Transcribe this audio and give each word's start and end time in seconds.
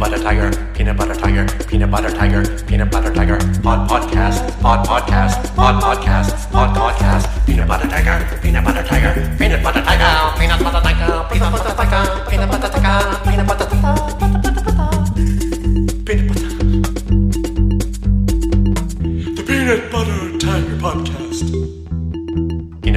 butter 0.00 0.18
tiger, 0.18 0.50
peanut 0.72 0.96
butter 0.96 1.14
tiger, 1.14 1.46
peanut 1.68 1.90
butter 1.90 2.10
tiger, 2.10 2.42
peanut 2.66 2.90
butter 2.90 3.12
tiger, 3.12 3.36
pod 3.62 3.86
podcast, 3.86 4.40
pod 4.62 4.80
podcast, 4.88 5.36
pod 5.54 5.76
podcast, 5.84 6.50
pod 6.50 6.70
podcast, 6.74 7.28
peanut 7.44 7.68
butter 7.68 7.86
tiger, 7.86 8.16
peanut 8.40 8.64
butter 8.64 8.82
tiger, 8.82 9.12
peanut 9.38 9.62
butter 9.62 9.82
tiger, 9.82 10.12
peanut 10.38 10.58
butter 10.64 10.80
tiger, 10.80 11.28
peanut 11.28 11.52
butter 11.52 11.72
tiger, 11.76 12.24
peanut 12.30 12.48
butter 12.50 12.68
tiger, 12.72 13.20
peanut 13.28 13.46
butter 13.46 13.66
tiger, 13.68 13.79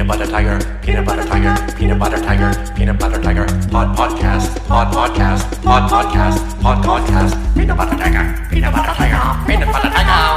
Peanut 0.04 0.18
butter 0.18 0.32
tiger, 0.32 0.58
peanut 0.82 1.06
butter 1.06 1.24
tiger, 1.24 1.74
peanut 1.78 1.98
butter 1.98 2.18
tiger, 2.18 2.74
peanut 2.76 2.98
butter 2.98 3.22
tiger, 3.22 3.46
pod 3.72 3.96
podcast, 3.96 4.52
pod 4.68 4.92
podcast, 4.92 5.62
pod 5.64 5.88
podcast, 5.88 6.60
pod 6.60 6.84
podcast, 6.84 7.54
peanut 7.54 7.74
butter 7.74 7.96
tiger, 7.96 8.36
peanut 8.50 8.74
butter 8.74 8.92
tiger, 8.92 9.46
peanut 9.46 9.72
butter 9.72 9.88
tiger, 9.88 10.33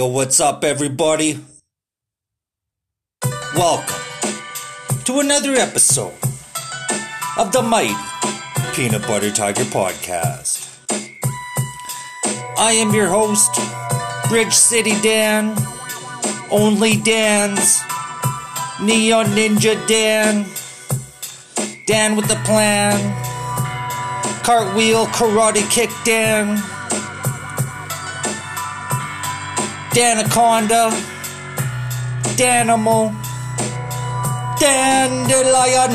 Yo, 0.00 0.06
what's 0.06 0.40
up, 0.40 0.64
everybody? 0.64 1.38
Welcome 3.54 3.94
to 5.04 5.20
another 5.20 5.52
episode 5.56 6.14
of 7.36 7.52
the 7.52 7.60
Mighty 7.60 7.92
Peanut 8.72 9.02
Butter 9.02 9.30
Tiger 9.30 9.64
Podcast. 9.64 10.74
I 12.56 12.72
am 12.80 12.94
your 12.94 13.08
host, 13.08 13.50
Bridge 14.30 14.54
City 14.54 14.98
Dan, 15.02 15.54
Only 16.50 16.96
Dan's, 16.96 17.82
Neon 18.80 19.26
Ninja 19.26 19.86
Dan, 19.86 20.46
Dan 21.86 22.16
with 22.16 22.26
the 22.26 22.40
Plan, 22.46 22.96
Cartwheel 24.44 25.04
Karate 25.08 25.70
Kick 25.70 25.90
Dan. 26.06 26.79
Danaconda, 29.92 30.90
Danimal, 32.38 33.10
Dandelion, 34.60 35.90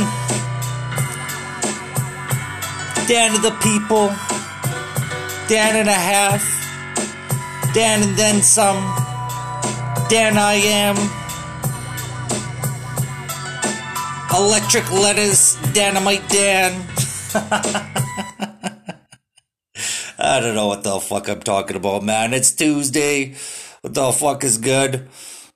Dan 3.08 3.36
of 3.36 3.42
the 3.42 3.56
people, 3.62 4.08
Dan 5.48 5.78
and 5.78 5.88
a 5.88 5.94
half, 5.94 6.44
Dan 7.74 8.04
and 8.04 8.18
then 8.18 8.42
some, 8.42 8.76
Dan 10.09 10.38
I 10.38 10.56
am, 10.56 10.98
Electric 14.36 14.92
Lettuce, 14.92 15.56
Dynamite 15.72 16.28
Dan. 16.28 16.86
I 20.18 20.40
don't 20.42 20.56
know 20.56 20.68
what 20.68 20.84
the 20.84 21.00
fuck 21.00 21.30
I'm 21.30 21.40
talking 21.40 21.78
about, 21.78 22.04
man. 22.04 22.34
It's 22.34 22.52
Tuesday. 22.52 23.36
The 23.86 24.11
fuck 24.11 24.44
is 24.44 24.58
good? 24.58 25.08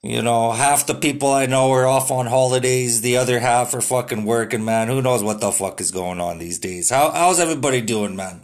You 0.03 0.21
know, 0.21 0.51
half 0.51 0.85
the 0.85 0.93
people 0.93 1.33
I 1.33 1.47
know 1.47 1.71
are 1.71 1.87
off 1.87 2.11
on 2.11 2.27
holidays, 2.27 3.01
the 3.01 3.17
other 3.17 3.39
half 3.39 3.73
are 3.73 3.81
fucking 3.81 4.23
working, 4.23 4.63
man. 4.63 4.87
Who 4.87 5.01
knows 5.01 5.23
what 5.23 5.41
the 5.41 5.51
fuck 5.51 5.81
is 5.81 5.91
going 5.91 6.21
on 6.21 6.37
these 6.37 6.59
days? 6.59 6.89
How 6.89 7.11
how's 7.11 7.39
everybody 7.39 7.81
doing, 7.81 8.15
man? 8.15 8.35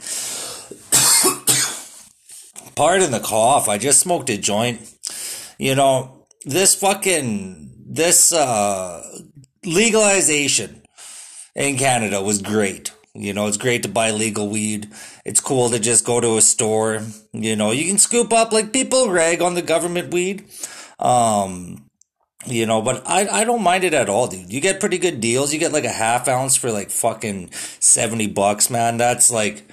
Pardon 2.75 3.11
the 3.11 3.21
cough. 3.23 3.69
I 3.69 3.77
just 3.77 4.01
smoked 4.01 4.29
a 4.31 4.37
joint. 4.37 4.81
You 5.57 5.75
know, 5.75 6.25
this 6.43 6.75
fucking 6.75 7.85
this 7.87 8.33
uh 8.33 9.01
legalization 9.63 10.81
in 11.55 11.77
Canada 11.77 12.21
was 12.21 12.41
great. 12.41 12.91
You 13.13 13.33
know, 13.33 13.47
it's 13.47 13.55
great 13.55 13.83
to 13.83 13.89
buy 13.89 14.11
legal 14.11 14.49
weed. 14.49 14.89
It's 15.25 15.41
cool 15.41 15.69
to 15.71 15.79
just 15.79 16.05
go 16.05 16.21
to 16.21 16.37
a 16.37 16.41
store. 16.41 17.01
You 17.33 17.55
know, 17.55 17.71
you 17.71 17.87
can 17.87 17.97
scoop 17.97 18.31
up 18.31 18.53
like 18.53 18.71
people 18.71 19.09
rag 19.09 19.41
on 19.41 19.55
the 19.55 19.63
government 19.63 20.13
weed. 20.13 20.45
Um, 20.99 21.89
you 22.45 22.67
know, 22.67 22.81
but 22.81 23.03
I, 23.07 23.27
I 23.27 23.43
don't 23.43 23.63
mind 23.63 23.83
it 23.83 23.93
at 23.93 24.07
all, 24.07 24.27
dude. 24.27 24.53
You 24.53 24.61
get 24.61 24.79
pretty 24.79 24.99
good 24.99 25.19
deals. 25.19 25.51
You 25.51 25.59
get 25.59 25.73
like 25.73 25.83
a 25.83 25.89
half 25.89 26.27
ounce 26.27 26.55
for 26.55 26.71
like 26.71 26.91
fucking 26.91 27.51
70 27.51 28.27
bucks, 28.27 28.69
man. 28.69 28.97
That's 28.97 29.31
like, 29.31 29.63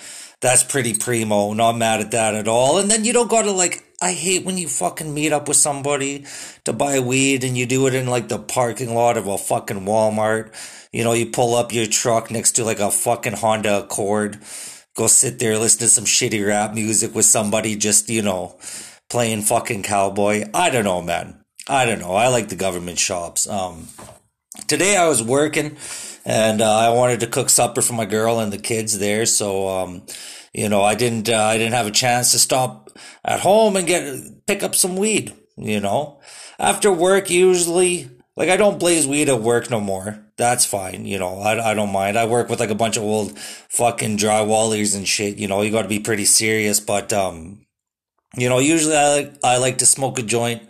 that's 0.40 0.64
pretty 0.64 0.94
primo. 0.94 1.52
Not 1.52 1.76
mad 1.76 2.00
at 2.00 2.12
that 2.12 2.34
at 2.34 2.48
all. 2.48 2.78
And 2.78 2.90
then 2.90 3.04
you 3.04 3.12
don't 3.12 3.30
gotta 3.30 3.52
like, 3.52 3.84
I 4.00 4.12
hate 4.12 4.44
when 4.44 4.58
you 4.58 4.68
fucking 4.68 5.12
meet 5.12 5.32
up 5.32 5.48
with 5.48 5.58
somebody 5.58 6.24
to 6.64 6.72
buy 6.72 6.98
weed 6.98 7.44
and 7.44 7.56
you 7.56 7.66
do 7.66 7.86
it 7.86 7.94
in 7.94 8.06
like 8.06 8.28
the 8.28 8.38
parking 8.38 8.94
lot 8.94 9.16
of 9.16 9.26
a 9.26 9.36
fucking 9.36 9.84
Walmart. 9.84 10.52
You 10.92 11.04
know, 11.04 11.12
you 11.12 11.26
pull 11.26 11.54
up 11.54 11.72
your 11.72 11.86
truck 11.86 12.30
next 12.30 12.52
to 12.52 12.64
like 12.64 12.80
a 12.80 12.90
fucking 12.90 13.34
Honda 13.34 13.80
Accord, 13.80 14.42
go 14.94 15.06
sit 15.06 15.38
there, 15.38 15.58
listen 15.58 15.80
to 15.80 15.88
some 15.88 16.04
shitty 16.04 16.46
rap 16.46 16.74
music 16.74 17.14
with 17.14 17.24
somebody 17.24 17.76
just, 17.76 18.08
you 18.08 18.22
know, 18.22 18.56
playing 19.08 19.42
fucking 19.42 19.82
cowboy. 19.82 20.44
I 20.52 20.70
don't 20.70 20.84
know, 20.84 21.02
man. 21.02 21.44
I 21.68 21.84
don't 21.84 22.00
know. 22.00 22.14
I 22.14 22.28
like 22.28 22.48
the 22.48 22.56
government 22.56 22.98
shops. 22.98 23.48
Um, 23.48 23.88
today 24.66 24.96
I 24.96 25.08
was 25.08 25.22
working 25.22 25.76
and 26.24 26.60
uh, 26.60 26.76
I 26.76 26.90
wanted 26.90 27.20
to 27.20 27.26
cook 27.26 27.48
supper 27.48 27.82
for 27.82 27.92
my 27.94 28.04
girl 28.04 28.40
and 28.40 28.52
the 28.52 28.58
kids 28.58 28.98
there. 28.98 29.26
So, 29.26 29.68
um, 29.68 30.02
you 30.52 30.68
know, 30.68 30.82
I 30.82 30.94
didn't, 30.94 31.28
uh, 31.28 31.36
I 31.36 31.56
didn't 31.56 31.74
have 31.74 31.86
a 31.86 31.92
chance 31.92 32.32
to 32.32 32.38
stop 32.38 32.90
at 33.24 33.40
home 33.40 33.76
and 33.76 33.86
get, 33.86 34.46
pick 34.46 34.62
up 34.62 34.74
some 34.74 34.96
weed, 34.96 35.32
you 35.56 35.80
know, 35.80 36.20
after 36.58 36.92
work, 36.92 37.30
usually, 37.30 38.10
like 38.36 38.48
I 38.48 38.56
don't 38.56 38.80
blaze 38.80 39.06
weed 39.06 39.28
at 39.28 39.40
work 39.40 39.70
no 39.70 39.80
more. 39.80 40.24
That's 40.36 40.64
fine, 40.64 41.04
you 41.04 41.18
know. 41.18 41.38
I, 41.40 41.72
I 41.72 41.74
don't 41.74 41.92
mind. 41.92 42.18
I 42.18 42.24
work 42.26 42.48
with 42.48 42.60
like 42.60 42.70
a 42.70 42.74
bunch 42.74 42.96
of 42.96 43.02
old 43.02 43.38
fucking 43.38 44.16
drywallers 44.16 44.96
and 44.96 45.06
shit. 45.06 45.36
You 45.36 45.48
know, 45.48 45.62
you 45.62 45.70
got 45.70 45.82
to 45.82 45.88
be 45.88 46.00
pretty 46.00 46.24
serious. 46.24 46.80
But 46.80 47.12
um, 47.12 47.66
you 48.36 48.48
know, 48.48 48.58
usually 48.58 48.96
I 48.96 49.14
like 49.14 49.34
I 49.44 49.56
like 49.58 49.78
to 49.78 49.86
smoke 49.86 50.18
a 50.18 50.22
joint 50.22 50.62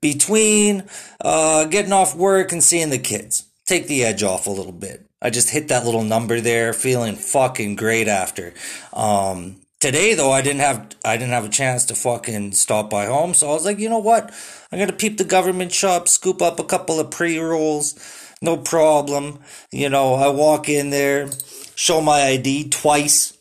between 0.00 0.84
uh 1.20 1.64
getting 1.66 1.92
off 1.92 2.14
work 2.14 2.52
and 2.52 2.62
seeing 2.62 2.90
the 2.90 2.98
kids. 2.98 3.48
Take 3.66 3.86
the 3.86 4.04
edge 4.04 4.22
off 4.22 4.46
a 4.46 4.50
little 4.50 4.72
bit. 4.72 5.06
I 5.20 5.30
just 5.30 5.50
hit 5.50 5.68
that 5.68 5.84
little 5.84 6.02
number 6.02 6.40
there, 6.40 6.72
feeling 6.72 7.14
fucking 7.14 7.76
great 7.76 8.08
after. 8.08 8.54
Um, 8.92 9.61
today 9.82 10.14
though, 10.14 10.30
I 10.30 10.42
didn't 10.42 10.60
have 10.60 10.94
I 11.04 11.16
didn't 11.16 11.32
have 11.32 11.44
a 11.44 11.48
chance 11.50 11.84
to 11.86 11.96
fucking 11.96 12.52
stop 12.52 12.88
by 12.88 13.06
home, 13.06 13.34
so 13.34 13.50
I 13.50 13.52
was 13.52 13.64
like, 13.64 13.80
you 13.80 13.90
know 13.90 13.98
what? 13.98 14.32
I'm 14.70 14.78
gonna 14.78 14.92
peep 14.92 15.18
the 15.18 15.24
government 15.24 15.72
shop, 15.72 16.08
scoop 16.08 16.40
up 16.40 16.60
a 16.60 16.64
couple 16.64 17.00
of 17.00 17.10
pre 17.10 17.36
rolls, 17.38 17.98
no 18.40 18.56
problem. 18.56 19.40
You 19.72 19.88
know, 19.88 20.14
I 20.14 20.28
walk 20.28 20.68
in 20.68 20.90
there, 20.90 21.28
show 21.74 22.00
my 22.00 22.22
ID 22.22 22.68
twice. 22.68 23.36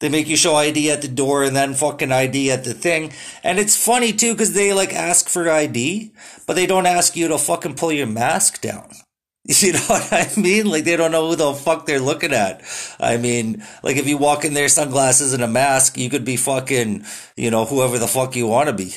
They 0.00 0.10
make 0.10 0.28
you 0.28 0.36
show 0.36 0.54
ID 0.54 0.90
at 0.90 1.02
the 1.02 1.08
door 1.08 1.44
and 1.44 1.56
then 1.56 1.74
fucking 1.74 2.12
ID 2.12 2.50
at 2.50 2.64
the 2.64 2.74
thing. 2.74 3.12
And 3.42 3.58
it's 3.58 3.82
funny 3.82 4.12
too, 4.12 4.36
cause 4.36 4.52
they 4.52 4.74
like 4.74 4.92
ask 4.94 5.28
for 5.28 5.48
ID, 5.48 6.12
but 6.46 6.56
they 6.56 6.66
don't 6.66 6.86
ask 6.86 7.16
you 7.16 7.28
to 7.28 7.38
fucking 7.38 7.76
pull 7.76 7.92
your 7.92 8.06
mask 8.06 8.60
down. 8.60 8.90
You 9.62 9.72
know 9.72 9.80
what 9.80 10.12
I 10.12 10.28
mean? 10.36 10.66
Like 10.66 10.84
they 10.84 10.96
don't 10.96 11.12
know 11.12 11.30
who 11.30 11.36
the 11.36 11.54
fuck 11.54 11.86
they're 11.86 11.98
looking 11.98 12.32
at. 12.32 12.62
I 13.00 13.16
mean, 13.16 13.64
like 13.82 13.96
if 13.96 14.06
you 14.06 14.18
walk 14.18 14.44
in 14.44 14.54
there 14.54 14.68
sunglasses 14.68 15.32
and 15.32 15.42
a 15.42 15.48
mask, 15.48 15.96
you 15.96 16.10
could 16.10 16.24
be 16.24 16.36
fucking, 16.36 17.04
you 17.36 17.50
know, 17.50 17.64
whoever 17.64 17.98
the 17.98 18.06
fuck 18.06 18.36
you 18.36 18.46
want 18.46 18.68
to 18.68 18.74
be. 18.74 18.94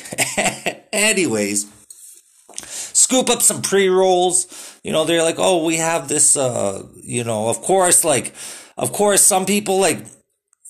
Anyways, 0.92 1.66
scoop 2.62 3.30
up 3.30 3.42
some 3.42 3.62
pre-rolls. 3.62 4.78
You 4.84 4.92
know, 4.92 5.04
they're 5.04 5.22
like, 5.22 5.38
"Oh, 5.38 5.64
we 5.64 5.76
have 5.78 6.08
this 6.08 6.36
uh, 6.36 6.82
you 7.02 7.24
know, 7.24 7.48
of 7.48 7.60
course 7.62 8.04
like 8.04 8.34
of 8.76 8.92
course 8.92 9.22
some 9.22 9.46
people 9.46 9.80
like 9.80 10.04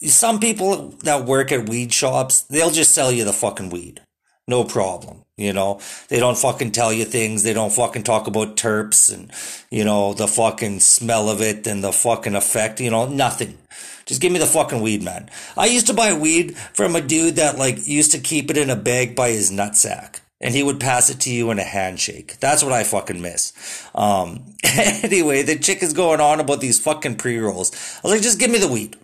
some 0.01 0.39
people 0.39 0.91
that 1.03 1.25
work 1.25 1.51
at 1.53 1.69
weed 1.69 1.93
shops, 1.93 2.43
they'll 2.43 2.71
just 2.71 2.95
sell 2.95 3.11
you 3.11 3.25
the 3.25 3.33
fucking 3.33 3.71
weed. 3.71 4.01
No 4.47 4.65
problem. 4.65 5.24
You 5.37 5.53
know, 5.53 5.81
they 6.09 6.21
don't 6.21 6.39
fucking 6.39 6.71
tell 6.71 6.93
you 6.93 7.05
things. 7.05 7.43
They 7.43 7.55
don't 7.55 7.73
fucking 7.73 8.05
talk 8.05 8.29
about 8.29 8.57
terps 8.57 9.13
and, 9.13 9.33
you 9.69 9.85
know, 9.85 10.15
the 10.15 10.29
fucking 10.29 10.79
smell 10.79 11.29
of 11.29 11.41
it 11.41 11.67
and 11.67 11.83
the 11.83 11.93
fucking 11.93 12.37
effect, 12.37 12.81
you 12.81 12.91
know, 12.91 13.07
nothing. 13.07 13.59
Just 14.07 14.21
give 14.21 14.31
me 14.31 14.39
the 14.39 14.47
fucking 14.47 14.81
weed, 14.81 15.03
man. 15.03 15.29
I 15.57 15.67
used 15.67 15.89
to 15.89 15.95
buy 15.95 16.13
weed 16.13 16.57
from 16.57 16.95
a 16.95 17.01
dude 17.01 17.37
that 17.37 17.59
like 17.59 17.85
used 17.87 18.13
to 18.13 18.19
keep 18.19 18.49
it 18.49 18.57
in 18.57 18.71
a 18.71 18.77
bag 18.77 19.17
by 19.17 19.31
his 19.31 19.51
nutsack. 19.51 20.21
And 20.41 20.55
he 20.55 20.63
would 20.63 20.79
pass 20.79 21.11
it 21.11 21.21
to 21.21 21.33
you 21.33 21.51
in 21.51 21.59
a 21.59 21.65
handshake. 21.65 22.39
That's 22.39 22.63
what 22.63 22.73
I 22.73 22.85
fucking 22.85 23.21
miss. 23.21 23.53
Um, 23.95 24.45
anyway, 24.65 25.43
the 25.43 25.59
chick 25.59 25.83
is 25.83 25.95
going 25.95 26.21
on 26.21 26.39
about 26.39 26.61
these 26.61 26.79
fucking 26.79 27.17
pre-rolls. 27.17 27.73
I 27.73 28.01
was 28.05 28.13
like, 28.13 28.23
just 28.23 28.39
give 28.39 28.51
me 28.51 28.59
the 28.59 28.69
weed. 28.69 28.97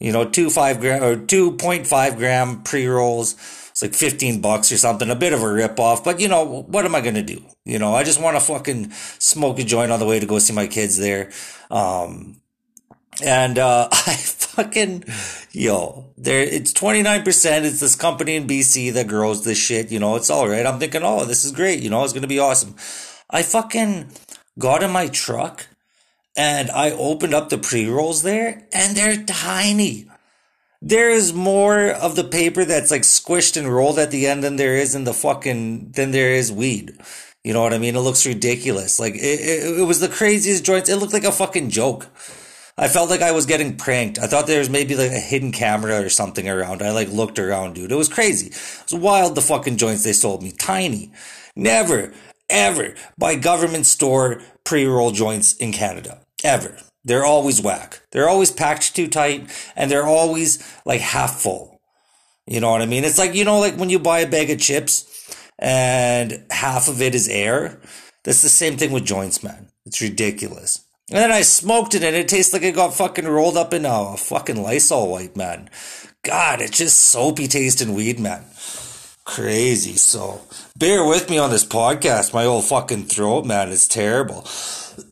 You 0.00 0.12
know, 0.12 0.24
two 0.28 0.50
five 0.50 0.80
gram 0.80 1.02
or 1.02 1.16
2.5 1.16 2.16
gram 2.16 2.62
pre-rolls 2.64 3.34
It's 3.74 3.82
like 3.82 3.94
15 3.94 4.40
bucks 4.40 4.70
or 4.70 4.76
something, 4.76 5.10
a 5.10 5.16
bit 5.16 5.32
of 5.32 5.42
a 5.42 5.52
rip 5.52 5.80
off, 5.80 6.04
but 6.04 6.20
you 6.20 6.28
know, 6.28 6.44
what 6.44 6.84
am 6.84 6.94
I 6.94 7.00
going 7.00 7.16
to 7.16 7.24
do? 7.24 7.42
You 7.64 7.80
know, 7.80 7.92
I 7.92 8.04
just 8.04 8.22
want 8.22 8.36
to 8.36 8.40
fucking 8.40 8.92
smoke 9.18 9.58
a 9.58 9.64
joint 9.64 9.90
on 9.90 9.98
the 9.98 10.06
way 10.06 10.20
to 10.20 10.26
go 10.26 10.38
see 10.38 10.52
my 10.52 10.68
kids 10.68 10.96
there. 10.96 11.32
Um, 11.72 12.40
and, 13.20 13.58
uh, 13.58 13.88
I 13.92 14.14
fucking, 14.14 15.02
yo, 15.50 16.04
there, 16.16 16.40
it's 16.40 16.72
29%. 16.72 17.64
It's 17.64 17.80
this 17.80 17.96
company 17.96 18.36
in 18.36 18.46
BC 18.46 18.92
that 18.92 19.08
grows 19.08 19.44
this 19.44 19.58
shit. 19.58 19.90
You 19.90 19.98
know, 19.98 20.14
it's 20.14 20.30
all 20.30 20.48
right. 20.48 20.64
I'm 20.64 20.78
thinking, 20.78 21.02
oh, 21.02 21.24
this 21.24 21.44
is 21.44 21.50
great. 21.50 21.80
You 21.80 21.90
know, 21.90 22.04
it's 22.04 22.12
to 22.12 22.28
be 22.28 22.38
awesome. 22.38 22.76
I 23.28 23.42
fucking 23.42 24.12
got 24.56 24.84
in 24.84 24.92
my 24.92 25.08
truck 25.08 25.66
and 26.36 26.70
I 26.70 26.92
opened 26.92 27.34
up 27.34 27.48
the 27.48 27.58
pre 27.58 27.88
rolls 27.88 28.22
there 28.22 28.68
and 28.72 28.96
they're 28.96 29.24
tiny. 29.24 30.08
There 30.86 31.08
is 31.08 31.32
more 31.32 31.88
of 31.88 32.14
the 32.14 32.24
paper 32.24 32.66
that's 32.66 32.90
like 32.90 33.02
squished 33.02 33.56
and 33.56 33.72
rolled 33.72 33.98
at 33.98 34.10
the 34.10 34.26
end 34.26 34.44
than 34.44 34.56
there 34.56 34.76
is 34.76 34.94
in 34.94 35.04
the 35.04 35.14
fucking, 35.14 35.92
than 35.92 36.10
there 36.10 36.34
is 36.34 36.52
weed. 36.52 36.98
You 37.42 37.54
know 37.54 37.62
what 37.62 37.72
I 37.72 37.78
mean? 37.78 37.96
It 37.96 38.00
looks 38.00 38.26
ridiculous. 38.26 39.00
Like 39.00 39.14
it, 39.14 39.40
it, 39.40 39.80
it 39.80 39.86
was 39.86 40.00
the 40.00 40.10
craziest 40.10 40.62
joints. 40.62 40.90
It 40.90 40.96
looked 40.96 41.14
like 41.14 41.24
a 41.24 41.32
fucking 41.32 41.70
joke. 41.70 42.08
I 42.76 42.88
felt 42.88 43.08
like 43.08 43.22
I 43.22 43.32
was 43.32 43.46
getting 43.46 43.78
pranked. 43.78 44.18
I 44.18 44.26
thought 44.26 44.46
there 44.46 44.58
was 44.58 44.68
maybe 44.68 44.94
like 44.94 45.10
a 45.10 45.20
hidden 45.20 45.52
camera 45.52 46.02
or 46.02 46.10
something 46.10 46.46
around. 46.46 46.82
I 46.82 46.90
like 46.90 47.08
looked 47.08 47.38
around, 47.38 47.76
dude. 47.76 47.90
It 47.90 47.96
was 47.96 48.10
crazy. 48.10 48.48
It 48.48 48.92
was 48.92 49.00
wild 49.00 49.36
the 49.36 49.40
fucking 49.40 49.78
joints 49.78 50.04
they 50.04 50.12
sold 50.12 50.42
me. 50.42 50.52
Tiny. 50.52 51.12
Never, 51.56 52.12
ever 52.50 52.94
buy 53.16 53.36
government 53.36 53.86
store 53.86 54.42
pre-roll 54.64 55.12
joints 55.12 55.54
in 55.56 55.72
Canada. 55.72 56.20
Ever. 56.42 56.76
They're 57.04 57.24
always 57.24 57.60
whack. 57.60 58.00
They're 58.10 58.28
always 58.28 58.50
packed 58.50 58.96
too 58.96 59.08
tight 59.08 59.50
and 59.76 59.90
they're 59.90 60.06
always 60.06 60.62
like 60.84 61.00
half 61.00 61.40
full. 61.40 61.80
You 62.46 62.60
know 62.60 62.70
what 62.70 62.82
I 62.82 62.86
mean? 62.86 63.04
It's 63.04 63.18
like, 63.18 63.34
you 63.34 63.44
know, 63.44 63.58
like 63.58 63.76
when 63.76 63.90
you 63.90 63.98
buy 63.98 64.20
a 64.20 64.28
bag 64.28 64.50
of 64.50 64.58
chips 64.58 65.10
and 65.58 66.44
half 66.50 66.88
of 66.88 67.00
it 67.00 67.14
is 67.14 67.28
air. 67.28 67.80
That's 68.24 68.42
the 68.42 68.48
same 68.48 68.76
thing 68.76 68.90
with 68.90 69.04
joints, 69.04 69.42
man. 69.42 69.68
It's 69.84 70.00
ridiculous. 70.00 70.84
And 71.10 71.18
then 71.18 71.32
I 71.32 71.42
smoked 71.42 71.94
it 71.94 72.02
and 72.02 72.16
it 72.16 72.28
tastes 72.28 72.54
like 72.54 72.62
it 72.62 72.74
got 72.74 72.94
fucking 72.94 73.26
rolled 73.26 73.58
up 73.58 73.74
in 73.74 73.84
a 73.84 74.16
fucking 74.16 74.62
Lysol 74.62 75.10
wipe, 75.10 75.36
man. 75.36 75.68
God, 76.22 76.62
it's 76.62 76.78
just 76.78 76.98
soapy 76.98 77.46
tasting 77.46 77.92
weed, 77.94 78.18
man. 78.18 78.44
Crazy. 79.24 79.96
So 79.96 80.40
bear 80.78 81.04
with 81.06 81.28
me 81.28 81.36
on 81.38 81.50
this 81.50 81.64
podcast. 81.64 82.32
My 82.32 82.44
old 82.44 82.64
fucking 82.64 83.04
throat, 83.04 83.44
man, 83.44 83.68
is 83.68 83.86
terrible. 83.86 84.46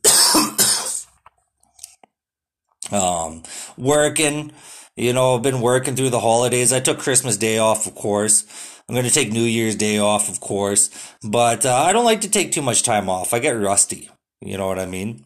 um, 2.93 3.43
working, 3.77 4.53
you 4.97 5.13
know, 5.13 5.39
been 5.39 5.61
working 5.61 5.97
through 5.97 6.11
the 6.11 6.21
holidays. 6.21 6.73
I 6.73 6.81
took 6.81 6.99
Christmas 6.99 7.37
Day 7.37 7.59
off, 7.59 7.87
of 7.87 7.95
course. 7.95 8.45
I'm 8.89 8.95
going 8.95 9.07
to 9.07 9.13
take 9.13 9.33
New 9.33 9.45
Year's 9.45 9.77
Day 9.77 9.99
off, 9.99 10.29
of 10.29 10.41
course. 10.41 10.91
But 11.23 11.65
uh, 11.65 11.75
I 11.75 11.93
don't 11.93 12.05
like 12.05 12.21
to 12.23 12.31
take 12.31 12.53
too 12.53 12.63
much 12.63 12.83
time 12.83 13.09
off. 13.09 13.33
I 13.33 13.39
get 13.39 13.53
rusty. 13.53 14.11
You 14.41 14.59
know 14.59 14.67
what 14.67 14.79
I 14.79 14.87
mean? 14.87 15.25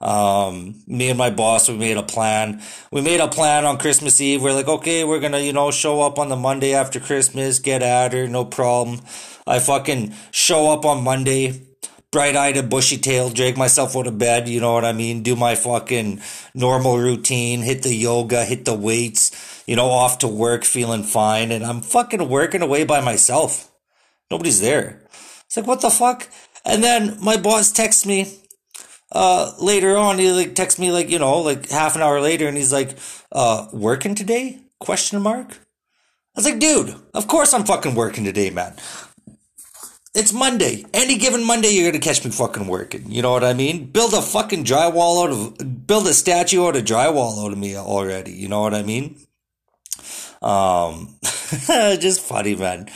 Um, 0.00 0.82
me 0.86 1.08
and 1.08 1.16
my 1.16 1.30
boss, 1.30 1.68
we 1.68 1.76
made 1.76 1.96
a 1.96 2.02
plan. 2.02 2.60
We 2.90 3.00
made 3.00 3.20
a 3.20 3.28
plan 3.28 3.64
on 3.64 3.78
Christmas 3.78 4.20
Eve. 4.20 4.42
We're 4.42 4.52
like, 4.52 4.68
okay, 4.68 5.04
we're 5.04 5.20
gonna, 5.20 5.38
you 5.38 5.52
know, 5.52 5.70
show 5.70 6.02
up 6.02 6.18
on 6.18 6.28
the 6.28 6.36
Monday 6.36 6.74
after 6.74 7.00
Christmas, 7.00 7.58
get 7.60 7.82
at 7.82 8.12
her, 8.12 8.26
no 8.26 8.44
problem. 8.44 9.00
I 9.46 9.60
fucking 9.60 10.14
show 10.32 10.72
up 10.72 10.84
on 10.84 11.04
Monday, 11.04 11.62
bright 12.12 12.36
eyed 12.36 12.56
and 12.56 12.70
bushy 12.70 12.96
tailed, 12.98 13.34
drag 13.34 13.56
myself 13.56 13.96
out 13.96 14.06
of 14.06 14.18
bed, 14.18 14.48
you 14.48 14.60
know 14.60 14.72
what 14.72 14.84
I 14.84 14.92
mean? 14.92 15.22
Do 15.22 15.36
my 15.36 15.54
fucking 15.54 16.20
normal 16.54 16.98
routine, 16.98 17.60
hit 17.60 17.82
the 17.82 17.94
yoga, 17.94 18.44
hit 18.44 18.64
the 18.64 18.74
weights, 18.74 19.64
you 19.66 19.76
know, 19.76 19.90
off 19.90 20.18
to 20.18 20.28
work 20.28 20.64
feeling 20.64 21.02
fine. 21.02 21.50
And 21.50 21.64
I'm 21.64 21.80
fucking 21.80 22.28
working 22.28 22.62
away 22.62 22.84
by 22.84 23.00
myself. 23.00 23.70
Nobody's 24.30 24.60
there. 24.60 25.02
It's 25.44 25.56
like, 25.56 25.66
what 25.66 25.80
the 25.80 25.90
fuck? 25.90 26.28
And 26.64 26.82
then 26.82 27.18
my 27.22 27.36
boss 27.36 27.70
texts 27.70 28.06
me 28.06 28.40
uh, 29.12 29.52
later 29.60 29.96
on, 29.96 30.18
he 30.18 30.32
like 30.32 30.54
texts 30.54 30.80
me 30.80 30.90
like, 30.90 31.10
you 31.10 31.18
know, 31.18 31.40
like 31.40 31.68
half 31.70 31.96
an 31.96 32.02
hour 32.02 32.20
later 32.20 32.48
and 32.48 32.56
he's 32.56 32.72
like, 32.72 32.98
uh, 33.32 33.66
working 33.72 34.14
today? 34.14 34.60
Question 34.80 35.22
mark. 35.22 35.50
I 35.52 36.40
was 36.40 36.44
like, 36.44 36.58
dude, 36.58 36.94
of 37.14 37.28
course 37.28 37.54
I'm 37.54 37.64
fucking 37.64 37.94
working 37.94 38.24
today, 38.24 38.50
man. 38.50 38.74
It's 40.16 40.32
Monday. 40.32 40.86
Any 40.94 41.18
given 41.18 41.44
Monday, 41.44 41.68
you're 41.68 41.92
gonna 41.92 42.00
catch 42.00 42.24
me 42.24 42.30
fucking 42.30 42.66
working. 42.68 43.04
You 43.10 43.20
know 43.20 43.32
what 43.32 43.44
I 43.44 43.52
mean? 43.52 43.84
Build 43.84 44.14
a 44.14 44.22
fucking 44.22 44.64
drywall 44.64 45.24
out 45.24 45.30
of, 45.30 45.86
build 45.86 46.06
a 46.06 46.14
statue 46.14 46.66
out 46.66 46.74
of 46.74 46.84
drywall 46.86 47.44
out 47.44 47.52
of 47.52 47.58
me 47.58 47.76
already. 47.76 48.32
You 48.32 48.48
know 48.48 48.62
what 48.62 48.72
I 48.72 48.82
mean? 48.82 49.18
Um, 50.40 51.16
just 52.00 52.22
funny, 52.22 52.56
man. 52.56 52.88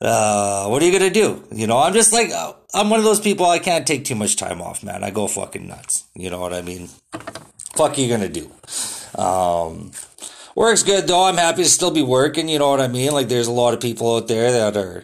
Uh, 0.00 0.68
what 0.68 0.80
are 0.80 0.86
you 0.86 0.96
gonna 0.96 1.10
do? 1.10 1.42
You 1.50 1.66
know, 1.66 1.78
I'm 1.78 1.94
just 1.94 2.12
like, 2.12 2.30
I'm 2.72 2.90
one 2.90 3.00
of 3.00 3.04
those 3.04 3.20
people. 3.20 3.44
I 3.44 3.58
can't 3.58 3.84
take 3.84 4.04
too 4.04 4.14
much 4.14 4.36
time 4.36 4.62
off, 4.62 4.84
man. 4.84 5.02
I 5.02 5.10
go 5.10 5.26
fucking 5.26 5.66
nuts. 5.66 6.04
You 6.14 6.30
know 6.30 6.38
what 6.38 6.54
I 6.54 6.62
mean? 6.62 6.90
Fuck 7.74 7.98
you 7.98 8.08
gonna 8.08 8.28
do? 8.28 8.48
Um, 9.20 9.90
work's 10.54 10.84
good 10.84 11.08
though. 11.08 11.24
I'm 11.24 11.38
happy 11.38 11.64
to 11.64 11.68
still 11.68 11.90
be 11.90 12.02
working. 12.02 12.48
You 12.48 12.60
know 12.60 12.70
what 12.70 12.80
I 12.80 12.86
mean? 12.86 13.10
Like, 13.10 13.26
there's 13.26 13.48
a 13.48 13.52
lot 13.52 13.74
of 13.74 13.80
people 13.80 14.14
out 14.14 14.28
there 14.28 14.52
that 14.52 14.76
are, 14.76 15.02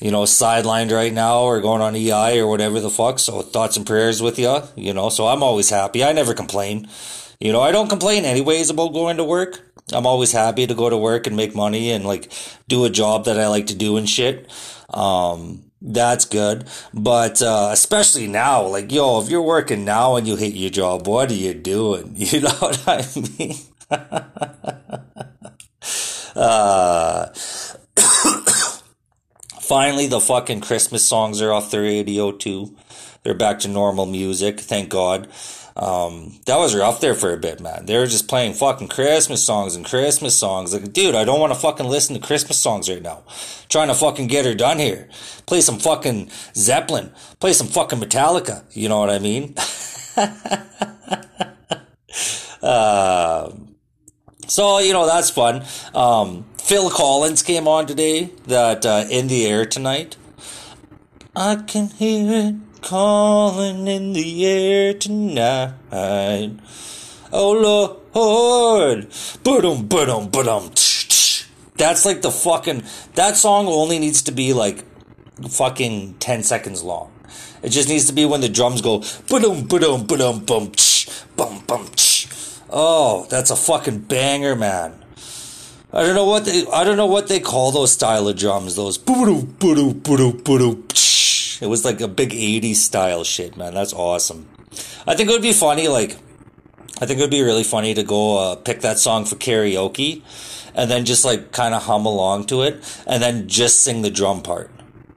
you 0.00 0.10
know, 0.10 0.22
sidelined 0.22 0.92
right 0.92 1.12
now 1.12 1.40
or 1.40 1.60
going 1.60 1.82
on 1.82 1.96
EI 1.96 2.40
or 2.40 2.48
whatever 2.48 2.80
the 2.80 2.90
fuck. 2.90 3.18
So 3.18 3.42
thoughts 3.42 3.76
and 3.76 3.86
prayers 3.86 4.22
with 4.22 4.38
you. 4.38 4.62
You 4.76 4.92
know, 4.92 5.08
so 5.08 5.26
I'm 5.26 5.42
always 5.42 5.70
happy. 5.70 6.04
I 6.04 6.12
never 6.12 6.34
complain. 6.34 6.88
You 7.40 7.52
know, 7.52 7.60
I 7.60 7.72
don't 7.72 7.88
complain 7.88 8.24
anyways 8.24 8.70
about 8.70 8.92
going 8.92 9.16
to 9.18 9.24
work. 9.24 9.60
I'm 9.92 10.06
always 10.06 10.32
happy 10.32 10.66
to 10.66 10.74
go 10.74 10.90
to 10.90 10.96
work 10.96 11.26
and 11.26 11.36
make 11.36 11.54
money 11.54 11.92
and 11.92 12.04
like 12.04 12.32
do 12.68 12.84
a 12.84 12.90
job 12.90 13.26
that 13.26 13.38
I 13.38 13.48
like 13.48 13.68
to 13.68 13.74
do 13.74 13.96
and 13.96 14.08
shit. 14.08 14.50
Um, 14.90 15.70
that's 15.80 16.24
good. 16.24 16.66
But, 16.92 17.40
uh, 17.42 17.70
especially 17.72 18.26
now, 18.26 18.66
like, 18.66 18.90
yo, 18.90 19.20
if 19.20 19.28
you're 19.28 19.42
working 19.42 19.84
now 19.84 20.16
and 20.16 20.26
you 20.26 20.36
hate 20.36 20.54
your 20.54 20.70
job, 20.70 21.06
what 21.06 21.30
are 21.30 21.34
you 21.34 21.54
doing? 21.54 22.14
You 22.16 22.40
know 22.40 22.50
what 22.50 22.82
I 22.88 23.04
mean? 23.38 23.54
uh, 26.34 27.28
finally, 29.66 30.06
the 30.06 30.20
fucking 30.20 30.60
Christmas 30.60 31.04
songs 31.04 31.42
are 31.42 31.52
off 31.52 31.70
the 31.70 31.80
radio 31.80 32.32
too. 32.32 32.74
They're 33.22 33.34
back 33.34 33.58
to 33.60 33.68
normal 33.68 34.06
music. 34.06 34.60
Thank 34.60 34.88
God. 34.88 35.28
Um, 35.76 36.40
that 36.46 36.56
was 36.56 36.74
rough 36.74 37.00
there 37.00 37.14
for 37.14 37.34
a 37.34 37.36
bit, 37.36 37.60
man. 37.60 37.84
They 37.84 37.98
were 37.98 38.06
just 38.06 38.28
playing 38.28 38.54
fucking 38.54 38.88
Christmas 38.88 39.44
songs 39.44 39.76
and 39.76 39.84
Christmas 39.84 40.34
songs. 40.34 40.72
Like, 40.72 40.90
dude, 40.92 41.14
I 41.14 41.24
don't 41.24 41.38
want 41.38 41.52
to 41.52 41.58
fucking 41.58 41.86
listen 41.86 42.18
to 42.18 42.26
Christmas 42.26 42.58
songs 42.58 42.88
right 42.88 43.02
now. 43.02 43.24
I'm 43.26 43.68
trying 43.68 43.88
to 43.88 43.94
fucking 43.94 44.28
get 44.28 44.46
her 44.46 44.54
done 44.54 44.78
here. 44.78 45.08
Play 45.44 45.60
some 45.60 45.78
fucking 45.78 46.30
Zeppelin. 46.54 47.12
Play 47.40 47.52
some 47.52 47.66
fucking 47.66 48.00
Metallica. 48.00 48.64
You 48.72 48.88
know 48.88 49.00
what 49.00 49.10
I 49.10 49.18
mean? 49.18 49.54
uh, 52.62 53.52
so, 54.48 54.78
you 54.78 54.94
know, 54.94 55.06
that's 55.06 55.28
fun. 55.28 55.62
Um, 55.94 56.46
Phil 56.66 56.90
Collins 56.90 57.42
came 57.44 57.68
on 57.68 57.86
today, 57.86 58.32
that 58.48 58.84
uh, 58.84 59.04
In 59.08 59.28
the 59.28 59.46
Air 59.46 59.66
Tonight. 59.66 60.16
I 61.36 61.62
can 61.64 61.90
hear 61.90 62.48
it 62.48 62.56
calling 62.82 63.86
in 63.86 64.14
the 64.14 64.44
air 64.44 64.92
tonight. 64.92 65.74
Oh 67.32 67.96
Lord, 68.12 69.06
boom, 69.44 69.86
boom, 69.86 70.28
boom. 70.28 70.72
That's 71.76 72.04
like 72.04 72.22
the 72.22 72.32
fucking. 72.32 72.82
That 73.14 73.36
song 73.36 73.68
only 73.68 74.00
needs 74.00 74.22
to 74.22 74.32
be 74.32 74.52
like 74.52 74.84
fucking 75.48 76.14
ten 76.14 76.42
seconds 76.42 76.82
long. 76.82 77.12
It 77.62 77.68
just 77.68 77.88
needs 77.88 78.06
to 78.06 78.12
be 78.12 78.24
when 78.24 78.40
the 78.40 78.48
drums 78.48 78.82
go 78.82 79.04
boom, 79.28 79.68
boom, 79.68 80.04
boom, 80.04 80.40
boom, 80.44 80.72
bum, 81.36 81.62
bum. 81.64 81.86
Oh, 82.70 83.28
that's 83.30 83.52
a 83.52 83.56
fucking 83.56 84.00
banger, 84.00 84.56
man. 84.56 85.05
I 85.96 86.02
don't 86.02 86.14
know 86.14 86.26
what 86.26 86.44
they. 86.44 86.66
I 86.66 86.84
don't 86.84 86.98
know 86.98 87.06
what 87.06 87.28
they 87.28 87.40
call 87.40 87.72
those 87.72 87.90
style 87.90 88.28
of 88.28 88.36
drums. 88.36 88.76
Those 88.76 88.98
boom, 88.98 89.46
boom, 89.58 89.98
boom, 90.00 90.36
boom. 90.44 90.84
It 91.58 91.68
was 91.68 91.86
like 91.86 92.02
a 92.02 92.08
big 92.08 92.32
80s 92.32 92.76
style 92.76 93.24
shit, 93.24 93.56
man. 93.56 93.72
That's 93.72 93.94
awesome. 93.94 94.46
I 95.06 95.14
think 95.14 95.30
it 95.30 95.32
would 95.32 95.40
be 95.40 95.54
funny, 95.54 95.88
like, 95.88 96.18
I 97.00 97.06
think 97.06 97.18
it 97.18 97.22
would 97.22 97.30
be 97.30 97.40
really 97.40 97.64
funny 97.64 97.94
to 97.94 98.02
go 98.02 98.36
uh, 98.36 98.56
pick 98.56 98.82
that 98.82 98.98
song 98.98 99.24
for 99.24 99.36
karaoke 99.36 100.22
and 100.74 100.90
then 100.90 101.06
just 101.06 101.24
like 101.24 101.52
kind 101.52 101.74
of 101.74 101.84
hum 101.84 102.04
along 102.04 102.44
to 102.48 102.60
it 102.60 103.02
and 103.06 103.22
then 103.22 103.48
just 103.48 103.80
sing 103.80 104.02
the 104.02 104.10
drum 104.10 104.42
part. 104.42 104.70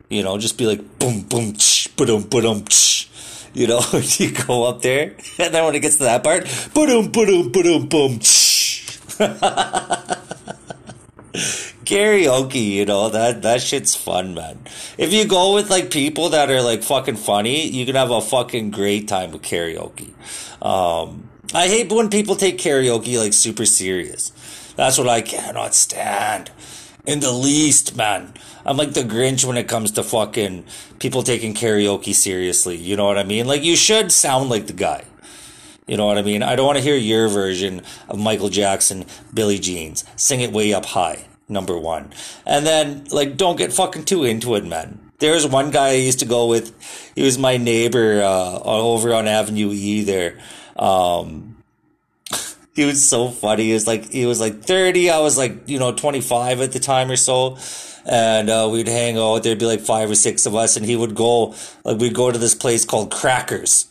You 0.09 0.23
know, 0.23 0.37
just 0.37 0.57
be 0.57 0.65
like 0.65 0.97
boom, 0.97 1.23
boom, 1.23 1.55
ch, 1.57 1.93
boom, 1.97 2.23
boom, 2.23 2.63
ch. 2.69 3.09
You 3.53 3.67
know, 3.67 3.81
you 4.17 4.31
go 4.31 4.63
up 4.63 4.81
there 4.81 5.17
and 5.39 5.53
then 5.53 5.65
when 5.65 5.75
it 5.75 5.81
gets 5.81 5.97
to 5.97 6.03
that 6.03 6.23
part, 6.23 6.47
boom, 6.73 7.11
boom, 7.11 7.51
boom, 7.51 7.89
boom, 7.89 8.19
ch. 8.19 8.48
karaoke, 11.83 12.71
you 12.71 12.85
know, 12.85 13.09
that, 13.09 13.41
that 13.41 13.61
shit's 13.61 13.95
fun, 13.95 14.33
man. 14.33 14.59
If 14.97 15.11
you 15.11 15.27
go 15.27 15.55
with 15.55 15.69
like 15.69 15.91
people 15.91 16.29
that 16.29 16.49
are 16.49 16.61
like 16.61 16.83
fucking 16.83 17.17
funny, 17.17 17.67
you 17.67 17.85
can 17.85 17.95
have 17.95 18.11
a 18.11 18.21
fucking 18.21 18.71
great 18.71 19.07
time 19.07 19.31
with 19.31 19.41
karaoke. 19.41 20.13
Um, 20.65 21.29
I 21.53 21.67
hate 21.67 21.91
when 21.91 22.09
people 22.09 22.35
take 22.35 22.57
karaoke 22.57 23.19
like 23.19 23.33
super 23.33 23.65
serious. 23.65 24.31
That's 24.75 24.97
what 24.97 25.09
I 25.09 25.21
cannot 25.21 25.75
stand. 25.75 26.51
in 27.05 27.19
the 27.21 27.31
least, 27.31 27.95
man. 27.95 28.33
I'm 28.65 28.77
like 28.77 28.93
the 28.93 29.01
Grinch 29.01 29.45
when 29.45 29.57
it 29.57 29.67
comes 29.67 29.91
to 29.91 30.03
fucking 30.03 30.65
people 30.99 31.23
taking 31.23 31.53
karaoke 31.53 32.13
seriously. 32.13 32.75
You 32.77 32.95
know 32.97 33.05
what 33.05 33.17
I 33.17 33.23
mean? 33.23 33.47
Like, 33.47 33.63
you 33.63 33.75
should 33.75 34.11
sound 34.11 34.49
like 34.49 34.67
the 34.67 34.73
guy. 34.73 35.05
You 35.89 35.97
know 35.97 36.05
what 36.05 36.19
I 36.19 36.21
mean? 36.21 36.43
I 36.43 36.55
don't 36.55 36.67
want 36.67 36.77
to 36.77 36.83
hear 36.83 36.95
your 36.95 37.27
version 37.29 37.81
of 38.07 38.19
Michael 38.19 38.49
Jackson, 38.49 39.05
Billie 39.33 39.57
Jeans. 39.57 40.05
Sing 40.17 40.39
it 40.39 40.51
way 40.51 40.71
up 40.71 40.85
high, 40.85 41.25
number 41.47 41.75
one. 41.79 42.13
And 42.45 42.63
then, 42.63 43.05
like, 43.05 43.37
don't 43.37 43.55
get 43.55 43.73
fucking 43.73 44.05
too 44.05 44.23
into 44.23 44.53
it, 44.53 44.63
man. 44.63 44.99
There's 45.17 45.47
one 45.47 45.71
guy 45.71 45.87
I 45.87 45.93
used 45.93 46.19
to 46.19 46.27
go 46.27 46.45
with. 46.45 46.75
He 47.15 47.23
was 47.23 47.39
my 47.39 47.57
neighbor 47.57 48.21
uh, 48.21 48.59
over 48.59 49.15
on 49.15 49.27
Avenue 49.27 49.71
E 49.71 50.03
there. 50.03 50.37
Um, 50.75 51.57
he 52.75 52.85
was 52.85 53.03
so 53.03 53.29
funny. 53.29 53.63
He 53.63 53.73
was 53.73 53.87
like 53.87 54.11
he 54.11 54.27
was 54.27 54.39
like 54.39 54.61
30. 54.61 55.09
I 55.09 55.17
was 55.21 55.39
like, 55.39 55.67
you 55.67 55.79
know, 55.79 55.91
25 55.91 56.61
at 56.61 56.71
the 56.71 56.79
time 56.79 57.09
or 57.09 57.15
so. 57.15 57.57
And 58.05 58.47
uh, 58.47 58.69
we'd 58.71 58.87
hang 58.87 59.17
out. 59.17 59.41
There'd 59.41 59.57
be 59.57 59.65
like 59.65 59.81
five 59.81 60.11
or 60.11 60.15
six 60.15 60.45
of 60.45 60.53
us, 60.53 60.77
and 60.77 60.85
he 60.85 60.95
would 60.95 61.15
go 61.15 61.55
like 61.83 61.97
we'd 61.97 62.13
go 62.13 62.31
to 62.31 62.37
this 62.37 62.53
place 62.53 62.85
called 62.85 63.11
Crackers 63.11 63.87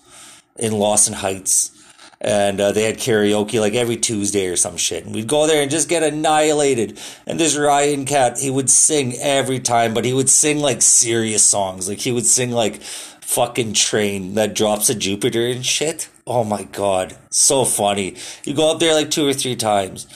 in 0.57 0.73
Lawson 0.73 1.15
Heights. 1.15 1.75
And 2.21 2.61
uh, 2.61 2.73
they 2.73 2.83
had 2.83 2.99
karaoke 2.99 3.61
like 3.61 3.75
every 3.75 3.97
Tuesday 3.97 4.49
or 4.49 4.57
some 4.57 4.77
shit. 4.77 5.05
And 5.05 5.15
we'd 5.15 5.29
go 5.29 5.47
there 5.47 5.63
and 5.63 5.71
just 5.71 5.89
get 5.89 6.03
annihilated. 6.03 6.99
And 7.27 7.39
this 7.39 7.57
Ryan 7.57 8.07
Cat, 8.07 8.39
he 8.41 8.51
would 8.51 8.69
sing 8.69 9.15
every 9.21 9.61
time, 9.61 9.95
but 9.95 10.05
he 10.05 10.13
would 10.13 10.29
sing 10.29 10.59
like 10.59 10.83
serious 10.83 11.45
songs. 11.45 11.89
Like 11.89 11.99
he 11.99 12.11
would 12.11 12.27
sing 12.27 12.51
like 12.51 12.83
fucking 13.29 13.75
train 13.75 14.35
that 14.35 14.55
drops 14.55 14.89
a 14.89 14.95
Jupiter 14.95 15.47
and 15.47 15.65
shit. 15.65 16.09
Oh 16.27 16.45
my 16.45 16.63
god, 16.65 17.15
so 17.31 17.67
funny. 17.67 18.17
You 18.45 18.55
go 18.55 18.73
up 18.73 18.81
there 18.81 18.95
like 18.95 19.11
two 19.11 19.29
or 19.29 19.35
three 19.35 19.55
times, 19.55 20.07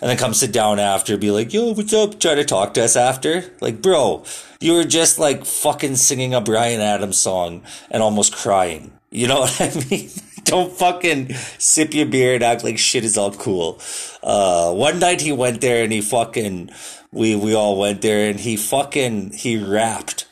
and 0.00 0.08
then 0.08 0.16
come 0.16 0.32
sit 0.32 0.52
down 0.52 0.78
after, 0.78 1.18
be 1.18 1.30
like, 1.30 1.52
"Yo, 1.52 1.72
what's 1.74 1.92
up?" 1.92 2.18
Try 2.18 2.34
to 2.34 2.44
talk 2.44 2.72
to 2.74 2.84
us 2.84 2.96
after. 2.96 3.44
Like, 3.60 3.82
bro, 3.82 4.24
you 4.58 4.72
were 4.72 4.84
just 4.84 5.18
like 5.18 5.44
fucking 5.44 5.96
singing 5.96 6.32
a 6.32 6.40
Bryan 6.40 6.80
Adams 6.80 7.18
song 7.18 7.62
and 7.90 8.02
almost 8.02 8.34
crying. 8.34 8.92
You 9.10 9.28
know 9.28 9.40
what 9.46 9.60
I 9.60 9.70
mean? 9.90 10.10
Don't 10.44 10.72
fucking 10.72 11.34
sip 11.58 11.94
your 11.94 12.06
beer 12.06 12.34
and 12.34 12.42
act 12.42 12.64
like 12.64 12.78
shit 12.78 13.04
is 13.04 13.16
all 13.16 13.32
cool. 13.32 13.80
Uh, 14.22 14.72
one 14.72 14.98
night 14.98 15.20
he 15.20 15.32
went 15.32 15.60
there 15.60 15.84
and 15.84 15.92
he 15.92 16.00
fucking, 16.00 16.70
we, 17.12 17.36
we 17.36 17.54
all 17.54 17.78
went 17.78 18.02
there 18.02 18.28
and 18.28 18.40
he 18.40 18.56
fucking, 18.56 19.32
he 19.32 19.56
rapped. 19.62 20.26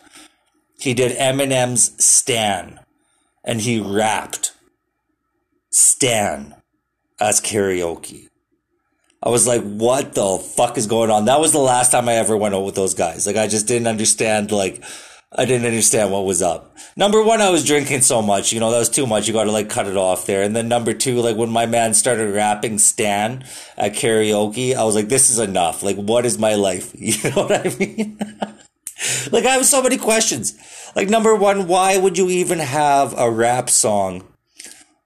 He 0.78 0.94
did 0.94 1.16
Eminem's 1.16 2.02
Stan 2.04 2.80
and 3.44 3.60
he 3.60 3.80
rapped 3.80 4.52
Stan 5.70 6.54
as 7.20 7.40
karaoke. 7.40 8.28
I 9.22 9.28
was 9.28 9.46
like, 9.46 9.62
what 9.62 10.14
the 10.14 10.38
fuck 10.38 10.78
is 10.78 10.86
going 10.86 11.10
on? 11.10 11.26
That 11.26 11.40
was 11.40 11.52
the 11.52 11.58
last 11.58 11.92
time 11.92 12.08
I 12.08 12.14
ever 12.14 12.36
went 12.36 12.54
out 12.54 12.64
with 12.64 12.74
those 12.74 12.94
guys. 12.94 13.26
Like, 13.26 13.36
I 13.36 13.48
just 13.48 13.68
didn't 13.68 13.86
understand, 13.86 14.50
like, 14.50 14.82
I 15.32 15.44
didn't 15.44 15.66
understand 15.66 16.10
what 16.10 16.24
was 16.24 16.42
up. 16.42 16.76
Number 16.96 17.22
one, 17.22 17.40
I 17.40 17.50
was 17.50 17.64
drinking 17.64 18.00
so 18.00 18.20
much, 18.20 18.52
you 18.52 18.58
know, 18.58 18.72
that 18.72 18.78
was 18.78 18.88
too 18.88 19.06
much. 19.06 19.28
You 19.28 19.32
gotta, 19.32 19.52
like, 19.52 19.68
cut 19.68 19.86
it 19.86 19.96
off 19.96 20.26
there. 20.26 20.42
And 20.42 20.56
then 20.56 20.68
number 20.68 20.92
two, 20.92 21.20
like, 21.20 21.36
when 21.36 21.50
my 21.50 21.66
man 21.66 21.94
started 21.94 22.34
rapping 22.34 22.78
Stan 22.78 23.44
at 23.76 23.94
karaoke, 23.94 24.74
I 24.74 24.82
was 24.82 24.96
like, 24.96 25.08
this 25.08 25.30
is 25.30 25.38
enough. 25.38 25.84
Like, 25.84 25.96
what 25.96 26.26
is 26.26 26.38
my 26.38 26.54
life? 26.54 26.92
You 26.98 27.30
know 27.30 27.44
what 27.44 27.66
I 27.66 27.76
mean? 27.78 28.18
like, 29.30 29.44
I 29.44 29.50
have 29.50 29.66
so 29.66 29.82
many 29.82 29.98
questions. 29.98 30.58
Like, 30.96 31.08
number 31.08 31.36
one, 31.36 31.68
why 31.68 31.96
would 31.96 32.18
you 32.18 32.28
even 32.28 32.58
have 32.58 33.16
a 33.16 33.30
rap 33.30 33.70
song 33.70 34.24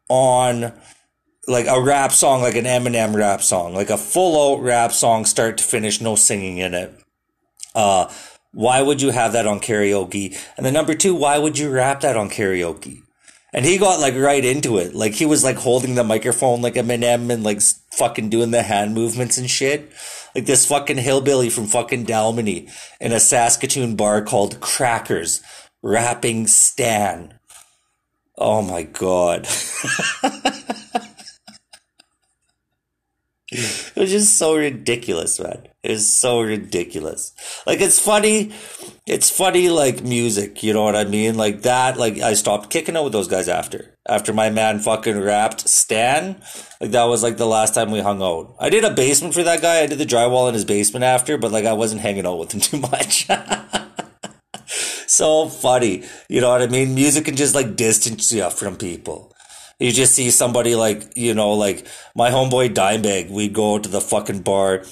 on 0.09 0.73
like 1.47 1.67
a 1.67 1.81
rap 1.81 2.13
song, 2.13 2.43
like 2.43 2.57
an 2.57 2.65
Eminem 2.65 3.15
rap 3.15 3.43
song, 3.43 3.75
like 3.75 3.91
a 3.91 3.99
full 3.99 4.55
out 4.55 4.63
rap 4.63 4.93
song, 4.93 5.25
start 5.25 5.59
to 5.59 5.65
finish, 5.65 6.01
no 6.01 6.17
singing 6.17 6.59
in 6.59 6.75
it. 6.75 6.95
Uh, 7.75 8.11
why 8.55 8.81
would 8.81 9.03
you 9.03 9.11
have 9.11 9.33
that 9.33 9.47
on 9.47 9.61
karaoke? 9.61 10.39
And 10.57 10.65
then 10.65 10.73
number 10.73 10.95
two, 10.95 11.15
why 11.15 11.39
would 11.39 11.59
you 11.59 11.71
rap 11.71 12.01
that 12.01 12.17
on 12.17 12.31
karaoke? 12.31 13.03
And 13.53 13.65
he 13.65 13.79
got 13.79 14.01
like 14.01 14.15
right 14.15 14.45
into 14.45 14.79
it. 14.79 14.95
Like 14.95 15.13
he 15.13 15.27
was 15.27 15.45
like 15.45 15.57
holding 15.57 15.95
the 15.95 16.05
microphone 16.05 16.63
like 16.63 16.75
Eminem 16.75 17.31
and 17.31 17.45
like 17.45 17.61
fucking 17.93 18.31
doing 18.31 18.51
the 18.51 18.63
hand 18.63 18.95
movements 18.95 19.39
and 19.39 19.51
shit. 19.51 19.93
Like 20.35 20.47
this 20.47 20.67
fucking 20.67 20.99
hillbilly 20.99 21.51
from 21.51 21.67
fucking 21.67 22.07
Dalmeny 22.07 22.71
in 23.01 23.13
a 23.13 23.21
Saskatoon 23.21 23.95
bar 23.95 24.23
called 24.23 24.61
Crackers 24.61 25.41
rapping 25.83 26.47
Stan. 26.47 27.39
Oh 28.37 28.63
my 28.63 28.83
god. 28.83 29.47
it 33.55 33.97
was 33.97 34.11
just 34.11 34.37
so 34.37 34.57
ridiculous, 34.57 35.39
man. 35.39 35.69
It 35.83 35.93
was 35.93 36.13
so 36.13 36.41
ridiculous. 36.41 37.33
Like 37.67 37.81
it's 37.81 38.01
funny, 38.01 38.53
it's 39.07 39.31
funny 39.31 39.69
like 39.69 40.03
music, 40.03 40.63
you 40.63 40.73
know 40.73 40.83
what 40.85 40.97
I 40.97 41.05
mean? 41.05 41.37
Like 41.37 41.63
that, 41.63 41.97
like 41.97 42.19
I 42.19 42.35
stopped 42.35 42.71
kicking 42.71 42.97
it 42.97 43.05
with 43.05 43.13
those 43.13 43.29
guys 43.29 43.49
after. 43.49 43.97
After 44.09 44.33
my 44.33 44.51
man 44.51 44.81
fucking 44.81 45.21
rapped 45.21 45.69
Stan, 45.69 46.41
like 46.81 46.91
that 46.91 47.05
was 47.05 47.23
like 47.23 47.37
the 47.37 47.47
last 47.47 47.75
time 47.75 47.91
we 47.91 48.01
hung 48.01 48.23
out. 48.23 48.57
I 48.59 48.71
did 48.71 48.85
a 48.85 48.91
basement 48.91 49.35
for 49.35 49.43
that 49.43 49.63
guy. 49.63 49.81
I 49.81 49.87
did 49.87 49.99
the 49.99 50.07
drywall 50.07 50.49
in 50.49 50.55
his 50.55 50.65
basement 50.65 51.05
after, 51.05 51.39
but 51.39 51.53
like 51.53 51.65
I 51.65 51.75
wasn't 51.75 52.01
hanging 52.01 52.27
out 52.27 52.39
with 52.39 52.53
him 52.53 52.61
too 52.61 52.79
much. 52.79 53.29
so 55.07 55.49
funny. 55.49 56.05
You 56.29 56.41
know 56.41 56.51
what 56.51 56.63
I 56.63 56.67
mean? 56.67 56.95
Music 56.95 57.27
can 57.27 57.37
just 57.37 57.55
like 57.55 57.77
distance 57.77 58.33
you 58.33 58.49
from 58.51 58.77
people. 58.77 59.34
You 59.79 59.91
just 59.93 60.15
see 60.15 60.31
somebody 60.31 60.75
like, 60.77 61.17
you 61.17 61.35
know, 61.35 61.53
like 61.53 61.87
my 62.15 62.31
homeboy 62.31 62.75
Dimebag, 62.75 63.31
we'd 63.31 63.53
go 63.53 63.79
to 63.79 63.89
the 63.89 64.01
fucking 64.01 64.43
bar 64.43 64.85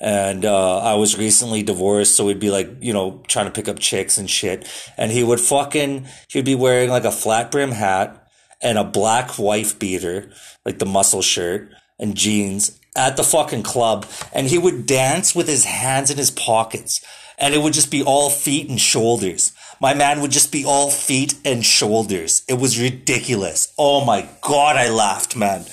and, 0.00 0.44
uh, 0.44 0.78
I 0.78 0.94
was 0.94 1.18
recently 1.18 1.62
divorced. 1.62 2.14
So 2.14 2.24
we'd 2.24 2.38
be 2.38 2.50
like, 2.50 2.70
you 2.80 2.92
know, 2.92 3.22
trying 3.26 3.46
to 3.46 3.52
pick 3.52 3.68
up 3.68 3.78
chicks 3.78 4.16
and 4.16 4.30
shit. 4.30 4.68
And 4.96 5.10
he 5.10 5.24
would 5.24 5.40
fucking, 5.40 6.06
he'd 6.28 6.44
be 6.44 6.54
wearing 6.54 6.90
like 6.90 7.04
a 7.04 7.10
flat 7.10 7.50
brim 7.50 7.72
hat 7.72 8.28
and 8.62 8.78
a 8.78 8.84
black 8.84 9.38
wife 9.38 9.78
beater, 9.78 10.30
like 10.64 10.78
the 10.78 10.86
muscle 10.86 11.22
shirt 11.22 11.72
and 11.98 12.16
jeans 12.16 12.78
at 12.96 13.16
the 13.16 13.24
fucking 13.24 13.64
club. 13.64 14.06
And 14.32 14.46
he 14.46 14.58
would 14.58 14.86
dance 14.86 15.34
with 15.34 15.48
his 15.48 15.64
hands 15.64 16.10
in 16.10 16.16
his 16.16 16.30
pockets 16.30 17.04
and 17.38 17.54
it 17.54 17.62
would 17.62 17.72
just 17.72 17.90
be 17.90 18.02
all 18.02 18.30
feet 18.30 18.68
and 18.68 18.80
shoulders. 18.80 19.52
My 19.80 19.94
man 19.94 20.20
would 20.20 20.30
just 20.30 20.50
be 20.50 20.64
all 20.64 20.90
feet 20.90 21.34
and 21.44 21.64
shoulders. 21.64 22.42
It 22.48 22.58
was 22.58 22.80
ridiculous. 22.80 23.72
Oh 23.78 24.04
my 24.04 24.28
god, 24.42 24.76
I 24.76 24.90
laughed, 24.90 25.36
man. 25.36 25.64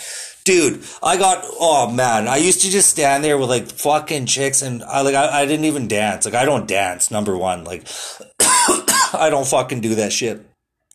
Dude, 0.43 0.83
I 1.01 1.17
got 1.17 1.43
oh 1.59 1.89
man, 1.91 2.27
I 2.27 2.37
used 2.37 2.61
to 2.61 2.69
just 2.69 2.89
stand 2.89 3.23
there 3.23 3.37
with 3.37 3.49
like 3.49 3.67
fucking 3.67 4.27
chicks 4.27 4.61
and 4.61 4.83
I 4.83 5.01
like 5.01 5.15
I, 5.15 5.41
I 5.41 5.45
didn't 5.45 5.65
even 5.65 5.87
dance. 5.87 6.25
Like 6.25 6.35
I 6.35 6.45
don't 6.45 6.67
dance, 6.67 7.09
number 7.09 7.35
one. 7.35 7.63
Like 7.63 7.87
I 8.39 9.27
don't 9.31 9.47
fucking 9.47 9.81
do 9.81 9.95
that 9.95 10.13
shit. 10.13 10.45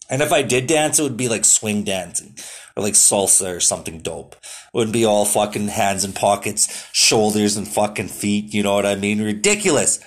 And 0.08 0.22
if 0.22 0.32
I 0.32 0.42
did 0.42 0.66
dance, 0.66 0.98
it 0.98 1.02
would 1.04 1.16
be 1.16 1.28
like 1.28 1.44
swing 1.44 1.84
dancing 1.84 2.36
or 2.76 2.82
like 2.82 2.94
salsa 2.94 3.56
or 3.56 3.60
something 3.60 4.00
dope. 4.00 4.34
It 4.34 4.70
wouldn't 4.74 4.92
be 4.92 5.04
all 5.04 5.24
fucking 5.24 5.68
hands 5.68 6.04
and 6.04 6.14
pockets, 6.14 6.88
shoulders 6.92 7.56
and 7.56 7.66
fucking 7.66 8.08
feet. 8.08 8.52
You 8.54 8.62
know 8.62 8.74
what 8.74 8.86
I 8.86 8.94
mean? 8.94 9.22
Ridiculous. 9.22 10.00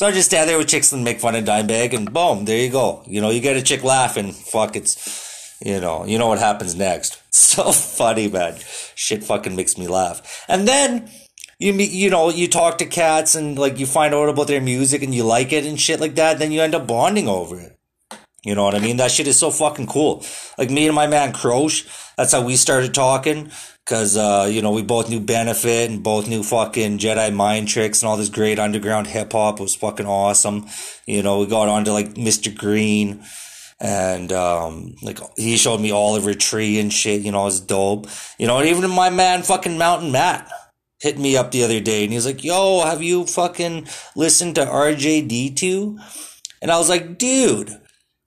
So 0.00 0.06
I 0.06 0.12
just 0.12 0.30
stand 0.30 0.48
there 0.48 0.56
with 0.56 0.68
chicks 0.68 0.94
and 0.94 1.04
make 1.04 1.20
fun 1.20 1.34
of 1.34 1.44
Dimebag, 1.44 1.92
and 1.92 2.10
boom, 2.10 2.46
there 2.46 2.56
you 2.56 2.70
go. 2.70 3.02
You 3.06 3.20
know, 3.20 3.28
you 3.28 3.42
get 3.42 3.58
a 3.58 3.60
chick 3.60 3.84
laughing. 3.84 4.32
Fuck, 4.32 4.74
it's, 4.74 5.58
you 5.62 5.78
know, 5.78 6.06
you 6.06 6.16
know 6.16 6.26
what 6.26 6.38
happens 6.38 6.74
next. 6.74 7.20
So 7.30 7.70
funny, 7.72 8.28
man. 8.28 8.56
Shit 8.94 9.24
fucking 9.24 9.56
makes 9.56 9.76
me 9.76 9.88
laugh. 9.88 10.46
And 10.48 10.66
then 10.66 11.10
you 11.58 11.74
meet, 11.74 11.90
you 11.90 12.08
know, 12.08 12.30
you 12.30 12.48
talk 12.48 12.78
to 12.78 12.86
cats 12.86 13.34
and 13.34 13.58
like 13.58 13.78
you 13.78 13.84
find 13.86 14.14
out 14.14 14.30
about 14.30 14.46
their 14.46 14.60
music 14.62 15.02
and 15.02 15.14
you 15.14 15.24
like 15.24 15.52
it 15.52 15.66
and 15.66 15.78
shit 15.78 16.00
like 16.00 16.14
that. 16.14 16.38
Then 16.38 16.52
you 16.52 16.62
end 16.62 16.74
up 16.74 16.86
bonding 16.86 17.28
over 17.28 17.60
it. 17.60 17.79
You 18.42 18.54
know 18.54 18.64
what 18.64 18.74
I 18.74 18.78
mean? 18.78 18.96
That 18.96 19.10
shit 19.10 19.26
is 19.26 19.38
so 19.38 19.50
fucking 19.50 19.86
cool. 19.86 20.24
Like 20.56 20.70
me 20.70 20.86
and 20.86 20.94
my 20.94 21.06
man 21.06 21.32
Croche, 21.32 21.84
that's 22.16 22.32
how 22.32 22.42
we 22.42 22.56
started 22.56 22.94
talking. 22.94 23.50
Cause, 23.86 24.16
uh, 24.16 24.48
you 24.50 24.62
know, 24.62 24.70
we 24.70 24.82
both 24.82 25.10
knew 25.10 25.20
Benefit 25.20 25.90
and 25.90 26.02
both 26.02 26.28
knew 26.28 26.42
fucking 26.42 26.98
Jedi 26.98 27.34
Mind 27.34 27.66
Tricks 27.66 28.02
and 28.02 28.08
all 28.08 28.16
this 28.16 28.28
great 28.28 28.58
underground 28.58 29.08
hip 29.08 29.32
hop 29.32 29.58
was 29.58 29.74
fucking 29.74 30.06
awesome. 30.06 30.66
You 31.06 31.22
know, 31.22 31.40
we 31.40 31.46
got 31.46 31.68
onto 31.68 31.90
like 31.90 32.14
Mr. 32.14 32.56
Green 32.56 33.24
and, 33.80 34.32
um, 34.32 34.94
like 35.02 35.18
he 35.36 35.56
showed 35.56 35.80
me 35.80 35.90
Oliver 35.90 36.34
Tree 36.34 36.78
and 36.78 36.92
shit, 36.92 37.22
you 37.22 37.32
know, 37.32 37.46
it's 37.46 37.58
dope. 37.58 38.06
You 38.38 38.46
know, 38.46 38.58
and 38.58 38.68
even 38.68 38.88
my 38.90 39.10
man 39.10 39.42
fucking 39.42 39.76
Mountain 39.76 40.12
Matt 40.12 40.48
hit 41.00 41.18
me 41.18 41.36
up 41.36 41.50
the 41.50 41.64
other 41.64 41.80
day 41.80 42.04
and 42.04 42.12
he's 42.12 42.26
like, 42.26 42.44
yo, 42.44 42.84
have 42.84 43.02
you 43.02 43.26
fucking 43.26 43.88
listened 44.14 44.54
to 44.54 44.66
RJD2? 44.66 45.98
And 46.62 46.70
I 46.70 46.78
was 46.78 46.88
like, 46.88 47.18
dude, 47.18 47.79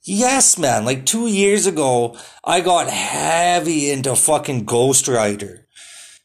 Yes, 0.06 0.58
man. 0.58 0.84
Like 0.84 1.06
two 1.06 1.28
years 1.28 1.66
ago, 1.66 2.18
I 2.44 2.60
got 2.60 2.90
heavy 2.90 3.90
into 3.90 4.16
fucking 4.16 4.66
Ghostwriter. 4.66 5.60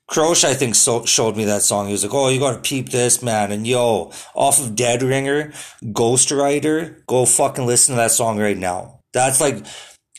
Croche, 0.09 0.45
I 0.45 0.55
think, 0.55 0.75
so, 0.75 1.05
showed 1.05 1.37
me 1.37 1.45
that 1.45 1.63
song. 1.63 1.87
He 1.87 1.93
was 1.93 2.03
like, 2.03 2.15
"Oh, 2.15 2.29
you 2.29 2.41
gotta 2.41 2.59
peep 2.59 2.89
this, 2.89 3.23
man!" 3.23 3.53
And 3.53 3.67
yo, 3.67 4.11
off 4.35 4.59
of 4.59 4.75
Dead 4.75 5.03
Ringer, 5.03 5.53
Ghostwriter, 5.85 7.05
go 7.07 7.25
fucking 7.27 7.67
listen 7.67 7.95
to 7.95 8.01
that 8.01 8.11
song 8.11 8.39
right 8.39 8.57
now. 8.57 9.01
That's 9.13 9.41
like 9.41 9.65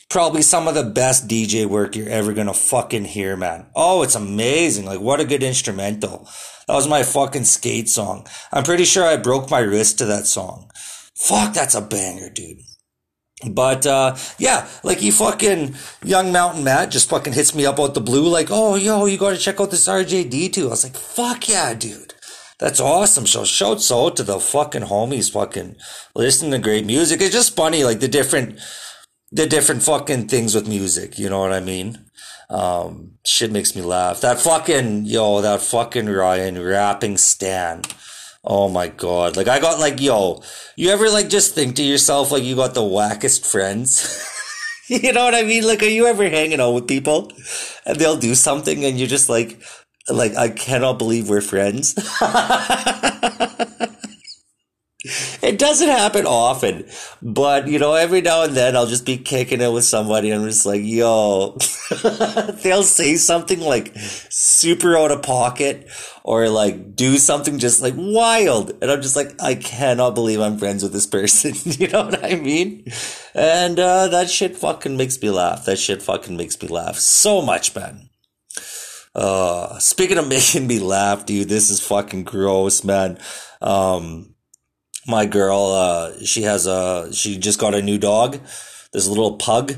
probably 0.08 0.42
some 0.42 0.68
of 0.68 0.74
the 0.74 0.84
best 0.84 1.28
DJ 1.28 1.66
work 1.66 1.96
you're 1.96 2.08
ever 2.08 2.32
gonna 2.32 2.54
fucking 2.54 3.04
hear, 3.06 3.36
man. 3.36 3.66
Oh, 3.74 4.02
it's 4.02 4.14
amazing! 4.14 4.86
Like, 4.86 5.00
what 5.00 5.20
a 5.20 5.24
good 5.24 5.42
instrumental. 5.42 6.28
That 6.66 6.74
was 6.74 6.88
my 6.88 7.02
fucking 7.02 7.44
skate 7.44 7.88
song. 7.88 8.26
I'm 8.52 8.62
pretty 8.62 8.84
sure 8.84 9.04
I 9.04 9.16
broke 9.16 9.50
my 9.50 9.58
wrist 9.58 9.98
to 9.98 10.06
that 10.06 10.26
song. 10.26 10.70
Fuck, 11.16 11.52
that's 11.52 11.74
a 11.74 11.82
banger, 11.82 12.30
dude. 12.30 12.58
But 13.48 13.86
uh, 13.86 14.16
yeah, 14.38 14.68
like 14.84 14.98
he 14.98 15.10
fucking 15.10 15.74
young 16.04 16.30
Mountain 16.30 16.64
Matt 16.64 16.90
just 16.90 17.08
fucking 17.08 17.32
hits 17.32 17.54
me 17.54 17.64
up 17.64 17.80
out 17.80 17.94
the 17.94 18.00
blue, 18.00 18.28
like, 18.28 18.48
oh 18.50 18.74
yo, 18.74 19.06
you 19.06 19.16
gotta 19.16 19.38
check 19.38 19.60
out 19.60 19.70
this 19.70 19.88
RJD2. 19.88 20.66
I 20.66 20.68
was 20.68 20.84
like, 20.84 20.96
fuck 20.96 21.48
yeah, 21.48 21.72
dude. 21.74 22.14
That's 22.58 22.80
awesome. 22.80 23.26
So 23.26 23.44
shouts 23.44 23.90
out 23.90 24.16
to 24.16 24.22
the 24.22 24.38
fucking 24.38 24.82
homies 24.82 25.32
fucking 25.32 25.76
listening 26.14 26.50
to 26.50 26.58
great 26.58 26.84
music. 26.84 27.22
It's 27.22 27.32
just 27.32 27.56
funny, 27.56 27.84
like 27.84 28.00
the 28.00 28.08
different 28.08 28.60
the 29.32 29.46
different 29.46 29.82
fucking 29.82 30.28
things 30.28 30.54
with 30.54 30.68
music, 30.68 31.18
you 31.18 31.30
know 31.30 31.40
what 31.40 31.52
I 31.52 31.60
mean? 31.60 32.04
Um, 32.50 33.12
shit 33.24 33.52
makes 33.52 33.76
me 33.76 33.82
laugh. 33.82 34.20
That 34.20 34.40
fucking 34.40 35.06
yo, 35.06 35.40
that 35.40 35.62
fucking 35.62 36.06
Ryan 36.06 36.62
rapping 36.62 37.16
Stan. 37.16 37.82
Oh 38.42 38.68
my 38.68 38.88
god. 38.88 39.36
Like 39.36 39.48
I 39.48 39.60
got 39.60 39.78
like, 39.78 40.00
yo, 40.00 40.42
you 40.76 40.90
ever 40.90 41.10
like 41.10 41.28
just 41.28 41.54
think 41.54 41.76
to 41.76 41.82
yourself 41.82 42.32
like 42.32 42.42
you 42.42 42.56
got 42.56 42.74
the 42.74 42.80
wackest 42.80 43.44
friends? 43.50 44.26
you 44.88 45.12
know 45.12 45.24
what 45.24 45.34
I 45.34 45.42
mean? 45.42 45.66
Like 45.66 45.82
are 45.82 45.86
you 45.86 46.06
ever 46.06 46.28
hanging 46.28 46.60
out 46.60 46.72
with 46.72 46.88
people 46.88 47.30
and 47.84 47.98
they'll 47.98 48.16
do 48.16 48.34
something 48.34 48.84
and 48.84 48.98
you're 48.98 49.08
just 49.08 49.28
like 49.28 49.60
like 50.08 50.34
I 50.36 50.48
cannot 50.48 50.98
believe 50.98 51.28
we're 51.28 51.42
friends. 51.42 51.94
it 55.02 55.58
doesn't 55.58 55.88
happen 55.88 56.26
often, 56.26 56.86
but 57.22 57.68
you 57.68 57.78
know, 57.78 57.94
every 57.94 58.20
now 58.20 58.42
and 58.42 58.54
then 58.54 58.76
I'll 58.76 58.86
just 58.86 59.06
be 59.06 59.16
kicking 59.16 59.60
it 59.62 59.72
with 59.72 59.84
somebody 59.84 60.30
and 60.30 60.42
I'm 60.42 60.48
just 60.48 60.66
like, 60.66 60.82
yo, 60.82 61.56
they'll 62.62 62.82
say 62.82 63.16
something 63.16 63.60
like 63.60 63.92
super 63.96 64.98
out 64.98 65.10
of 65.10 65.22
pocket 65.22 65.88
or 66.22 66.50
like 66.50 66.94
do 66.94 67.16
something 67.16 67.58
just 67.58 67.80
like 67.80 67.94
wild. 67.96 68.72
And 68.82 68.90
I'm 68.90 69.00
just 69.00 69.16
like, 69.16 69.40
I 69.42 69.54
cannot 69.54 70.14
believe 70.14 70.40
I'm 70.40 70.58
friends 70.58 70.82
with 70.82 70.92
this 70.92 71.06
person. 71.06 71.54
you 71.64 71.88
know 71.88 72.04
what 72.04 72.22
I 72.22 72.34
mean? 72.34 72.84
And, 73.34 73.78
uh, 73.78 74.08
that 74.08 74.28
shit 74.28 74.56
fucking 74.56 74.98
makes 74.98 75.20
me 75.22 75.30
laugh. 75.30 75.64
That 75.64 75.78
shit 75.78 76.02
fucking 76.02 76.36
makes 76.36 76.60
me 76.60 76.68
laugh 76.68 76.96
so 76.96 77.40
much, 77.40 77.74
man. 77.74 78.10
Uh, 79.14 79.78
speaking 79.78 80.18
of 80.18 80.28
making 80.28 80.66
me 80.66 80.78
laugh, 80.78 81.24
dude, 81.24 81.48
this 81.48 81.70
is 81.70 81.80
fucking 81.80 82.24
gross, 82.24 82.84
man. 82.84 83.18
Um, 83.62 84.34
my 85.06 85.26
girl, 85.26 85.66
uh, 85.72 86.24
she 86.24 86.42
has 86.42 86.66
a, 86.66 87.12
she 87.12 87.38
just 87.38 87.58
got 87.58 87.74
a 87.74 87.82
new 87.82 87.98
dog. 87.98 88.38
This 88.92 89.06
little 89.06 89.36
pug, 89.36 89.74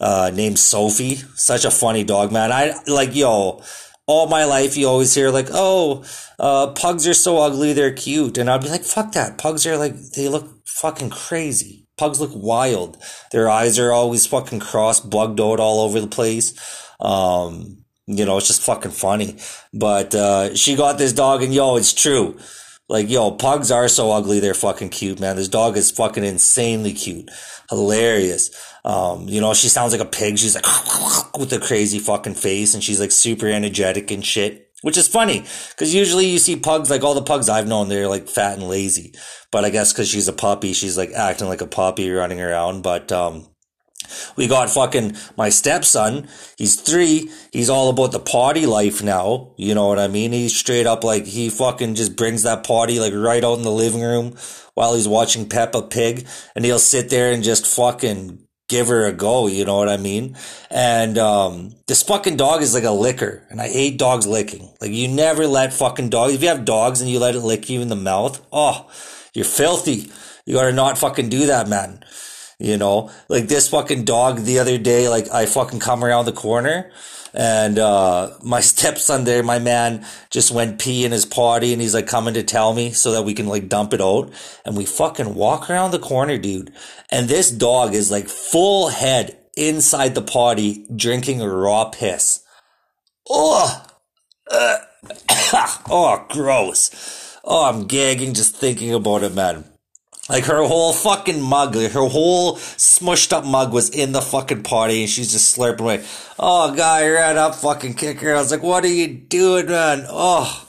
uh, 0.00 0.30
named 0.32 0.58
Sophie. 0.58 1.16
Such 1.34 1.64
a 1.64 1.70
funny 1.70 2.04
dog, 2.04 2.32
man. 2.32 2.52
I, 2.52 2.74
like, 2.86 3.14
yo, 3.14 3.62
all 4.06 4.28
my 4.28 4.44
life 4.44 4.76
you 4.76 4.86
always 4.86 5.14
hear 5.14 5.30
like, 5.30 5.48
oh, 5.52 6.04
uh, 6.38 6.68
pugs 6.68 7.06
are 7.06 7.14
so 7.14 7.38
ugly, 7.38 7.72
they're 7.72 7.92
cute. 7.92 8.38
And 8.38 8.48
I'd 8.48 8.62
be 8.62 8.68
like, 8.68 8.84
fuck 8.84 9.12
that. 9.12 9.38
Pugs 9.38 9.66
are 9.66 9.76
like, 9.76 9.96
they 10.14 10.28
look 10.28 10.66
fucking 10.66 11.10
crazy. 11.10 11.86
Pugs 11.98 12.20
look 12.20 12.32
wild. 12.34 12.98
Their 13.32 13.48
eyes 13.48 13.78
are 13.78 13.92
always 13.92 14.26
fucking 14.26 14.60
cross 14.60 15.00
bugged 15.00 15.40
out 15.40 15.60
all 15.60 15.80
over 15.80 16.00
the 16.00 16.06
place. 16.06 16.54
Um, 17.00 17.78
you 18.06 18.24
know, 18.24 18.36
it's 18.36 18.46
just 18.46 18.62
fucking 18.62 18.92
funny. 18.92 19.38
But, 19.72 20.14
uh, 20.14 20.54
she 20.54 20.76
got 20.76 20.98
this 20.98 21.12
dog 21.12 21.42
and 21.42 21.52
yo, 21.52 21.76
it's 21.76 21.92
true. 21.92 22.38
Like, 22.88 23.10
yo, 23.10 23.32
pugs 23.32 23.72
are 23.72 23.88
so 23.88 24.12
ugly, 24.12 24.38
they're 24.38 24.54
fucking 24.54 24.90
cute, 24.90 25.18
man. 25.18 25.36
This 25.36 25.48
dog 25.48 25.76
is 25.76 25.90
fucking 25.90 26.22
insanely 26.22 26.92
cute. 26.92 27.28
Hilarious. 27.68 28.50
Um, 28.84 29.28
you 29.28 29.40
know, 29.40 29.54
she 29.54 29.68
sounds 29.68 29.92
like 29.92 30.00
a 30.00 30.04
pig. 30.04 30.38
She's 30.38 30.54
like, 30.54 30.64
with 31.38 31.52
a 31.52 31.58
crazy 31.58 31.98
fucking 31.98 32.34
face, 32.34 32.74
and 32.74 32.84
she's 32.84 33.00
like 33.00 33.10
super 33.10 33.48
energetic 33.48 34.10
and 34.10 34.24
shit. 34.24 34.62
Which 34.82 34.98
is 34.98 35.08
funny, 35.08 35.40
because 35.70 35.94
usually 35.94 36.26
you 36.26 36.38
see 36.38 36.54
pugs, 36.54 36.90
like 36.90 37.02
all 37.02 37.14
the 37.14 37.22
pugs 37.22 37.48
I've 37.48 37.66
known, 37.66 37.88
they're 37.88 38.08
like 38.08 38.28
fat 38.28 38.58
and 38.58 38.68
lazy. 38.68 39.14
But 39.50 39.64
I 39.64 39.70
guess 39.70 39.92
because 39.92 40.06
she's 40.08 40.28
a 40.28 40.32
puppy, 40.32 40.74
she's 40.74 40.98
like 40.98 41.10
acting 41.12 41.48
like 41.48 41.62
a 41.62 41.66
puppy 41.66 42.10
running 42.10 42.40
around. 42.40 42.82
But, 42.82 43.10
um, 43.10 43.48
we 44.36 44.46
got 44.46 44.70
fucking 44.70 45.16
my 45.36 45.48
stepson. 45.48 46.28
He's 46.56 46.80
three. 46.80 47.30
He's 47.52 47.70
all 47.70 47.90
about 47.90 48.12
the 48.12 48.20
party 48.20 48.66
life 48.66 49.02
now. 49.02 49.52
You 49.56 49.74
know 49.74 49.88
what 49.88 49.98
I 49.98 50.08
mean? 50.08 50.32
He's 50.32 50.54
straight 50.54 50.86
up 50.86 51.04
like 51.04 51.24
he 51.24 51.48
fucking 51.48 51.94
just 51.94 52.16
brings 52.16 52.42
that 52.42 52.64
party 52.64 53.00
like 53.00 53.14
right 53.14 53.42
out 53.42 53.58
in 53.58 53.64
the 53.64 53.70
living 53.70 54.02
room 54.02 54.36
while 54.74 54.94
he's 54.94 55.08
watching 55.08 55.48
Peppa 55.48 55.82
Pig 55.82 56.26
and 56.54 56.64
he'll 56.64 56.78
sit 56.78 57.08
there 57.08 57.32
and 57.32 57.42
just 57.42 57.66
fucking 57.66 58.46
give 58.68 58.88
her 58.88 59.06
a 59.06 59.12
go. 59.12 59.46
You 59.46 59.64
know 59.64 59.76
what 59.78 59.88
I 59.88 59.96
mean? 59.96 60.36
And, 60.70 61.16
um, 61.18 61.74
this 61.86 62.02
fucking 62.02 62.36
dog 62.36 62.62
is 62.62 62.74
like 62.74 62.84
a 62.84 62.90
licker 62.90 63.46
and 63.48 63.60
I 63.60 63.68
hate 63.68 63.98
dogs 63.98 64.26
licking. 64.26 64.68
Like 64.80 64.90
you 64.90 65.08
never 65.08 65.46
let 65.46 65.72
fucking 65.72 66.10
dogs, 66.10 66.34
if 66.34 66.42
you 66.42 66.48
have 66.48 66.64
dogs 66.64 67.00
and 67.00 67.10
you 67.10 67.18
let 67.18 67.34
it 67.34 67.40
lick 67.40 67.70
you 67.70 67.80
in 67.80 67.88
the 67.88 67.96
mouth, 67.96 68.44
oh, 68.52 68.90
you're 69.34 69.44
filthy. 69.44 70.10
You 70.44 70.54
gotta 70.54 70.72
not 70.72 70.98
fucking 70.98 71.28
do 71.28 71.46
that, 71.46 71.68
man. 71.68 72.04
You 72.58 72.78
know, 72.78 73.10
like 73.28 73.48
this 73.48 73.68
fucking 73.68 74.04
dog 74.04 74.38
the 74.40 74.58
other 74.60 74.78
day, 74.78 75.08
like 75.08 75.30
I 75.30 75.44
fucking 75.44 75.78
come 75.78 76.02
around 76.02 76.24
the 76.24 76.32
corner 76.32 76.90
and, 77.36 77.78
uh, 77.78 78.30
my 78.42 78.60
stepson 78.72 79.24
there, 79.24 79.42
my 79.42 79.58
man 79.58 80.06
just 80.30 80.50
went 80.50 80.80
pee 80.80 81.04
in 81.04 81.12
his 81.12 81.26
potty 81.26 81.72
and 81.72 81.82
he's 81.82 81.94
like 81.94 82.06
coming 82.06 82.34
to 82.34 82.42
tell 82.42 82.72
me 82.72 82.92
so 82.92 83.12
that 83.12 83.22
we 83.22 83.34
can 83.34 83.46
like 83.46 83.68
dump 83.68 83.92
it 83.92 84.00
out. 84.00 84.32
And 84.64 84.76
we 84.76 84.86
fucking 84.86 85.34
walk 85.34 85.68
around 85.68 85.90
the 85.90 85.98
corner, 85.98 86.38
dude. 86.38 86.72
And 87.10 87.28
this 87.28 87.50
dog 87.50 87.94
is 87.94 88.10
like 88.10 88.28
full 88.28 88.88
head 88.88 89.38
inside 89.56 90.14
the 90.14 90.22
potty 90.22 90.86
drinking 90.94 91.42
raw 91.42 91.90
piss. 91.90 92.42
Oh, 93.28 93.84
uh, 94.50 94.78
oh, 95.90 96.24
gross. 96.30 97.38
Oh, 97.44 97.66
I'm 97.66 97.86
gagging 97.86 98.34
just 98.34 98.56
thinking 98.56 98.94
about 98.94 99.22
it, 99.22 99.34
man. 99.34 99.64
Like 100.28 100.44
her 100.46 100.62
whole 100.64 100.92
fucking 100.92 101.40
mug, 101.40 101.74
her 101.76 102.08
whole 102.08 102.56
smushed 102.56 103.32
up 103.32 103.44
mug 103.44 103.72
was 103.72 103.90
in 103.90 104.10
the 104.10 104.20
fucking 104.20 104.64
party 104.64 105.02
and 105.02 105.10
she's 105.10 105.30
just 105.30 105.56
slurping 105.56 105.80
away. 105.80 106.04
Oh, 106.38 106.74
guy 106.74 107.06
you 107.06 107.14
ran 107.14 107.38
up, 107.38 107.54
fucking 107.54 107.94
kick 107.94 108.20
her. 108.20 108.34
I 108.34 108.40
was 108.40 108.50
like, 108.50 108.62
what 108.62 108.84
are 108.84 108.88
you 108.88 109.06
doing, 109.06 109.66
man? 109.66 110.04
Oh. 110.08 110.68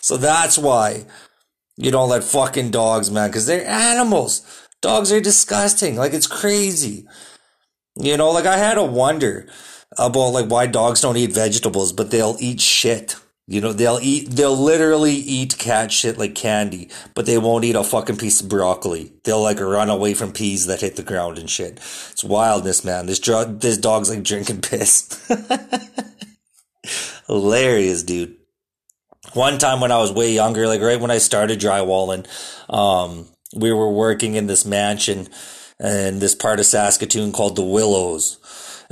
So 0.00 0.16
that's 0.16 0.56
why 0.56 1.04
you 1.76 1.90
don't 1.90 2.08
let 2.08 2.24
fucking 2.24 2.70
dogs, 2.70 3.10
man, 3.10 3.28
because 3.28 3.46
they're 3.46 3.66
animals. 3.66 4.42
Dogs 4.80 5.12
are 5.12 5.20
disgusting. 5.20 5.96
Like, 5.96 6.14
it's 6.14 6.26
crazy. 6.26 7.06
You 7.96 8.16
know, 8.16 8.30
like 8.30 8.46
I 8.46 8.56
had 8.56 8.78
a 8.78 8.84
wonder 8.84 9.48
about 9.98 10.30
like 10.30 10.46
why 10.46 10.66
dogs 10.66 11.00
don't 11.00 11.16
eat 11.16 11.32
vegetables, 11.32 11.92
but 11.92 12.10
they'll 12.10 12.36
eat 12.40 12.60
shit. 12.60 13.16
You 13.46 13.60
know, 13.60 13.74
they'll 13.74 13.98
eat, 14.00 14.30
they'll 14.30 14.56
literally 14.56 15.12
eat 15.12 15.58
cat 15.58 15.92
shit 15.92 16.16
like 16.16 16.34
candy, 16.34 16.88
but 17.14 17.26
they 17.26 17.36
won't 17.36 17.64
eat 17.64 17.76
a 17.76 17.84
fucking 17.84 18.16
piece 18.16 18.40
of 18.40 18.48
broccoli. 18.48 19.12
They'll 19.24 19.42
like 19.42 19.60
run 19.60 19.90
away 19.90 20.14
from 20.14 20.32
peas 20.32 20.66
that 20.66 20.80
hit 20.80 20.96
the 20.96 21.02
ground 21.02 21.38
and 21.38 21.50
shit. 21.50 21.74
It's 21.74 22.24
wildness, 22.24 22.84
man. 22.84 23.04
This 23.04 23.18
dog, 23.18 23.60
this 23.60 23.76
dog's 23.76 24.08
like 24.08 24.22
drinking 24.22 24.62
piss. 24.62 25.20
Hilarious, 27.26 28.02
dude. 28.02 28.36
One 29.34 29.58
time 29.58 29.80
when 29.80 29.92
I 29.92 29.98
was 29.98 30.12
way 30.12 30.32
younger, 30.32 30.66
like 30.66 30.80
right 30.80 31.00
when 31.00 31.10
I 31.10 31.18
started 31.18 31.60
drywalling, 31.60 32.26
um, 32.72 33.26
we 33.54 33.72
were 33.72 33.90
working 33.90 34.36
in 34.36 34.46
this 34.46 34.64
mansion 34.64 35.28
in 35.80 36.18
this 36.18 36.34
part 36.34 36.60
of 36.60 36.66
Saskatoon 36.66 37.32
called 37.32 37.56
the 37.56 37.64
Willows 37.64 38.38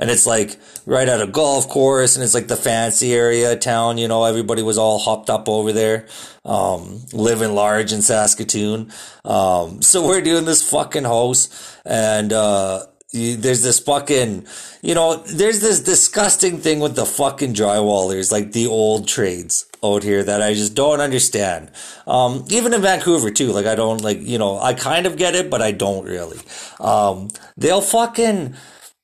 and 0.03 0.11
it's 0.11 0.27
like 0.27 0.59
right 0.85 1.09
at 1.09 1.23
a 1.23 1.29
golf 1.29 1.69
course 1.69 2.17
and 2.17 2.25
it's 2.25 2.35
like 2.35 2.49
the 2.49 2.57
fancy 2.57 3.15
area 3.15 3.55
town 3.57 3.99
you 3.99 4.09
know 4.09 4.25
everybody 4.25 4.61
was 4.61 4.77
all 4.77 4.99
hopped 4.99 5.31
up 5.31 5.49
over 5.49 5.73
there 5.73 6.07
um, 6.45 7.01
living 7.13 7.55
large 7.55 7.93
in 7.93 8.03
saskatoon 8.03 8.91
um, 9.25 9.81
so 9.81 10.05
we're 10.05 10.21
doing 10.21 10.45
this 10.45 10.69
fucking 10.69 11.05
house 11.05 11.79
and 11.87 12.33
uh, 12.33 12.85
there's 13.13 13.63
this 13.63 13.79
fucking, 13.79 14.47
you 14.81 14.95
know, 14.95 15.17
there's 15.17 15.61
this 15.61 15.81
disgusting 15.81 16.59
thing 16.59 16.81
with 16.81 16.97
the 16.97 17.05
fucking 17.05 17.53
drywallers, 17.53 18.33
like 18.33 18.53
the 18.53 18.67
old 18.67 19.07
trades 19.07 19.67
out 19.85 20.03
here 20.03 20.23
that 20.23 20.41
I 20.41 20.55
just 20.55 20.75
don't 20.75 21.01
understand. 21.01 21.71
Um, 22.07 22.47
even 22.49 22.73
in 22.73 22.81
Vancouver 22.81 23.31
too, 23.31 23.53
like 23.53 23.67
I 23.67 23.75
don't 23.75 24.01
like, 24.01 24.23
you 24.23 24.39
know, 24.39 24.59
I 24.59 24.73
kind 24.73 25.05
of 25.05 25.19
get 25.19 25.35
it, 25.35 25.51
but 25.51 25.61
I 25.61 25.73
don't 25.73 26.07
really. 26.07 26.41
Um, 26.81 27.29
they'll 27.59 27.83
fucking, 27.83 28.55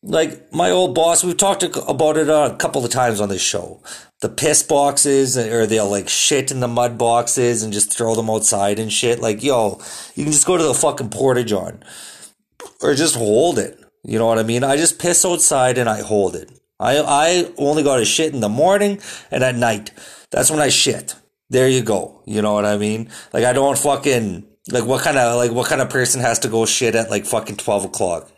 like 0.03 0.53
my 0.53 0.71
old 0.71 0.95
boss, 0.95 1.25
we've 1.25 1.37
talked 1.37 1.63
about 1.63 2.17
it 2.17 2.29
a 2.29 2.57
couple 2.59 2.85
of 2.85 2.91
times 2.91 3.21
on 3.21 3.29
this 3.29 3.43
show. 3.43 3.83
The 4.21 4.29
piss 4.29 4.63
boxes, 4.63 5.37
uh, 5.37 5.49
or 5.53 5.67
they'll 5.67 5.91
like 5.91 6.09
shit 6.09 6.51
in 6.51 6.61
the 6.61 6.69
mud 6.69 6.99
boxes 6.99 7.63
and 7.63 7.73
just 7.73 7.97
throw 7.97 8.15
them 8.15 8.31
outside 8.31 8.79
and 8.79 8.93
shit. 8.93 9.21
Like, 9.21 9.43
yo, 9.43 9.81
you 10.15 10.25
can 10.25 10.33
just 10.33 10.47
go 10.47 10.57
to 10.57 10.63
the 10.63 10.75
fucking 10.75 11.11
porta 11.11 11.45
john 11.45 11.83
or 12.83 12.95
just 12.95 13.17
hold 13.17 13.59
it. 13.59 13.79
You 14.05 14.19
know 14.19 14.27
what 14.27 14.39
I 14.39 14.43
mean? 14.43 14.65
I 14.65 14.77
just 14.77 14.99
piss 14.99 15.25
outside 15.25 15.79
and 15.79 15.89
I 15.89 16.03
hold 16.03 16.37
it. 16.37 16.51
I 16.81 16.99
I 16.99 17.53
only 17.59 17.83
got 17.83 17.97
to 17.97 18.05
shit 18.05 18.33
in 18.33 18.41
the 18.41 18.49
morning 18.49 19.01
and 19.31 19.43
at 19.43 19.57
night. 19.57 19.91
That's 20.31 20.51
when 20.51 20.61
I 20.61 20.69
shit. 20.69 21.15
There 21.51 21.69
you 21.69 21.83
go. 21.83 22.23
You 22.27 22.43
know 22.43 22.55
what 22.55 22.65
I 22.65 22.77
mean? 22.77 23.11
Like 23.33 23.45
I 23.45 23.53
don't 23.53 23.79
fucking 23.79 24.47
like 24.71 24.85
what 24.85 25.03
kind 25.03 25.17
of 25.17 25.37
like 25.37 25.51
what 25.51 25.69
kind 25.69 25.81
of 25.81 25.91
person 25.91 26.21
has 26.21 26.39
to 26.41 26.49
go 26.49 26.67
shit 26.67 26.95
at 26.95 27.11
like 27.11 27.27
fucking 27.27 27.57
twelve 27.57 27.85
o'clock? 27.85 28.31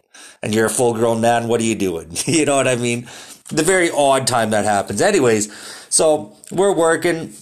And 0.43 0.55
you're 0.55 0.67
a 0.67 0.71
full 0.71 0.95
grown 0.95 1.21
man, 1.21 1.49
what 1.49 1.61
are 1.61 1.65
you 1.65 1.75
doing? 1.77 2.11
you 2.27 2.45
know 2.45 2.57
what 2.57 2.69
I 2.69 2.77
mean? 2.77 3.09
The 3.49 3.63
very 3.63 3.91
odd 3.91 4.27
time 4.27 4.51
that 4.51 4.65
happens. 4.65 5.01
Anyways, 5.03 5.53
so 5.89 6.37
we're 6.51 6.73
working 6.73 7.35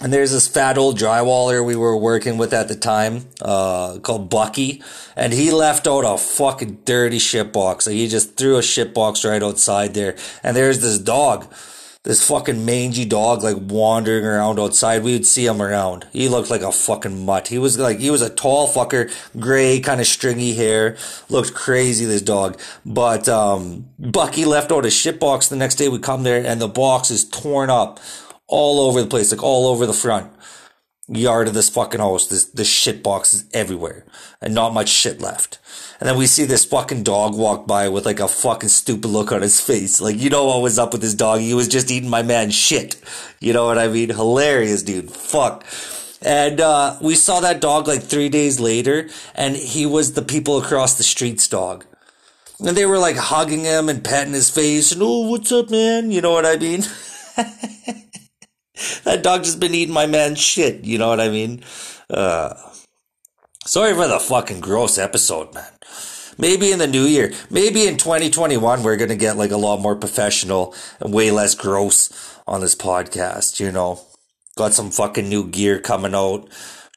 And 0.00 0.12
there's 0.12 0.30
this 0.30 0.46
fat 0.46 0.78
old 0.78 0.96
drywaller 0.96 1.64
we 1.64 1.74
were 1.74 1.96
working 1.96 2.38
with 2.38 2.52
at 2.52 2.68
the 2.68 2.76
time, 2.76 3.26
uh, 3.42 3.98
called 3.98 4.30
Bucky, 4.30 4.80
and 5.16 5.32
he 5.32 5.50
left 5.50 5.88
out 5.88 6.02
a 6.02 6.16
fucking 6.16 6.82
dirty 6.84 7.18
shit 7.18 7.52
box. 7.52 7.86
Like 7.86 7.96
he 7.96 8.06
just 8.06 8.36
threw 8.36 8.58
a 8.58 8.62
shit 8.62 8.94
box 8.94 9.24
right 9.24 9.42
outside 9.42 9.94
there. 9.94 10.14
And 10.44 10.56
there's 10.56 10.80
this 10.82 10.98
dog, 11.00 11.52
this 12.08 12.26
fucking 12.26 12.64
mangy 12.64 13.04
dog, 13.04 13.42
like 13.42 13.58
wandering 13.60 14.24
around 14.24 14.58
outside. 14.58 15.02
We 15.02 15.12
would 15.12 15.26
see 15.26 15.44
him 15.44 15.60
around. 15.60 16.06
He 16.10 16.30
looked 16.30 16.48
like 16.48 16.62
a 16.62 16.72
fucking 16.72 17.26
mutt. 17.26 17.48
He 17.48 17.58
was 17.58 17.78
like, 17.78 17.98
he 17.98 18.10
was 18.10 18.22
a 18.22 18.30
tall 18.30 18.66
fucker, 18.66 19.12
gray, 19.38 19.78
kind 19.80 20.00
of 20.00 20.06
stringy 20.06 20.54
hair. 20.54 20.96
Looked 21.28 21.52
crazy, 21.52 22.06
this 22.06 22.22
dog. 22.22 22.58
But, 22.86 23.28
um, 23.28 23.90
Bucky 23.98 24.46
left 24.46 24.72
out 24.72 24.86
a 24.86 24.90
shit 24.90 25.20
box 25.20 25.48
the 25.48 25.56
next 25.56 25.74
day. 25.74 25.90
We 25.90 25.98
come 25.98 26.22
there 26.22 26.42
and 26.46 26.62
the 26.62 26.66
box 26.66 27.10
is 27.10 27.28
torn 27.28 27.68
up 27.68 28.00
all 28.46 28.80
over 28.88 29.02
the 29.02 29.08
place, 29.08 29.30
like 29.30 29.42
all 29.42 29.66
over 29.66 29.84
the 29.84 29.92
front 29.92 30.32
yard 31.08 31.48
of 31.48 31.54
this 31.54 31.68
fucking 31.68 32.00
house. 32.00 32.26
This, 32.26 32.44
this 32.44 32.68
shit 32.68 33.02
box 33.02 33.34
is 33.34 33.44
everywhere 33.52 34.04
and 34.40 34.54
not 34.54 34.74
much 34.74 34.88
shit 34.88 35.20
left. 35.20 35.58
And 36.00 36.08
then 36.08 36.16
we 36.16 36.26
see 36.26 36.44
this 36.44 36.64
fucking 36.64 37.02
dog 37.02 37.36
walk 37.36 37.66
by 37.66 37.88
with 37.88 38.06
like 38.06 38.20
a 38.20 38.28
fucking 38.28 38.68
stupid 38.68 39.08
look 39.08 39.32
on 39.32 39.42
his 39.42 39.60
face. 39.60 40.00
Like, 40.00 40.18
you 40.18 40.30
know 40.30 40.46
what 40.46 40.62
was 40.62 40.78
up 40.78 40.92
with 40.92 41.00
this 41.00 41.14
dog? 41.14 41.40
He 41.40 41.54
was 41.54 41.68
just 41.68 41.90
eating 41.90 42.10
my 42.10 42.22
man 42.22 42.50
shit. 42.50 42.96
You 43.40 43.52
know 43.52 43.66
what 43.66 43.78
I 43.78 43.88
mean? 43.88 44.10
Hilarious, 44.10 44.82
dude. 44.82 45.10
Fuck. 45.10 45.64
And, 46.20 46.60
uh, 46.60 46.96
we 47.00 47.14
saw 47.14 47.40
that 47.40 47.60
dog 47.60 47.88
like 47.88 48.02
three 48.02 48.28
days 48.28 48.60
later 48.60 49.08
and 49.34 49.56
he 49.56 49.86
was 49.86 50.12
the 50.12 50.22
people 50.22 50.58
across 50.58 50.94
the 50.94 51.04
street's 51.04 51.48
dog. 51.48 51.84
And 52.60 52.76
they 52.76 52.86
were 52.86 52.98
like 52.98 53.16
hugging 53.16 53.62
him 53.64 53.88
and 53.88 54.02
patting 54.02 54.32
his 54.32 54.50
face 54.50 54.92
and, 54.92 55.00
oh, 55.02 55.28
what's 55.28 55.52
up, 55.52 55.70
man? 55.70 56.10
You 56.10 56.20
know 56.20 56.32
what 56.32 56.44
I 56.44 56.56
mean? 56.56 56.82
that 59.04 59.22
dog 59.22 59.44
just 59.44 59.60
been 59.60 59.74
eating 59.74 59.94
my 59.94 60.06
man's 60.06 60.40
shit. 60.40 60.84
You 60.84 60.98
know 60.98 61.08
what 61.08 61.20
I 61.20 61.28
mean? 61.28 61.62
Uh, 62.10 62.54
sorry 63.64 63.94
for 63.94 64.08
the 64.08 64.18
fucking 64.18 64.60
gross 64.60 64.98
episode, 64.98 65.54
man. 65.54 65.72
Maybe 66.40 66.70
in 66.70 66.78
the 66.78 66.86
new 66.86 67.04
year, 67.04 67.32
maybe 67.50 67.86
in 67.88 67.96
2021, 67.96 68.84
we're 68.84 68.96
going 68.96 69.08
to 69.08 69.16
get 69.16 69.36
like 69.36 69.50
a 69.50 69.56
lot 69.56 69.80
more 69.80 69.96
professional 69.96 70.74
and 71.00 71.12
way 71.12 71.32
less 71.32 71.56
gross 71.56 72.38
on 72.46 72.60
this 72.60 72.76
podcast. 72.76 73.58
You 73.58 73.72
know, 73.72 74.00
got 74.56 74.72
some 74.72 74.90
fucking 74.90 75.28
new 75.28 75.48
gear 75.48 75.80
coming 75.80 76.14
out, 76.14 76.48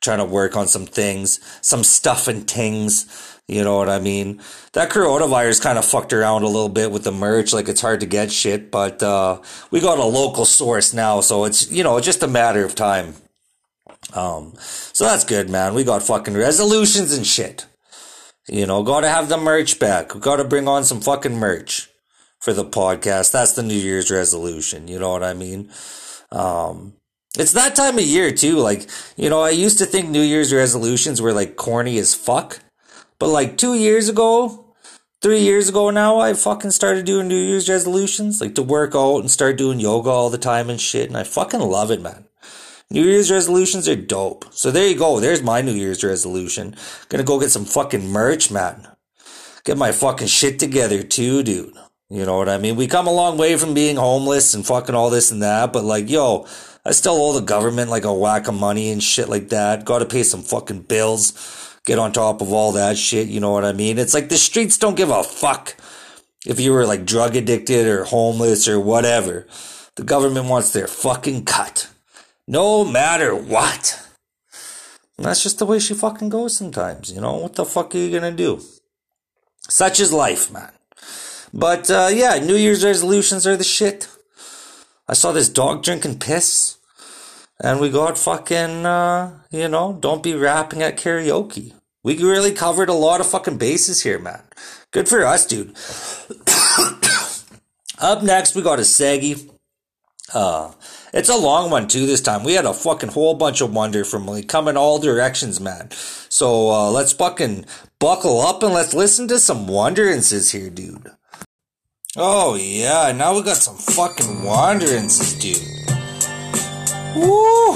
trying 0.02 0.20
to 0.20 0.26
work 0.26 0.56
on 0.56 0.68
some 0.68 0.86
things, 0.86 1.40
some 1.62 1.84
stuff 1.84 2.28
and 2.28 2.50
things. 2.50 3.31
You 3.48 3.64
know 3.64 3.78
what 3.78 3.90
I 3.90 4.00
mean? 4.00 4.42
That 4.74 4.92
coronavirus 4.92 5.62
kind 5.62 5.78
of 5.78 5.84
fucked 5.84 6.14
around 6.14 6.44
a 6.44 6.48
little 6.48 6.70
bit 6.70 6.92
with 6.92 7.04
the 7.04 7.12
merch. 7.12 7.52
Like 7.52 7.68
it's 7.68 7.82
hard 7.82 8.00
to 8.00 8.06
get 8.06 8.32
shit, 8.32 8.72
but, 8.72 9.04
uh, 9.04 9.42
we 9.72 9.82
got 9.82 10.00
a 10.00 10.06
local 10.06 10.46
source 10.46 10.94
now. 10.94 11.20
So 11.22 11.44
it's, 11.44 11.70
you 11.70 11.84
know, 11.84 12.00
just 12.00 12.24
a 12.24 12.28
matter 12.28 12.64
of 12.64 12.76
time. 12.76 13.16
Um, 14.14 14.54
so 14.58 15.06
that's 15.06 15.24
good, 15.24 15.50
man. 15.50 15.74
We 15.74 15.84
got 15.84 16.04
fucking 16.04 16.36
resolutions 16.36 17.14
and 17.14 17.26
shit. 17.26 17.66
You 18.48 18.66
know, 18.66 18.84
gotta 18.84 19.10
have 19.10 19.30
the 19.30 19.38
merch 19.38 19.80
back. 19.80 20.14
We 20.14 20.20
gotta 20.22 20.44
bring 20.44 20.68
on 20.68 20.84
some 20.84 21.00
fucking 21.02 21.38
merch 21.38 21.90
for 22.40 22.54
the 22.54 22.66
podcast. 22.66 23.32
That's 23.32 23.54
the 23.54 23.64
New 23.64 23.76
Year's 23.76 24.12
resolution. 24.12 24.88
You 24.88 25.00
know 25.00 25.12
what 25.12 25.24
I 25.24 25.34
mean? 25.34 25.70
Um, 26.32 26.94
it's 27.38 27.54
that 27.54 27.76
time 27.76 27.98
of 27.98 28.04
year 28.04 28.32
too. 28.32 28.58
Like, 28.58 28.90
you 29.16 29.30
know, 29.30 29.42
I 29.42 29.52
used 29.52 29.78
to 29.78 29.86
think 29.86 30.10
New 30.10 30.22
Year's 30.22 30.54
resolutions 30.54 31.22
were 31.22 31.34
like 31.34 31.56
corny 31.56 31.98
as 32.00 32.16
fuck. 32.16 32.60
But 33.22 33.30
like 33.30 33.56
two 33.56 33.76
years 33.76 34.10
ago, 34.10 34.74
three 35.22 35.42
years 35.42 35.70
ago 35.70 35.92
now, 35.92 36.18
I 36.18 36.34
fucking 36.34 36.72
started 36.72 37.06
doing 37.06 37.28
New 37.28 37.40
Year's 37.40 37.70
resolutions, 37.70 38.42
like 38.42 38.56
to 38.56 38.64
work 38.64 38.96
out 38.96 39.20
and 39.20 39.30
start 39.30 39.60
doing 39.60 39.80
yoga 39.80 40.10
all 40.10 40.32
the 40.32 40.40
time 40.40 40.72
and 40.72 40.82
shit. 40.82 41.08
And 41.08 41.16
I 41.16 41.24
fucking 41.24 41.60
love 41.60 41.92
it, 41.92 42.02
man. 42.02 42.26
New 42.90 43.04
Year's 43.04 43.30
resolutions 43.30 43.88
are 43.88 43.96
dope. 43.96 44.46
So 44.50 44.72
there 44.72 44.88
you 44.88 44.98
go. 44.98 45.20
There's 45.20 45.44
my 45.44 45.62
New 45.62 45.74
Year's 45.74 46.04
resolution. 46.04 46.76
Gonna 47.10 47.24
go 47.24 47.40
get 47.40 47.52
some 47.52 47.64
fucking 47.64 48.10
merch, 48.10 48.50
man. 48.50 48.88
Get 49.66 49.78
my 49.78 49.92
fucking 49.92 50.26
shit 50.26 50.58
together 50.58 51.04
too, 51.04 51.44
dude. 51.44 51.76
You 52.10 52.26
know 52.26 52.38
what 52.38 52.50
I 52.50 52.58
mean? 52.58 52.76
We 52.76 52.88
come 52.88 53.06
a 53.06 53.14
long 53.14 53.38
way 53.38 53.56
from 53.56 53.76
being 53.76 53.98
homeless 53.98 54.56
and 54.56 54.66
fucking 54.66 54.96
all 54.96 55.12
this 55.12 55.30
and 55.30 55.44
that, 55.44 55.72
but 55.72 55.84
like, 55.84 56.10
yo, 56.10 56.48
I 56.84 56.90
still 56.90 57.22
owe 57.22 57.34
the 57.34 57.46
government 57.46 57.92
like 57.92 58.04
a 58.04 58.12
whack 58.12 58.48
of 58.48 58.56
money 58.56 58.90
and 58.90 59.04
shit 59.04 59.30
like 59.30 59.50
that. 59.50 59.86
Gotta 59.86 60.08
pay 60.08 60.24
some 60.24 60.42
fucking 60.42 60.82
bills 60.90 61.70
get 61.86 62.00
on 62.00 62.12
top 62.12 62.42
of 62.42 62.52
all 62.52 62.72
that 62.74 62.98
shit. 62.98 63.28
You 63.28 63.40
know 63.40 63.52
what 63.52 63.66
I 63.66 63.74
mean? 63.74 63.98
It's 63.98 64.14
like 64.14 64.30
the 64.30 64.38
streets 64.38 64.78
don't 64.78 64.96
give 64.96 65.10
a 65.10 65.24
fuck 65.24 65.76
if 66.46 66.60
you 66.60 66.72
were 66.72 66.86
like 66.86 67.06
drug 67.06 67.36
addicted 67.36 67.88
or 67.88 68.06
homeless 68.06 68.68
or 68.68 68.80
whatever. 68.80 69.48
The 69.96 70.04
government 70.04 70.48
wants 70.48 70.72
their 70.74 70.88
fucking 70.88 71.46
cut. 71.46 71.90
No 72.48 72.84
matter 72.84 73.36
what. 73.36 74.08
And 75.18 75.26
that's 75.26 75.44
just 75.44 75.60
the 75.60 75.66
way 75.66 75.80
she 75.80 75.94
fucking 75.94 76.30
goes 76.30 76.58
sometimes, 76.58 77.12
you 77.12 77.22
know? 77.22 77.36
What 77.36 77.56
the 77.56 77.66
fuck 77.66 77.94
are 77.94 77.98
you 77.98 78.12
gonna 78.12 78.32
do? 78.32 78.62
Such 79.70 80.00
is 80.00 80.12
life, 80.12 80.52
man. 80.52 80.72
But, 81.54 81.92
uh, 81.92 82.10
yeah, 82.12 82.40
New 82.40 82.56
Year's 82.56 82.84
resolutions 82.84 83.46
are 83.46 83.58
the 83.58 83.64
shit. 83.64 84.08
I 85.08 85.14
saw 85.14 85.32
this 85.32 85.50
dog 85.50 85.84
drinking 85.84 86.20
piss. 86.20 86.78
And 87.64 87.80
we 87.80 87.90
got 87.90 88.18
fucking, 88.18 88.86
uh, 88.86 89.40
you 89.52 89.68
know, 89.68 89.98
don't 90.00 90.24
be 90.24 90.34
rapping 90.34 90.82
at 90.82 90.98
karaoke. 90.98 91.74
We 92.04 92.18
really 92.18 92.52
covered 92.54 92.90
a 92.90 92.94
lot 92.94 93.22
of 93.22 93.28
fucking 93.28 93.58
bases 93.58 94.02
here, 94.02 94.18
man. 94.18 94.42
Good 94.90 95.08
for 95.08 95.24
us, 95.24 95.46
dude. 95.46 95.76
Up 98.00 98.24
next, 98.24 98.56
we 98.56 98.64
got 98.64 98.80
a 98.80 98.86
Saggy. 98.86 99.48
Uh, 100.34 100.72
it's 101.14 101.30
a 101.30 101.38
long 101.38 101.70
one 101.70 101.88
too 101.88 102.08
this 102.08 102.22
time. 102.22 102.44
We 102.44 102.54
had 102.54 102.66
a 102.66 102.74
fucking 102.74 103.10
whole 103.10 103.36
bunch 103.36 103.62
of 103.62 103.74
wonder 103.74 104.04
from 104.04 104.26
like 104.26 104.48
coming 104.48 104.76
all 104.76 104.98
directions, 104.98 105.60
man. 105.60 105.92
So, 105.92 106.72
uh, 106.72 106.90
let's 106.90 107.12
fucking 107.12 107.66
buckle 108.00 108.42
up 108.42 108.64
and 108.64 108.74
let's 108.74 108.96
listen 108.96 109.28
to 109.28 109.38
some 109.38 109.68
wonderances 109.68 110.52
here, 110.52 110.72
dude. 110.72 111.12
Oh 112.18 112.56
yeah, 112.56 113.12
now 113.12 113.36
we 113.36 113.44
got 113.44 113.58
some 113.58 113.78
fucking 113.78 114.38
wonderances, 114.38 115.40
dude. 115.40 116.01
Woo! 117.16 117.76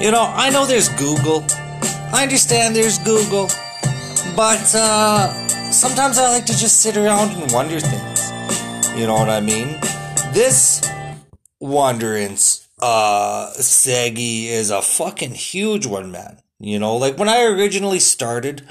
You 0.00 0.10
know, 0.10 0.26
I 0.34 0.50
know 0.52 0.66
there's 0.66 0.88
Google. 0.90 1.44
I 2.12 2.24
understand 2.24 2.74
there's 2.74 2.98
Google. 2.98 3.48
But, 4.34 4.74
uh, 4.74 5.32
sometimes 5.70 6.18
I 6.18 6.30
like 6.30 6.46
to 6.46 6.56
just 6.56 6.80
sit 6.80 6.96
around 6.96 7.30
and 7.30 7.50
wonder 7.52 7.80
things. 7.80 8.30
You 8.98 9.06
know 9.06 9.14
what 9.14 9.28
I 9.28 9.40
mean? 9.40 9.78
This 10.32 10.80
Wanderance, 11.62 12.66
uh, 12.82 13.52
Segi 13.56 14.46
is 14.46 14.70
a 14.70 14.82
fucking 14.82 15.32
huge 15.32 15.86
one, 15.86 16.10
man. 16.10 16.40
You 16.58 16.78
know, 16.78 16.96
like 16.96 17.18
when 17.18 17.28
I 17.28 17.44
originally 17.44 18.00
started 18.00 18.62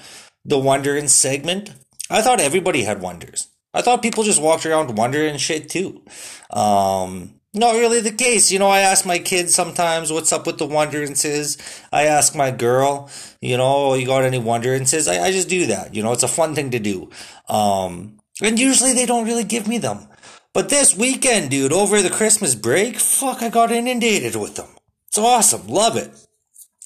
the 0.44 0.58
Wanderance 0.58 1.10
segment, 1.10 1.74
I 2.10 2.22
thought 2.22 2.40
everybody 2.40 2.84
had 2.84 3.02
wonders. 3.02 3.48
I 3.74 3.82
thought 3.82 4.02
people 4.02 4.24
just 4.24 4.42
walked 4.42 4.66
around 4.66 4.98
wondering 4.98 5.38
shit 5.38 5.70
too. 5.70 6.04
Um, 6.50 7.36
not 7.56 7.74
really 7.74 8.02
the 8.02 8.12
case. 8.12 8.52
You 8.52 8.60
know, 8.60 8.68
I 8.68 8.82
ask 8.82 9.06
my 9.06 9.20
kids 9.20 9.54
sometimes 9.54 10.12
what's 10.12 10.32
up 10.32 10.46
with 10.46 10.58
the 10.58 10.68
wonderances. 10.68 11.58
I 11.92 12.04
ask 12.04 12.36
my 12.36 12.52
girl, 12.52 13.10
you 13.42 13.58
know, 13.58 13.94
you 13.94 14.06
got 14.06 14.24
any 14.24 14.40
wonderances? 14.40 15.12
I, 15.12 15.26
I 15.26 15.32
just 15.32 15.50
do 15.50 15.68
that. 15.68 15.96
You 15.96 16.04
know, 16.04 16.12
it's 16.12 16.24
a 16.24 16.28
fun 16.28 16.56
thing 16.56 16.72
to 16.72 16.80
do. 16.80 17.10
Um, 17.50 18.20
and 18.42 18.60
usually 18.60 18.94
they 18.94 19.06
don't 19.06 19.26
really 19.26 19.44
give 19.44 19.68
me 19.68 19.78
them. 19.78 20.08
But 20.54 20.70
this 20.70 20.96
weekend, 20.96 21.52
dude, 21.52 21.74
over 21.74 22.02
the 22.02 22.10
Christmas 22.10 22.56
break, 22.56 22.98
fuck, 22.98 23.42
I 23.42 23.50
got 23.50 23.72
inundated 23.72 24.36
with 24.36 24.56
them. 24.56 24.70
It's 25.08 25.18
awesome. 25.18 25.68
Love 25.68 25.98
it. 25.98 26.12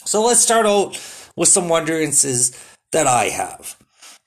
So 0.05 0.25
let's 0.25 0.39
start 0.39 0.65
out 0.65 0.99
with 1.35 1.49
some 1.49 1.65
wonderances 1.65 2.57
that 2.91 3.05
I 3.05 3.25
have, 3.25 3.77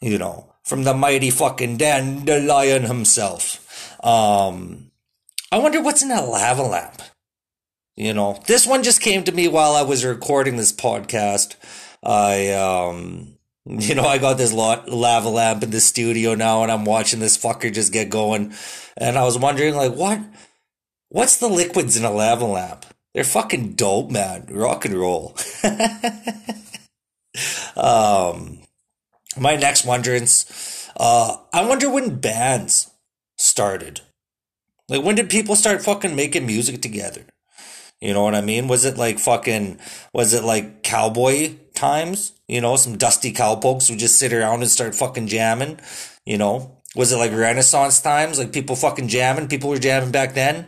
you 0.00 0.16
know, 0.16 0.54
from 0.62 0.84
the 0.84 0.94
mighty 0.94 1.30
fucking 1.30 1.78
dandelion 1.78 2.84
himself. 2.84 3.58
Um, 4.04 4.91
I 5.52 5.58
wonder 5.58 5.82
what's 5.82 6.02
in 6.02 6.08
that 6.08 6.26
lava 6.26 6.62
lamp. 6.62 7.02
You 7.94 8.14
know, 8.14 8.40
this 8.46 8.66
one 8.66 8.82
just 8.82 9.02
came 9.02 9.22
to 9.24 9.32
me 9.32 9.48
while 9.48 9.74
I 9.74 9.82
was 9.82 10.02
recording 10.02 10.56
this 10.56 10.72
podcast. 10.72 11.56
I, 12.02 12.54
um, 12.54 13.36
you 13.66 13.94
know, 13.94 14.06
I 14.06 14.16
got 14.16 14.38
this 14.38 14.54
lava 14.54 15.28
lamp 15.28 15.62
in 15.62 15.70
the 15.70 15.80
studio 15.80 16.34
now 16.34 16.62
and 16.62 16.72
I'm 16.72 16.86
watching 16.86 17.20
this 17.20 17.36
fucker 17.36 17.70
just 17.70 17.92
get 17.92 18.08
going. 18.08 18.54
And 18.96 19.18
I 19.18 19.24
was 19.24 19.38
wondering, 19.38 19.74
like, 19.74 19.92
what, 19.92 20.20
what's 21.10 21.36
the 21.36 21.48
liquids 21.48 21.98
in 21.98 22.06
a 22.06 22.10
lava 22.10 22.46
lamp? 22.46 22.86
They're 23.12 23.22
fucking 23.22 23.74
dope, 23.74 24.10
man. 24.10 24.46
Rock 24.50 24.86
and 24.86 24.94
roll. 24.94 25.36
um, 27.76 28.60
my 29.38 29.56
next 29.56 29.84
wonderance, 29.84 30.88
uh, 30.96 31.36
I 31.52 31.66
wonder 31.66 31.90
when 31.90 32.20
bands 32.20 32.90
started. 33.36 34.00
Like, 34.92 35.04
when 35.04 35.14
did 35.14 35.30
people 35.30 35.56
start 35.56 35.82
fucking 35.82 36.14
making 36.14 36.44
music 36.44 36.82
together? 36.82 37.24
You 38.02 38.12
know 38.12 38.24
what 38.24 38.34
I 38.34 38.42
mean? 38.42 38.68
Was 38.68 38.84
it 38.84 38.98
like 38.98 39.18
fucking, 39.18 39.78
was 40.12 40.34
it 40.34 40.44
like 40.44 40.82
cowboy 40.82 41.54
times? 41.74 42.34
You 42.46 42.60
know, 42.60 42.76
some 42.76 42.98
dusty 42.98 43.32
cowpokes 43.32 43.88
who 43.88 43.96
just 43.96 44.16
sit 44.16 44.34
around 44.34 44.60
and 44.60 44.70
start 44.70 44.94
fucking 44.94 45.28
jamming? 45.28 45.80
You 46.26 46.36
know? 46.36 46.76
Was 46.94 47.10
it 47.10 47.16
like 47.16 47.32
Renaissance 47.32 48.02
times? 48.02 48.38
Like 48.38 48.52
people 48.52 48.76
fucking 48.76 49.08
jamming? 49.08 49.48
People 49.48 49.70
were 49.70 49.78
jamming 49.78 50.10
back 50.10 50.34
then? 50.34 50.66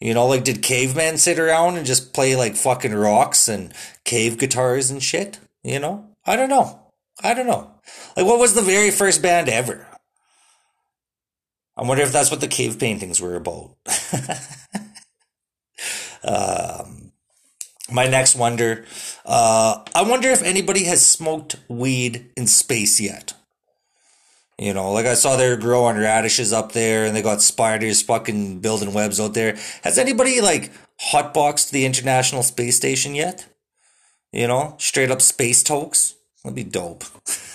You 0.00 0.14
know, 0.14 0.26
like 0.26 0.42
did 0.42 0.64
cavemen 0.64 1.16
sit 1.18 1.38
around 1.38 1.76
and 1.76 1.86
just 1.86 2.12
play 2.12 2.34
like 2.34 2.56
fucking 2.56 2.92
rocks 2.92 3.46
and 3.46 3.72
cave 4.04 4.36
guitars 4.36 4.90
and 4.90 5.00
shit? 5.00 5.38
You 5.62 5.78
know? 5.78 6.08
I 6.26 6.34
don't 6.34 6.50
know. 6.50 6.80
I 7.22 7.34
don't 7.34 7.46
know. 7.46 7.70
Like 8.16 8.26
what 8.26 8.40
was 8.40 8.54
the 8.54 8.62
very 8.62 8.90
first 8.90 9.22
band 9.22 9.48
ever? 9.48 9.86
I 11.76 11.82
wonder 11.84 12.02
if 12.02 12.12
that's 12.12 12.30
what 12.30 12.40
the 12.40 12.48
cave 12.48 12.78
paintings 12.78 13.20
were 13.20 13.36
about. 13.36 13.76
um, 16.24 17.12
my 17.90 18.06
next 18.06 18.36
wonder, 18.36 18.84
uh, 19.24 19.82
I 19.94 20.02
wonder 20.02 20.28
if 20.28 20.42
anybody 20.42 20.84
has 20.84 21.04
smoked 21.04 21.56
weed 21.68 22.30
in 22.36 22.46
space 22.46 23.00
yet. 23.00 23.34
You 24.58 24.74
know, 24.74 24.92
like 24.92 25.06
I 25.06 25.14
saw 25.14 25.36
they're 25.36 25.56
growing 25.56 25.96
radishes 25.96 26.52
up 26.52 26.72
there 26.72 27.06
and 27.06 27.16
they 27.16 27.22
got 27.22 27.40
spiders 27.40 28.02
fucking 28.02 28.60
building 28.60 28.92
webs 28.92 29.18
out 29.18 29.32
there. 29.32 29.56
Has 29.82 29.96
anybody 29.96 30.42
like 30.42 30.70
hotboxed 31.12 31.70
the 31.70 31.86
International 31.86 32.42
Space 32.42 32.76
Station 32.76 33.14
yet? 33.14 33.46
You 34.32 34.46
know, 34.46 34.76
straight 34.78 35.10
up 35.10 35.22
space 35.22 35.62
tokes? 35.62 36.14
That'd 36.44 36.56
be 36.56 36.64
dope. 36.64 37.04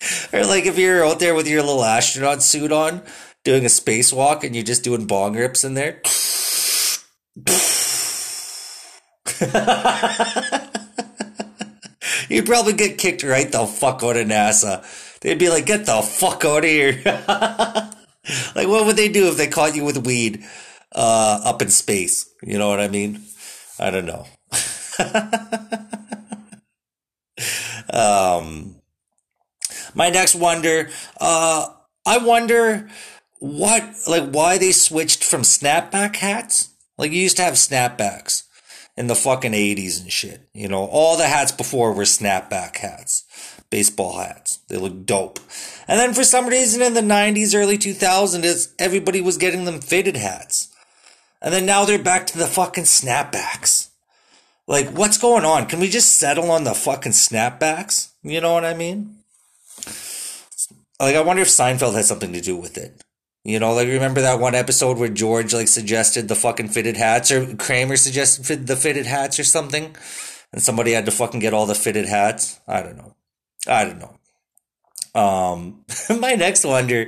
or 0.32 0.44
like 0.44 0.66
if 0.66 0.78
you're 0.78 1.04
out 1.04 1.20
there 1.20 1.34
with 1.34 1.48
your 1.48 1.62
little 1.62 1.84
astronaut 1.84 2.42
suit 2.42 2.72
on, 2.72 3.02
doing 3.44 3.64
a 3.64 3.68
spacewalk 3.68 4.44
and 4.44 4.54
you're 4.54 4.64
just 4.64 4.84
doing 4.84 5.06
bong 5.06 5.36
rips 5.36 5.64
in 5.64 5.74
there. 5.74 6.00
You'd 12.28 12.46
probably 12.46 12.74
get 12.74 12.98
kicked 12.98 13.22
right 13.22 13.50
the 13.50 13.66
fuck 13.66 14.02
out 14.02 14.16
of 14.16 14.26
NASA. 14.26 14.84
They'd 15.20 15.38
be 15.38 15.48
like, 15.48 15.66
get 15.66 15.86
the 15.86 16.02
fuck 16.02 16.44
out 16.44 16.58
of 16.58 16.64
here. 16.64 17.00
like, 17.04 18.68
what 18.68 18.86
would 18.86 18.96
they 18.96 19.08
do 19.08 19.28
if 19.28 19.36
they 19.36 19.48
caught 19.48 19.74
you 19.74 19.84
with 19.84 20.06
weed 20.06 20.44
uh, 20.94 21.40
up 21.44 21.62
in 21.62 21.70
space? 21.70 22.28
You 22.42 22.58
know 22.58 22.68
what 22.68 22.80
I 22.80 22.88
mean? 22.88 23.22
I 23.78 23.90
don't 23.90 24.06
know. 24.06 24.26
um, 27.92 28.79
my 29.94 30.10
next 30.10 30.34
wonder, 30.34 30.90
uh, 31.20 31.68
I 32.06 32.18
wonder 32.18 32.88
what, 33.38 33.82
like, 34.06 34.30
why 34.30 34.58
they 34.58 34.72
switched 34.72 35.24
from 35.24 35.42
snapback 35.42 36.16
hats. 36.16 36.70
Like, 36.98 37.12
you 37.12 37.20
used 37.20 37.36
to 37.38 37.42
have 37.42 37.54
snapbacks 37.54 38.44
in 38.96 39.06
the 39.06 39.14
fucking 39.14 39.52
80s 39.52 40.02
and 40.02 40.12
shit. 40.12 40.48
You 40.52 40.68
know, 40.68 40.84
all 40.84 41.16
the 41.16 41.26
hats 41.26 41.52
before 41.52 41.92
were 41.92 42.04
snapback 42.04 42.76
hats, 42.76 43.24
baseball 43.70 44.18
hats. 44.18 44.58
They 44.68 44.76
look 44.76 45.06
dope. 45.06 45.40
And 45.88 45.98
then 45.98 46.12
for 46.12 46.24
some 46.24 46.46
reason 46.46 46.82
in 46.82 46.94
the 46.94 47.00
90s, 47.00 47.54
early 47.54 47.78
2000s, 47.78 48.74
everybody 48.78 49.20
was 49.20 49.38
getting 49.38 49.64
them 49.64 49.80
fitted 49.80 50.16
hats. 50.16 50.68
And 51.40 51.54
then 51.54 51.64
now 51.64 51.84
they're 51.84 52.02
back 52.02 52.26
to 52.28 52.38
the 52.38 52.46
fucking 52.46 52.84
snapbacks. 52.84 53.88
Like, 54.66 54.90
what's 54.90 55.18
going 55.18 55.44
on? 55.44 55.66
Can 55.66 55.80
we 55.80 55.88
just 55.88 56.16
settle 56.16 56.50
on 56.50 56.64
the 56.64 56.74
fucking 56.74 57.12
snapbacks? 57.12 58.10
You 58.22 58.40
know 58.40 58.52
what 58.52 58.64
I 58.64 58.74
mean? 58.74 59.19
Like, 61.00 61.16
I 61.16 61.22
wonder 61.22 61.42
if 61.42 61.48
Seinfeld 61.48 61.94
has 61.94 62.06
something 62.06 62.32
to 62.34 62.40
do 62.40 62.56
with 62.56 62.76
it. 62.76 63.02
You 63.42 63.58
know, 63.58 63.72
like 63.72 63.88
remember 63.88 64.20
that 64.20 64.38
one 64.38 64.54
episode 64.54 64.98
where 64.98 65.08
George 65.08 65.54
like 65.54 65.68
suggested 65.68 66.28
the 66.28 66.34
fucking 66.34 66.68
fitted 66.68 66.98
hats, 66.98 67.32
or 67.32 67.56
Kramer 67.56 67.96
suggested 67.96 68.66
the 68.66 68.76
fitted 68.76 69.06
hats 69.06 69.38
or 69.38 69.44
something, 69.44 69.96
and 70.52 70.62
somebody 70.62 70.92
had 70.92 71.06
to 71.06 71.10
fucking 71.10 71.40
get 71.40 71.54
all 71.54 71.64
the 71.64 71.74
fitted 71.74 72.06
hats. 72.06 72.60
I 72.68 72.82
don't 72.82 72.98
know. 72.98 73.16
I 73.66 73.84
don't 73.84 73.98
know. 73.98 75.20
Um, 75.20 75.84
my 76.20 76.34
next 76.34 76.66
wonder, 76.66 77.06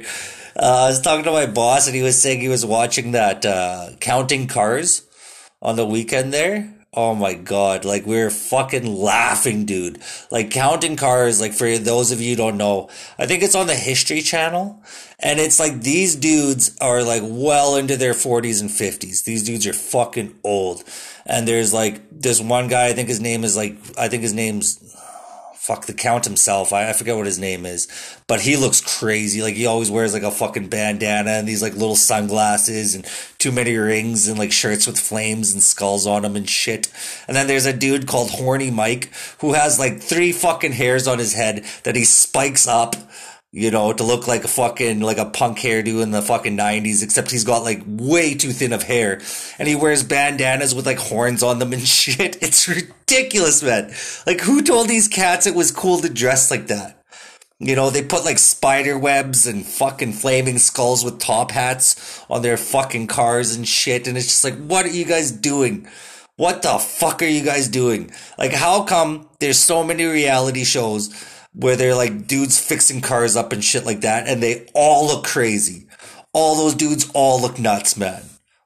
uh, 0.57 0.85
I 0.85 0.89
was 0.89 1.03
talking 1.03 1.25
to 1.25 1.33
my 1.33 1.45
boss, 1.45 1.87
and 1.87 1.95
he 1.95 2.03
was 2.03 2.21
saying 2.21 2.41
he 2.41 2.49
was 2.49 2.65
watching 2.65 3.13
that 3.13 3.45
uh, 3.45 3.91
Counting 4.01 4.47
Cars 4.47 5.07
on 5.61 5.77
the 5.77 5.87
weekend 5.87 6.33
there, 6.33 6.82
Oh 6.95 7.15
my 7.15 7.33
god, 7.33 7.87
like 7.87 8.05
we 8.05 8.21
are 8.21 8.29
fucking 8.29 8.85
laughing, 8.85 9.65
dude. 9.65 10.03
Like 10.31 10.51
counting 10.51 10.97
cars, 10.97 11.41
like 11.41 11.55
for 11.55 11.79
those 11.79 12.13
of 12.13 12.21
you 12.21 12.37
don't 12.37 12.59
know, 12.59 12.91
I 13.19 13.25
think 13.25 13.43
it's 13.43 13.55
on 13.55 13.67
the 13.67 13.75
History 13.75 14.21
Channel. 14.21 14.79
And 15.19 15.41
it's 15.41 15.59
like 15.59 15.81
these 15.81 16.15
dudes 16.17 16.77
are 16.83 17.03
like 17.03 17.23
well 17.25 17.77
into 17.77 17.97
their 17.97 18.13
40s 18.13 18.61
and 18.61 18.69
50s. 18.69 19.25
These 19.25 19.43
dudes 19.43 19.67
are 19.67 19.73
fucking 19.73 20.39
old. 20.45 20.85
And 21.25 21.49
there's 21.49 21.73
like 21.73 22.03
this 22.11 22.43
one 22.43 22.69
guy, 22.69 22.89
I 22.89 22.93
think 22.93 23.09
his 23.09 23.21
name 23.21 23.43
is 23.43 23.57
like, 23.57 23.79
I 23.97 24.09
think 24.09 24.23
his 24.23 24.35
name's 24.35 24.92
fuck 25.63 25.87
the 25.87 25.95
count 25.95 26.25
himself. 26.25 26.73
I, 26.73 26.91
I 26.91 26.93
forget 26.93 27.15
what 27.17 27.25
his 27.25 27.39
name 27.39 27.65
is, 27.65 27.87
but 28.27 28.41
he 28.41 28.57
looks 28.57 28.81
crazy. 28.81 29.43
Like 29.43 29.55
he 29.55 29.67
always 29.67 29.93
wears 29.93 30.13
like 30.13 30.25
a 30.25 30.33
fucking 30.33 30.67
bandana 30.67 31.31
and 31.31 31.47
these 31.47 31.63
like 31.63 31.75
little 31.75 31.95
sunglasses 31.95 32.97
and 32.97 33.07
too 33.39 33.53
many 33.53 33.77
rings 33.77 34.27
and 34.27 34.41
like 34.41 34.51
shirts 34.51 34.89
with 34.89 34.99
flames 34.99 35.53
and 35.53 35.63
skulls 35.63 36.05
on 36.05 36.23
them 36.23 36.35
and 36.35 36.51
shit. 36.51 36.93
And 37.29 37.37
then 37.37 37.47
there's 37.47 37.65
a 37.65 37.73
dude 37.73 38.09
called 38.09 38.33
Horny 38.33 38.73
Mike 38.73 39.13
who 39.39 39.53
has 39.53 39.79
like 39.79 40.01
three 40.01 40.33
fucking 40.33 40.73
hairs 40.73 41.07
on 41.07 41.21
his 41.21 41.35
head 41.35 41.65
that 41.85 41.95
he 41.95 42.05
spikes 42.05 42.67
up 42.67 42.97
you 43.55 43.71
know, 43.71 43.93
to 43.93 44.03
look 44.03 44.27
like 44.27 44.45
a 44.45 44.49
fucking, 44.49 45.01
like 45.01 45.19
a 45.19 45.27
punk 45.27 45.59
hairdo 45.59 46.03
in 46.03 46.11
the 46.11 46.23
fucking 46.23 46.57
90s, 46.57 47.03
except 47.03 47.31
he's 47.31 47.45
got 47.45 47.63
like 47.63 47.83
way 47.87 48.35
too 48.35 48.51
thin 48.51 48.73
of 48.73 48.83
hair. 48.83 49.21
And 49.59 49.69
he 49.69 49.77
wears 49.77 50.03
bandanas 50.03 50.75
with 50.75 50.87
like 50.87 50.99
horns 50.99 51.43
on 51.43 51.59
them 51.59 51.75
and 51.75 51.83
shit. 51.87 52.43
It's 52.43 52.67
ridiculous, 52.67 53.63
man. 53.63 53.93
Like, 54.27 54.41
who 54.41 54.63
told 54.63 54.89
these 54.89 55.07
cats 55.07 55.47
it 55.47 55.55
was 55.55 55.71
cool 55.71 55.99
to 55.99 56.09
dress 56.09 56.51
like 56.51 56.69
that? 56.69 56.99
You 57.59 57.77
know, 57.77 57.91
they 57.91 58.03
put 58.03 58.25
like 58.25 58.39
spider 58.39 58.99
webs 58.99 59.47
and 59.47 59.67
fucking 59.67 60.15
flaming 60.15 60.59
skulls 60.59 61.05
with 61.05 61.21
top 61.21 61.51
hats 61.51 62.25
on 62.31 62.41
their 62.41 62.57
fucking 62.57 63.07
cars 63.07 63.55
and 63.55 63.69
shit. 63.69 64.09
And 64.09 64.17
it's 64.17 64.29
just 64.29 64.45
like, 64.45 64.57
what 64.57 64.87
are 64.87 64.91
you 64.91 65.05
guys 65.05 65.31
doing? 65.31 65.87
What 66.37 66.63
the 66.63 66.79
fuck 66.79 67.23
are 67.23 67.27
you 67.27 67.45
guys 67.45 67.69
doing? 67.69 68.11
Like, 68.39 68.53
how 68.53 68.85
come 68.85 69.29
there's 69.41 69.59
so 69.59 69.85
many 69.85 70.05
reality 70.07 70.65
shows 70.65 71.11
where 71.55 71.77
they're 71.77 71.95
like 71.95 72.27
dudes 72.27 72.59
fixing 72.59 73.01
cars 73.01 73.37
up 73.37 73.53
and 73.53 73.63
shit 73.63 73.85
like 73.85 74.01
that, 74.01 74.27
and 74.29 74.43
they 74.43 74.69
all 74.75 75.07
look 75.07 75.25
crazy. 75.25 75.87
All 76.33 76.57
those 76.57 76.75
dudes 76.75 77.11
all 77.15 77.41
look 77.41 77.59
nuts, 77.59 77.97
man. 77.97 78.23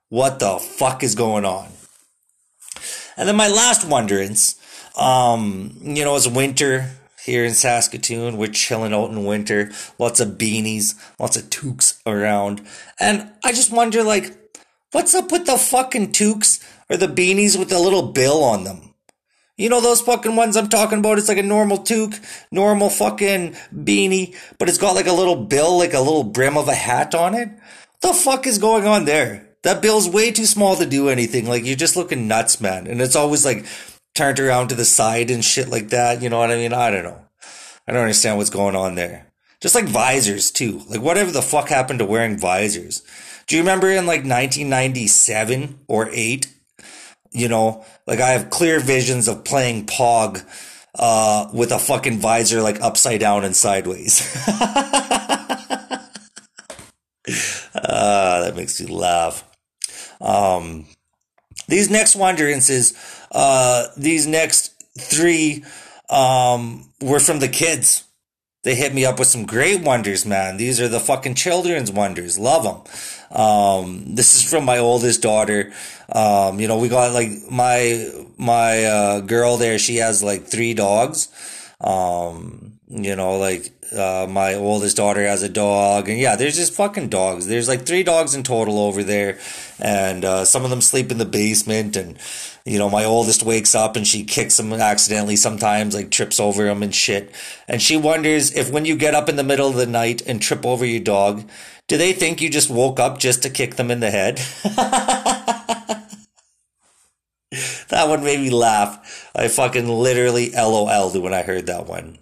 What 0.09 0.38
the 0.38 0.59
fuck 0.59 1.03
is 1.03 1.14
going 1.14 1.44
on? 1.44 1.68
And 3.16 3.29
then 3.29 3.37
my 3.37 3.49
last 3.49 3.88
wonderance, 3.88 4.57
um, 4.96 5.77
you 5.81 6.05
know, 6.05 6.14
it's 6.14 6.29
winter 6.29 6.90
here 7.25 7.44
in 7.44 7.55
Saskatoon. 7.55 8.37
We're 8.37 8.49
chilling 8.49 8.94
out 8.94 9.11
in 9.11 9.25
winter. 9.25 9.72
Lots 9.99 10.20
of 10.20 10.38
beanies, 10.38 10.94
lots 11.18 11.37
of 11.37 11.51
toques 11.51 12.01
around. 12.07 12.64
And 13.01 13.33
I 13.44 13.51
just 13.53 13.72
wonder, 13.72 14.05
like, 14.05 14.33
what's 14.92 15.14
up 15.14 15.33
with 15.33 15.46
the 15.46 15.59
fucking 15.59 16.12
toques 16.12 16.64
or 16.88 16.96
the 16.96 17.09
beanies 17.09 17.59
with 17.59 17.68
the 17.68 17.81
little 17.81 18.12
bill 18.12 18.44
on 18.44 18.64
them? 18.64 18.94
You 19.57 19.71
know 19.71 19.81
those 19.81 20.03
fucking 20.03 20.37
ones 20.37 20.55
I'm 20.55 20.69
talking 20.69 20.99
about? 20.99 21.16
It's 21.16 21.29
like 21.29 21.38
a 21.38 21.42
normal 21.42 21.79
toque, 21.79 22.21
normal 22.51 22.90
fucking 22.90 23.57
beanie, 23.75 24.37
but 24.59 24.69
it's 24.69 24.77
got 24.77 24.95
like 24.95 25.07
a 25.07 25.14
little 25.14 25.37
bill, 25.37 25.79
like 25.79 25.95
a 25.95 26.01
little 26.01 26.25
brim 26.25 26.59
of 26.59 26.69
a 26.69 26.75
hat 26.75 27.14
on 27.14 27.35
it. 27.35 27.49
What 27.49 28.03
the 28.03 28.12
fuck 28.12 28.47
is 28.47 28.59
going 28.59 28.87
on 28.87 29.07
there? 29.07 29.49
That 29.62 29.81
bill's 29.81 30.11
way 30.11 30.31
too 30.31 30.45
small 30.45 30.77
to 30.77 30.85
do 30.85 31.09
anything. 31.09 31.49
Like 31.49 31.64
you're 31.64 31.75
just 31.75 31.97
looking 31.97 32.29
nuts, 32.29 32.61
man. 32.61 32.87
And 32.87 33.01
it's 33.01 33.16
always 33.16 33.47
like 33.47 33.64
turned 34.14 34.38
around 34.38 34.69
to 34.69 34.75
the 34.75 34.85
side 34.85 35.31
and 35.31 35.42
shit 35.42 35.69
like 35.71 35.88
that. 35.88 36.21
You 36.21 36.29
know 36.29 36.38
what 36.38 36.51
I 36.51 36.57
mean? 36.57 36.75
I 36.75 36.90
don't 36.90 37.05
know. 37.05 37.25
I 37.88 37.92
don't 37.92 38.03
understand 38.03 38.37
what's 38.37 38.51
going 38.51 38.77
on 38.77 38.95
there. 38.95 39.33
Just 39.62 39.75
like 39.75 39.87
visors 39.87 40.51
too. 40.51 40.83
Like 40.87 41.01
whatever 41.01 41.31
the 41.31 41.40
fuck 41.40 41.71
happened 41.71 42.01
to 42.01 42.05
wearing 42.05 42.37
visors? 42.37 43.03
Do 43.47 43.57
you 43.57 43.62
remember 43.62 43.88
in 43.88 44.05
like 44.05 44.21
1997 44.21 45.79
or 45.88 46.11
8 46.12 46.53
you 47.37 47.49
know, 47.49 47.85
like 48.07 48.21
I 48.21 48.31
have 48.31 48.51
clear 48.51 48.81
visions 48.81 49.29
of 49.29 49.45
playing 49.45 49.87
Pog 49.87 50.45
uh, 50.95 51.49
with 51.53 51.73
a 51.73 51.79
fucking 51.79 52.19
visor 52.19 52.62
like 52.62 52.81
upside 52.81 53.21
down 53.21 53.45
and 53.45 53.55
sideways. 53.55 54.21
uh, 54.49 56.01
that 58.45 58.55
makes 58.57 58.81
me 58.81 58.87
laugh. 58.87 59.45
Um, 60.21 60.87
these 61.69 61.90
next 61.90 62.14
wanderances, 62.16 62.95
uh, 63.33 63.88
these 63.97 64.27
next 64.27 64.73
three 64.99 65.64
um, 66.09 66.90
were 67.01 67.21
from 67.21 67.40
the 67.40 67.49
kids. 67.49 68.06
They 68.66 68.74
hit 68.74 68.92
me 68.92 69.07
up 69.07 69.20
with 69.20 69.29
some 69.29 69.46
great 69.46 69.81
wonders, 69.87 70.26
man. 70.26 70.57
These 70.59 70.81
are 70.83 70.90
the 70.90 70.98
fucking 70.98 71.37
children's 71.37 71.90
wonders. 71.90 72.35
Love 72.37 72.64
them. 72.66 72.79
Um, 73.31 74.14
this 74.18 74.35
is 74.35 74.42
from 74.42 74.64
my 74.64 74.79
oldest 74.79 75.22
daughter. 75.22 75.72
Um, 76.11 76.59
you 76.59 76.66
know, 76.66 76.79
we 76.83 76.88
got 76.90 77.14
like 77.14 77.31
my 77.48 78.11
my 78.37 78.85
uh, 78.85 79.20
girl 79.20 79.57
there. 79.57 79.79
She 79.79 79.96
has 80.02 80.22
like 80.31 80.42
three 80.50 80.74
dogs. 80.74 81.29
Um, 81.81 82.76
You 82.88 83.16
know, 83.16 83.38
like 83.38 83.72
uh, 83.90 84.26
my 84.31 84.55
oldest 84.55 84.96
daughter 84.96 85.26
has 85.26 85.42
a 85.42 85.48
dog, 85.48 86.09
and 86.09 86.18
yeah, 86.20 86.37
there's 86.38 86.55
just 86.55 86.72
fucking 86.74 87.09
dogs. 87.11 87.46
There's 87.46 87.68
like 87.68 87.85
three 87.85 88.05
dogs 88.05 88.35
in 88.35 88.42
total 88.44 88.79
over 88.79 89.02
there, 89.02 89.38
and 89.81 90.24
uh, 90.24 90.44
some 90.44 90.62
of 90.64 90.70
them 90.70 90.81
sleep 90.81 91.11
in 91.11 91.18
the 91.18 91.26
basement. 91.26 91.96
And 91.96 92.16
you 92.66 92.79
know, 92.81 92.90
my 92.90 93.05
oldest 93.05 93.44
wakes 93.44 93.76
up 93.76 93.94
and 93.94 94.05
she 94.05 94.24
kicks 94.24 94.57
them 94.57 94.72
accidentally 94.72 95.37
sometimes, 95.37 95.94
like 95.94 96.11
trips 96.11 96.40
over 96.40 96.64
them 96.64 96.83
and 96.83 96.92
shit. 96.92 97.33
And 97.68 97.81
she 97.81 97.96
wonders 97.96 98.52
if 98.57 98.72
when 98.72 98.85
you 98.85 98.96
get 98.96 99.14
up 99.14 99.29
in 99.29 99.37
the 99.37 99.44
middle 99.44 99.68
of 99.68 99.76
the 99.76 99.87
night 99.87 100.20
and 100.26 100.42
trip 100.42 100.66
over 100.66 100.85
your 100.85 101.00
dog, 101.00 101.48
do 101.87 101.96
they 101.96 102.12
think 102.12 102.40
you 102.40 102.50
just 102.50 102.68
woke 102.68 102.98
up 102.98 103.18
just 103.18 103.44
to 103.44 103.50
kick 103.50 103.76
them 103.76 103.92
in 103.92 104.00
the 104.00 104.11
head? 104.11 104.38
that 107.88 108.09
one 108.09 108.24
made 108.24 108.40
me 108.40 108.50
laugh. 108.50 109.31
I 109.37 109.46
fucking 109.46 109.88
literally 109.88 110.50
LOL'd 110.50 111.16
when 111.22 111.33
I 111.33 111.42
heard 111.42 111.66
that 111.66 111.87
one. 111.87 112.18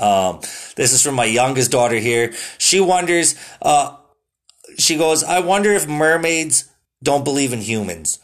Um, 0.00 0.40
this 0.74 0.92
is 0.92 1.02
from 1.02 1.14
my 1.14 1.24
youngest 1.24 1.70
daughter 1.70 1.96
here. 1.96 2.34
She 2.58 2.80
wonders, 2.80 3.36
uh, 3.62 3.96
she 4.76 4.96
goes, 4.96 5.22
I 5.22 5.38
wonder 5.38 5.70
if 5.70 5.86
mermaids 5.86 6.68
don't 7.00 7.24
believe 7.24 7.52
in 7.52 7.60
humans. 7.60 8.18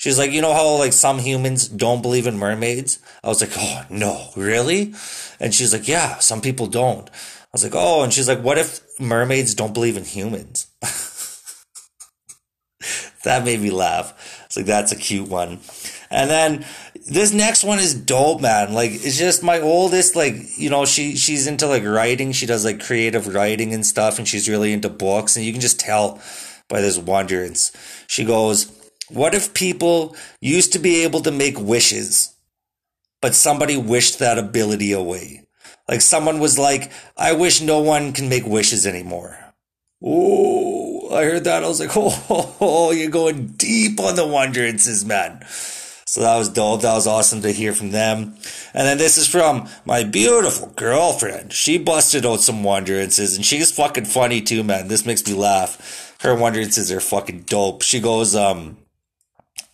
She's 0.00 0.18
like, 0.18 0.32
you 0.32 0.40
know 0.40 0.54
how 0.54 0.76
like 0.76 0.94
some 0.94 1.18
humans 1.18 1.68
don't 1.68 2.00
believe 2.00 2.26
in 2.26 2.38
mermaids? 2.38 3.00
I 3.22 3.28
was 3.28 3.42
like, 3.42 3.50
oh 3.54 3.84
no, 3.90 4.30
really? 4.34 4.94
And 5.38 5.52
she's 5.52 5.74
like, 5.74 5.86
yeah, 5.86 6.20
some 6.20 6.40
people 6.40 6.68
don't. 6.68 7.06
I 7.10 7.48
was 7.52 7.62
like, 7.62 7.74
oh, 7.76 8.02
and 8.02 8.10
she's 8.10 8.26
like, 8.26 8.42
what 8.42 8.56
if 8.56 8.80
mermaids 8.98 9.54
don't 9.54 9.74
believe 9.74 9.98
in 9.98 10.04
humans? 10.04 10.68
that 13.24 13.44
made 13.44 13.60
me 13.60 13.70
laugh. 13.70 14.42
It's 14.46 14.56
like, 14.56 14.64
that's 14.64 14.90
a 14.90 14.96
cute 14.96 15.28
one. 15.28 15.58
And 16.10 16.30
then 16.30 16.64
this 17.06 17.34
next 17.34 17.62
one 17.62 17.78
is 17.78 17.94
dope, 17.94 18.40
man. 18.40 18.72
Like 18.72 18.92
it's 18.92 19.18
just 19.18 19.42
my 19.42 19.60
oldest, 19.60 20.16
like, 20.16 20.34
you 20.56 20.70
know, 20.70 20.86
she 20.86 21.14
she's 21.14 21.46
into 21.46 21.66
like 21.66 21.84
writing. 21.84 22.32
She 22.32 22.46
does 22.46 22.64
like 22.64 22.82
creative 22.82 23.34
writing 23.34 23.74
and 23.74 23.84
stuff, 23.84 24.16
and 24.16 24.26
she's 24.26 24.48
really 24.48 24.72
into 24.72 24.88
books, 24.88 25.36
and 25.36 25.44
you 25.44 25.52
can 25.52 25.60
just 25.60 25.78
tell 25.78 26.22
by 26.68 26.80
this 26.80 26.96
wonderance. 26.96 27.70
She 28.06 28.24
goes, 28.24 28.79
What 29.10 29.34
if 29.34 29.54
people 29.54 30.16
used 30.40 30.72
to 30.72 30.78
be 30.78 31.02
able 31.02 31.20
to 31.22 31.30
make 31.30 31.58
wishes, 31.58 32.34
but 33.20 33.34
somebody 33.34 33.76
wished 33.76 34.18
that 34.18 34.38
ability 34.38 34.92
away? 34.92 35.46
Like 35.88 36.00
someone 36.00 36.38
was 36.38 36.58
like, 36.58 36.92
I 37.16 37.32
wish 37.32 37.60
no 37.60 37.80
one 37.80 38.12
can 38.12 38.28
make 38.28 38.46
wishes 38.46 38.86
anymore. 38.86 39.36
Oh, 40.02 41.14
I 41.14 41.24
heard 41.24 41.44
that. 41.44 41.64
I 41.64 41.68
was 41.68 41.80
like, 41.80 41.96
oh, 41.96 42.26
oh, 42.30 42.56
oh, 42.60 42.90
you're 42.92 43.10
going 43.10 43.48
deep 43.48 43.98
on 43.98 44.14
the 44.14 44.22
wonderances, 44.22 45.04
man. 45.04 45.44
So 46.10 46.22
that 46.22 46.36
was 46.36 46.48
dope. 46.48 46.82
That 46.82 46.94
was 46.94 47.06
awesome 47.06 47.42
to 47.42 47.52
hear 47.52 47.72
from 47.72 47.90
them. 47.90 48.34
And 48.74 48.86
then 48.86 48.98
this 48.98 49.16
is 49.16 49.28
from 49.28 49.68
my 49.84 50.02
beautiful 50.02 50.72
girlfriend. 50.74 51.52
She 51.52 51.78
busted 51.78 52.26
out 52.26 52.40
some 52.40 52.64
wonderances 52.64 53.36
and 53.36 53.44
she's 53.44 53.70
fucking 53.70 54.06
funny 54.06 54.40
too, 54.40 54.64
man. 54.64 54.88
This 54.88 55.06
makes 55.06 55.24
me 55.24 55.34
laugh. 55.34 56.16
Her 56.20 56.34
wonderances 56.34 56.90
are 56.90 57.00
fucking 57.00 57.42
dope. 57.42 57.82
She 57.82 58.00
goes, 58.00 58.34
um, 58.34 58.76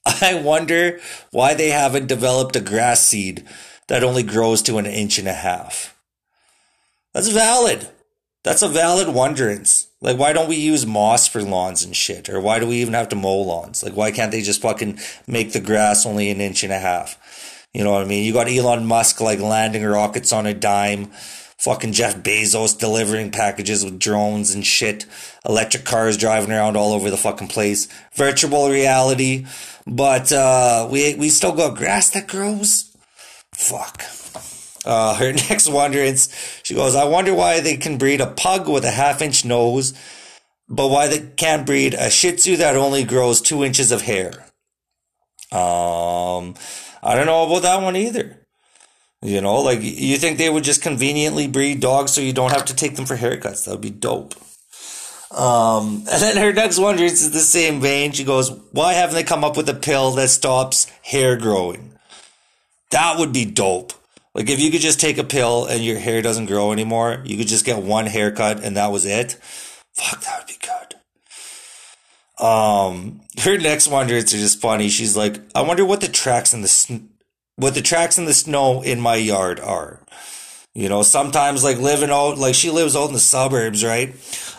I 0.07 0.41
wonder 0.43 1.01
why 1.31 1.55
they 1.55 1.71
haven't 1.71 2.07
developed 2.07 2.57
a 2.57 2.61
grass 2.61 3.01
seed 3.01 3.45
that 3.89 4.05
only 4.05 4.23
grows 4.23 4.63
to 4.63 4.79
an 4.79 4.87
inch 4.87 5.19
and 5.19 5.29
a 5.29 5.33
half. 5.33 5.97
That's 7.13 7.29
valid. 7.29 7.89
That's 8.45 8.63
a 8.63 8.69
valid 8.69 9.09
wonderance. 9.09 9.89
Like, 10.01 10.19
why 10.19 10.33
don't 10.33 10.49
we 10.49 10.57
use 10.57 10.87
moss 10.87 11.27
for 11.27 11.43
lawns 11.43 11.83
and 11.83 11.97
shit? 11.97 12.29
Or 12.29 12.41
why 12.41 12.61
do 12.61 12.67
we 12.67 12.77
even 12.77 12.95
have 12.95 13.09
to 13.09 13.17
mow 13.17 13.41
lawns? 13.41 13.83
Like, 13.83 13.97
why 13.97 14.13
can't 14.13 14.31
they 14.31 14.43
just 14.43 14.63
fucking 14.63 15.01
make 15.27 15.53
the 15.53 15.61
grass 15.61 16.07
only 16.07 16.31
an 16.31 16.41
inch 16.41 16.63
and 16.63 16.73
a 16.73 16.79
half? 16.79 17.67
You 17.75 17.83
know 17.83 17.93
what 17.93 18.03
I 18.03 18.07
mean? 18.07 18.25
You 18.25 18.33
got 18.33 18.49
Elon 18.49 18.87
Musk 18.87 19.21
like 19.21 19.41
landing 19.41 19.85
rockets 19.85 20.33
on 20.33 20.47
a 20.47 20.55
dime. 20.55 21.11
Fucking 21.59 21.93
Jeff 21.93 22.19
Bezos 22.19 22.79
delivering 22.79 23.31
packages 23.31 23.85
with 23.85 23.99
drones 23.99 24.55
and 24.55 24.65
shit. 24.65 25.07
Electric 25.45 25.85
cars 25.85 26.17
driving 26.17 26.53
around 26.53 26.77
all 26.77 26.93
over 26.93 27.11
the 27.11 27.17
fucking 27.17 27.49
place. 27.49 27.89
Virtual 28.15 28.69
reality. 28.69 29.47
But, 29.87 30.31
uh, 30.33 30.87
we, 30.91 31.15
we 31.15 31.29
still 31.31 31.53
got 31.53 31.77
grass 31.77 32.11
that 32.11 32.29
grows? 32.29 32.95
Fuck. 33.53 34.03
Uh, 34.85 35.17
her 35.17 35.33
next 35.51 35.69
wonderance, 35.69 36.29
she 36.63 36.75
goes, 36.75 36.95
I 36.95 37.05
wonder 37.05 37.35
why 37.35 37.61
they 37.61 37.77
can 37.77 37.99
breed 37.99 38.21
a 38.21 38.27
pug 38.27 38.69
with 38.69 38.85
a 38.85 38.91
half 38.91 39.21
inch 39.21 39.45
nose, 39.45 39.95
but 40.69 40.89
why 40.89 41.09
they 41.09 41.21
can't 41.37 41.67
breed 41.67 41.95
a 41.95 42.09
shih 42.11 42.33
tzu 42.33 42.57
that 42.59 42.77
only 42.77 43.03
grows 43.03 43.41
two 43.41 43.65
inches 43.65 43.91
of 43.91 44.03
hair. 44.03 44.31
Um, 45.53 46.55
I 47.03 47.15
don't 47.15 47.27
know 47.27 47.47
about 47.47 47.63
that 47.63 47.83
one 47.83 47.97
either. 47.97 48.46
You 49.27 49.41
know, 49.41 49.57
like 49.57 49.81
you 49.83 50.19
think 50.19 50.39
they 50.39 50.49
would 50.49 50.63
just 50.63 50.83
conveniently 50.83 51.49
breed 51.49 51.81
dogs 51.81 52.13
so 52.13 52.21
you 52.21 52.33
don't 52.33 52.53
have 52.53 52.67
to 52.67 52.77
take 52.77 52.95
them 52.95 53.07
for 53.07 53.17
haircuts. 53.17 53.65
That 53.65 53.73
would 53.73 53.81
be 53.81 53.91
dope. 53.91 54.37
Um, 55.33 56.05
and 56.11 56.23
then 56.23 56.37
her 56.37 56.53
next 56.53 56.79
wonderance 56.79 57.23
is 57.23 57.33
the 57.33 57.41
same 57.41 57.81
vein. 57.81 58.13
She 58.13 58.23
goes, 58.23 58.53
Why 58.71 58.93
haven't 58.93 59.17
they 59.17 59.25
come 59.25 59.43
up 59.43 59.57
with 59.57 59.69
a 59.69 59.75
pill 59.75 60.13
that 60.13 60.29
stops 60.29 60.87
hair 61.03 61.37
growing? 61.37 61.99
That 62.93 63.19
would 63.19 63.33
be 63.33 63.45
dope. 63.45 63.95
Like 64.33 64.49
if 64.49 64.61
you 64.61 64.71
could 64.71 64.81
just 64.81 65.01
take 65.01 65.19
a 65.19 65.25
pill 65.25 65.67
and 65.67 65.85
your 65.85 65.99
hair 65.99 66.23
doesn't 66.23 66.47
grow 66.47 66.71
anymore, 66.71 67.21
you 67.25 67.37
could 67.37 67.49
just 67.49 67.65
get 67.65 67.83
one 67.83 68.07
haircut 68.07 68.63
and 68.63 68.77
that 68.77 68.93
was 68.93 69.05
it. 69.05 69.33
Fuck, 69.95 70.21
that 70.21 70.39
would 70.39 70.47
be 70.47 70.61
good. 72.39 72.45
Um, 72.47 73.23
her 73.41 73.59
next 73.59 73.89
wonders 73.89 74.33
are 74.33 74.39
just 74.39 74.61
funny. 74.61 74.89
She's 74.89 75.17
like, 75.17 75.41
I 75.53 75.63
wonder 75.63 75.85
what 75.85 76.01
the 76.01 76.07
tracks 76.07 76.55
in 76.55 76.63
the 76.63 76.69
sn- 76.69 77.09
what 77.57 77.75
the 77.75 77.83
tracks 77.83 78.19
in 78.19 78.27
the 78.27 78.35
snow 78.35 78.83
in 78.83 79.01
my 79.01 79.17
yard 79.17 79.61
are. 79.61 80.01
You 80.75 80.89
know, 80.91 81.03
sometimes 81.03 81.65
like 81.65 81.79
living 81.79 82.11
out, 82.11 82.37
like 82.37 82.55
she 82.55 82.71
lives 82.71 82.95
out 82.95 83.09
in 83.09 83.15
the 83.15 83.19
suburbs, 83.19 83.83
right? 83.83 84.15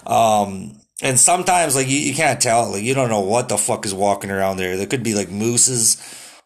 Um, 0.06 0.80
and 1.02 1.20
sometimes 1.20 1.76
like 1.76 1.88
you, 1.88 2.00
you 2.00 2.16
can't 2.16 2.42
tell, 2.42 2.72
like 2.72 2.84
you 2.84 2.96
don't 2.96 3.10
know 3.10 3.22
what 3.22 3.50
the 3.50 3.58
fuck 3.58 3.86
is 3.86 3.94
walking 3.94 4.32
around 4.32 4.58
there. 4.58 4.76
There 4.76 4.88
could 4.88 5.04
be 5.04 5.14
like 5.14 5.30
mooses 5.30 5.98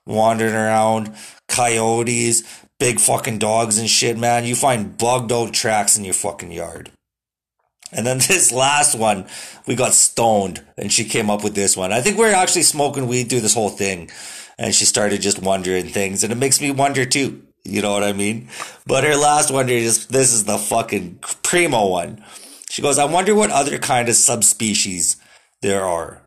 wandering 0.05 0.55
around, 0.55 1.15
coyotes, 1.47 2.43
big 2.79 2.99
fucking 2.99 3.39
dogs 3.39 3.77
and 3.77 3.89
shit, 3.89 4.17
man. 4.17 4.43
You 4.43 4.55
find 4.55 4.97
bugged 4.97 5.31
out 5.31 5.53
tracks 5.53 5.97
in 5.97 6.03
your 6.03 6.13
fucking 6.13 6.51
yard. 6.51 6.91
And 7.93 8.05
then 8.05 8.17
this 8.27 8.51
last 8.51 8.95
one, 8.95 9.25
we 9.67 9.75
got 9.75 9.93
stoned 9.93 10.65
and 10.77 10.91
she 10.91 11.05
came 11.05 11.29
up 11.29 11.45
with 11.45 11.55
this 11.55 11.77
one. 11.77 11.93
I 11.93 12.01
think 12.01 12.17
we 12.17 12.25
are 12.25 12.33
actually 12.33 12.63
smoking 12.63 13.07
weed 13.07 13.29
through 13.29 13.41
this 13.41 13.53
whole 13.53 13.69
thing 13.69 14.09
and 14.61 14.75
she 14.75 14.85
started 14.85 15.23
just 15.23 15.41
wondering 15.41 15.87
things 15.87 16.23
and 16.23 16.31
it 16.31 16.37
makes 16.37 16.61
me 16.61 16.69
wonder 16.69 17.03
too. 17.03 17.41
You 17.65 17.81
know 17.81 17.93
what 17.93 18.03
I 18.03 18.13
mean? 18.13 18.47
But 18.85 19.03
her 19.03 19.15
last 19.15 19.51
wonder 19.51 19.73
is 19.73 20.05
this 20.07 20.31
is 20.31 20.45
the 20.45 20.59
fucking 20.59 21.19
primo 21.41 21.87
one. 21.87 22.23
She 22.69 22.83
goes, 22.83 22.99
I 22.99 23.05
wonder 23.05 23.33
what 23.33 23.49
other 23.49 23.79
kind 23.79 24.07
of 24.07 24.15
subspecies 24.15 25.17
there 25.63 25.83
are. 25.83 26.21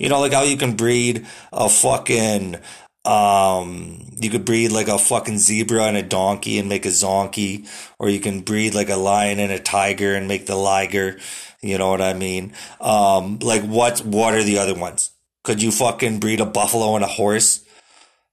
You 0.00 0.08
know, 0.08 0.20
like 0.20 0.32
how 0.32 0.42
you 0.42 0.56
can 0.56 0.74
breed 0.74 1.26
a 1.52 1.68
fucking 1.68 2.56
um, 3.04 4.16
you 4.20 4.30
could 4.30 4.44
breed 4.44 4.72
like 4.72 4.88
a 4.88 4.98
fucking 4.98 5.38
zebra 5.38 5.84
and 5.84 5.96
a 5.96 6.02
donkey 6.02 6.58
and 6.58 6.68
make 6.68 6.86
a 6.86 6.88
zonkey, 6.88 7.68
or 8.00 8.08
you 8.08 8.18
can 8.18 8.40
breed 8.40 8.74
like 8.74 8.90
a 8.90 8.96
lion 8.96 9.38
and 9.38 9.52
a 9.52 9.60
tiger 9.60 10.16
and 10.16 10.26
make 10.26 10.46
the 10.46 10.56
liger. 10.56 11.18
You 11.62 11.78
know 11.78 11.88
what 11.88 12.02
I 12.02 12.14
mean? 12.14 12.52
Um, 12.80 13.38
like 13.38 13.62
what, 13.62 14.00
what 14.00 14.34
are 14.34 14.42
the 14.42 14.58
other 14.58 14.74
ones? 14.74 15.12
Could 15.44 15.62
you 15.62 15.70
fucking 15.70 16.18
breed 16.18 16.40
a 16.40 16.46
buffalo 16.46 16.96
and 16.96 17.04
a 17.04 17.08
horse? 17.08 17.62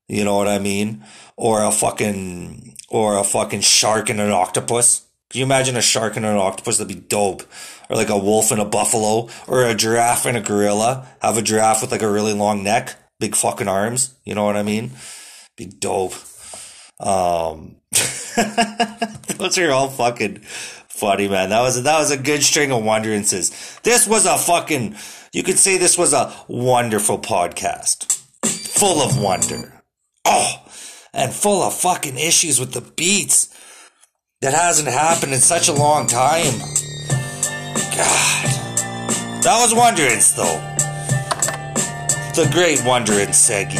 You 0.08 0.24
know 0.24 0.36
what 0.36 0.48
I 0.48 0.60
mean? 0.60 1.04
Or 1.38 1.64
a 1.64 1.72
fucking, 1.72 2.76
or 2.90 3.18
a 3.18 3.24
fucking 3.24 3.62
shark 3.62 4.10
and 4.10 4.20
an 4.20 4.32
octopus? 4.32 5.06
Can 5.30 5.40
you 5.40 5.46
imagine 5.46 5.76
a 5.76 5.82
shark 5.82 6.16
and 6.16 6.26
an 6.26 6.38
octopus? 6.38 6.78
That'd 6.78 6.96
be 6.96 7.02
dope. 7.02 7.44
Or 7.90 7.96
like 7.96 8.10
a 8.10 8.18
wolf 8.18 8.52
and 8.52 8.62
a 8.62 8.66
buffalo, 8.66 9.30
or 9.48 9.66
a 9.66 9.76
giraffe 9.76 10.26
and 10.26 10.38
a 10.38 10.42
gorilla. 10.42 11.08
Have 11.22 11.38
a 11.38 11.42
giraffe 11.42 11.82
with 11.82 11.92
like 11.92 12.02
a 12.02 12.12
really 12.12 12.34
long 12.34 12.64
neck 12.64 12.96
big 13.24 13.36
fucking 13.36 13.70
arms. 13.70 14.14
You 14.26 14.36
know 14.36 14.44
what 14.44 14.58
I 14.58 14.64
mean? 14.64 14.92
Be 15.56 15.66
dope. 15.66 16.14
Um, 17.00 17.78
those 19.38 19.58
are 19.58 19.72
all 19.72 19.90
fucking 19.90 20.40
funny, 20.90 21.30
man. 21.30 21.50
That 21.50 21.62
was 21.62 21.82
that 21.84 21.98
was 21.98 22.12
a 22.12 22.18
good 22.18 22.44
string 22.44 22.72
of 22.72 22.84
wonderances. 22.84 23.82
This 23.82 24.08
was 24.08 24.26
a 24.26 24.38
fucking. 24.38 24.96
You 25.32 25.44
could 25.44 25.58
say 25.58 25.78
this 25.78 25.98
was 25.98 26.12
a 26.12 26.34
wonderful 26.50 27.18
podcast, 27.18 28.12
full 28.46 29.02
of 29.02 29.18
wonder. 29.18 29.73
Oh, 30.26 30.66
and 31.14 31.34
full 31.34 31.62
of 31.62 31.74
fucking 31.74 32.18
issues 32.18 32.60
with 32.60 32.74
the 32.74 32.82
beats. 32.82 33.50
That 34.42 34.54
hasn't 34.54 34.90
happened 34.90 35.34
in 35.34 35.40
such 35.40 35.70
a 35.70 35.74
long 35.74 36.08
time. 36.08 36.60
God, 37.96 38.46
that 39.44 39.58
was 39.62 39.74
wonderance 39.74 40.34
though 40.34 40.74
the 42.36 42.50
great 42.52 42.84
wonder 42.84 43.14
in 43.14 43.30
Segi. 43.30 43.76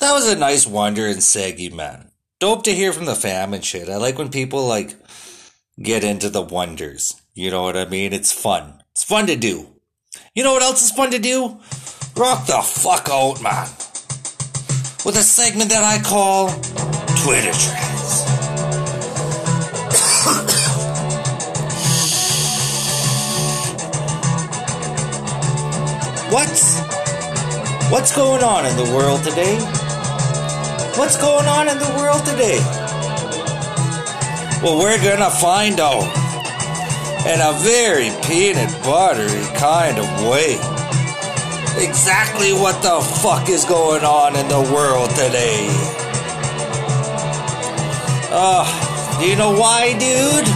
That 0.00 0.12
was 0.12 0.28
a 0.28 0.36
nice 0.36 0.66
wonder 0.66 1.06
in 1.06 1.18
Segi, 1.18 1.72
man. 1.72 2.10
Dope 2.40 2.64
to 2.64 2.74
hear 2.74 2.92
from 2.92 3.04
the 3.04 3.14
fam 3.14 3.54
and 3.54 3.64
shit. 3.64 3.88
I 3.88 3.98
like 3.98 4.18
when 4.18 4.30
people 4.30 4.66
like 4.66 4.96
get 5.80 6.02
into 6.02 6.28
the 6.28 6.42
wonders. 6.42 7.14
You 7.36 7.50
know 7.50 7.64
what 7.64 7.76
I 7.76 7.84
mean? 7.84 8.14
It's 8.14 8.32
fun. 8.32 8.82
It's 8.92 9.04
fun 9.04 9.26
to 9.26 9.36
do. 9.36 9.68
You 10.34 10.42
know 10.42 10.54
what 10.54 10.62
else 10.62 10.82
is 10.82 10.90
fun 10.90 11.10
to 11.10 11.18
do? 11.18 11.60
rock 12.16 12.46
the 12.46 12.62
fuck 12.62 13.10
out, 13.10 13.42
man. 13.42 13.68
With 15.04 15.16
a 15.18 15.22
segment 15.22 15.68
that 15.68 15.84
I 15.84 16.00
call 16.02 16.48
Twitter 17.20 17.52
Trends. 17.52 18.24
What's 26.32 26.80
What's 27.90 28.16
going 28.16 28.42
on 28.42 28.64
in 28.64 28.76
the 28.78 28.90
world 28.96 29.22
today? 29.22 29.58
What's 30.96 31.18
going 31.20 31.46
on 31.46 31.68
in 31.68 31.76
the 31.76 31.94
world 31.98 32.24
today? 32.24 32.60
Well, 34.62 34.78
we're 34.78 34.96
gonna 35.04 35.28
find 35.28 35.78
out 35.80 36.25
in 37.26 37.40
a 37.40 37.52
very 37.60 38.10
peanut 38.26 38.72
buttery 38.82 39.44
kind 39.58 39.98
of 39.98 40.06
way 40.28 40.58
exactly 41.78 42.52
what 42.52 42.80
the 42.82 43.00
fuck 43.20 43.48
is 43.50 43.64
going 43.64 44.02
on 44.02 44.34
in 44.34 44.48
the 44.48 44.60
world 44.72 45.10
today. 45.10 45.66
Uh, 48.32 48.64
do 49.20 49.26
you 49.28 49.36
know 49.36 49.58
why, 49.58 49.92
dude? 49.92 50.46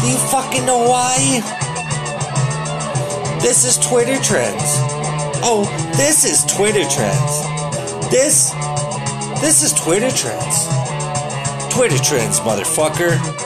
Do 0.00 0.08
you 0.08 0.16
fucking 0.30 0.64
know 0.64 0.88
why? 0.88 1.40
This 3.42 3.64
is 3.64 3.76
Twitter 3.76 4.22
trends. 4.22 4.62
Oh, 5.44 5.64
this 5.96 6.24
is 6.24 6.44
Twitter 6.46 6.88
trends. 6.88 8.10
This, 8.10 8.50
this 9.40 9.62
is 9.62 9.74
Twitter 9.74 10.10
trends. 10.10 10.68
Twitter 11.74 11.98
trends, 12.02 12.40
motherfucker. 12.40 13.37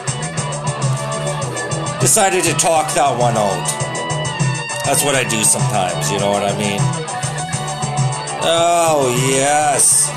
Decided 2.03 2.43
to 2.45 2.53
talk 2.55 2.93
that 2.95 3.17
one 3.17 3.37
out. 3.37 3.65
That's 4.85 5.05
what 5.05 5.15
I 5.15 5.23
do 5.23 5.43
sometimes, 5.45 6.11
you 6.11 6.19
know 6.19 6.31
what 6.33 6.43
I 6.43 6.59
mean? 6.59 6.81
Oh, 8.45 9.15
yes. 9.31 10.11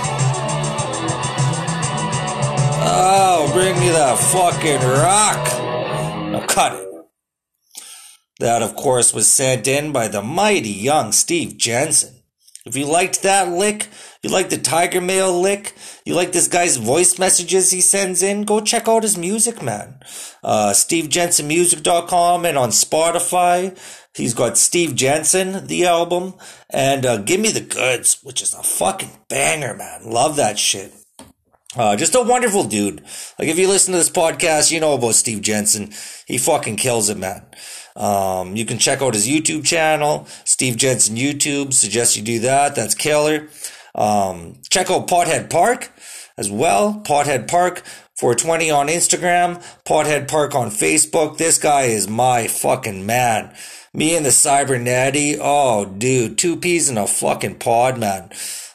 Oh, 2.81 3.49
bring 3.53 3.79
me 3.79 3.89
that 3.89 4.17
fucking 4.17 4.81
rock. 4.81 6.31
Now 6.31 6.45
cut 6.47 6.73
it. 6.73 6.89
That, 8.39 8.63
of 8.63 8.75
course, 8.75 9.13
was 9.13 9.27
sent 9.31 9.67
in 9.67 9.91
by 9.91 10.07
the 10.07 10.23
mighty 10.23 10.71
young 10.71 11.11
Steve 11.11 11.55
Jensen. 11.55 12.15
If 12.65 12.75
you 12.75 12.87
liked 12.87 13.21
that 13.21 13.49
lick, 13.49 13.89
you 14.25 14.31
like 14.31 14.49
the 14.49 14.57
Tiger 14.57 15.01
Mail 15.01 15.39
lick, 15.39 15.75
you 16.03 16.15
like 16.15 16.31
this 16.31 16.47
guy's 16.47 16.77
voice 16.77 17.19
messages 17.19 17.69
he 17.69 17.79
sends 17.79 18.23
in, 18.23 18.41
go 18.41 18.59
check 18.59 18.87
out 18.87 19.03
his 19.03 19.19
music, 19.19 19.61
man. 19.61 19.99
Uh, 20.43 20.71
SteveJensenMusic.com 20.71 22.43
and 22.43 22.57
on 22.57 22.69
Spotify. 22.69 23.77
He's 24.15 24.33
got 24.33 24.57
Steve 24.57 24.95
Jensen, 24.95 25.67
the 25.67 25.85
album, 25.85 26.33
and 26.71 27.05
uh, 27.05 27.17
Give 27.17 27.39
Me 27.39 27.51
the 27.51 27.61
Goods, 27.61 28.17
which 28.23 28.41
is 28.41 28.55
a 28.55 28.63
fucking 28.63 29.11
banger, 29.29 29.75
man. 29.75 30.09
Love 30.09 30.37
that 30.37 30.57
shit. 30.57 30.91
Uh, 31.77 31.95
just 31.95 32.15
a 32.15 32.21
wonderful 32.23 32.63
dude. 32.63 33.03
Like, 33.37 33.49
if 33.49 33.59
you 33.59 33.67
listen 33.67 33.91
to 33.91 33.99
this 33.99 34.09
podcast, 34.09 34.71
you 34.71 34.79
know 34.79 34.95
about 34.95 35.13
Steve 35.13 35.43
Jensen. 35.43 35.93
He 36.25 36.39
fucking 36.39 36.77
kills 36.77 37.09
it, 37.09 37.17
man. 37.19 37.45
Um, 37.95 38.55
you 38.55 38.65
can 38.65 38.77
check 38.77 39.01
out 39.01 39.13
his 39.13 39.27
YouTube 39.27 39.65
channel, 39.65 40.27
Steve 40.45 40.77
Jensen 40.77 41.15
YouTube. 41.15 41.73
Suggest 41.73 42.17
you 42.17 42.23
do 42.23 42.39
that. 42.39 42.75
That's 42.75 42.95
killer. 42.95 43.49
Um, 43.95 44.57
check 44.69 44.91
out 44.91 45.07
Pothead 45.07 45.49
Park 45.49 45.91
as 46.37 46.51
well. 46.51 47.01
Pothead 47.05 47.47
Park 47.47 47.83
420 48.17 48.69
on 48.71 48.87
Instagram, 48.87 49.63
Pothead 49.85 50.27
Park 50.27 50.53
on 50.53 50.67
Facebook. 50.67 51.37
This 51.37 51.57
guy 51.57 51.83
is 51.83 52.07
my 52.07 52.47
fucking 52.47 53.05
man. 53.05 53.55
Me 53.93 54.15
and 54.15 54.25
the 54.25 54.29
Cybernetty. 54.29 55.37
Oh, 55.41 55.85
dude, 55.85 56.37
two 56.37 56.57
peas 56.57 56.89
in 56.89 56.97
a 56.97 57.07
fucking 57.07 57.55
pod, 57.55 57.97
man. 57.97 58.29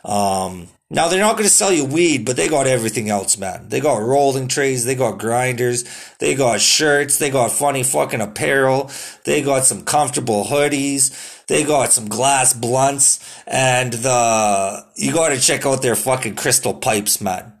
Um, 0.05 0.67
now 0.91 1.07
they're 1.07 1.21
not 1.21 1.37
going 1.37 1.47
to 1.47 1.53
sell 1.53 1.71
you 1.71 1.85
weed, 1.85 2.25
but 2.25 2.35
they 2.35 2.49
got 2.49 2.67
everything 2.67 3.09
else, 3.09 3.37
man. 3.37 3.69
They 3.69 3.79
got 3.79 4.01
rolling 4.01 4.49
trays, 4.49 4.83
they 4.83 4.93
got 4.93 5.19
grinders, 5.19 5.85
they 6.19 6.35
got 6.35 6.59
shirts, 6.59 7.17
they 7.17 7.29
got 7.29 7.51
funny 7.51 7.83
fucking 7.83 8.19
apparel, 8.19 8.91
they 9.23 9.41
got 9.41 9.63
some 9.63 9.85
comfortable 9.85 10.43
hoodies, 10.43 11.45
they 11.47 11.63
got 11.63 11.93
some 11.93 12.09
glass 12.09 12.53
blunts, 12.53 13.21
and 13.47 13.93
the 13.93 14.85
you 14.97 15.13
got 15.13 15.29
to 15.29 15.39
check 15.39 15.65
out 15.65 15.81
their 15.81 15.95
fucking 15.95 16.35
crystal 16.35 16.73
pipes, 16.73 17.21
man. 17.21 17.53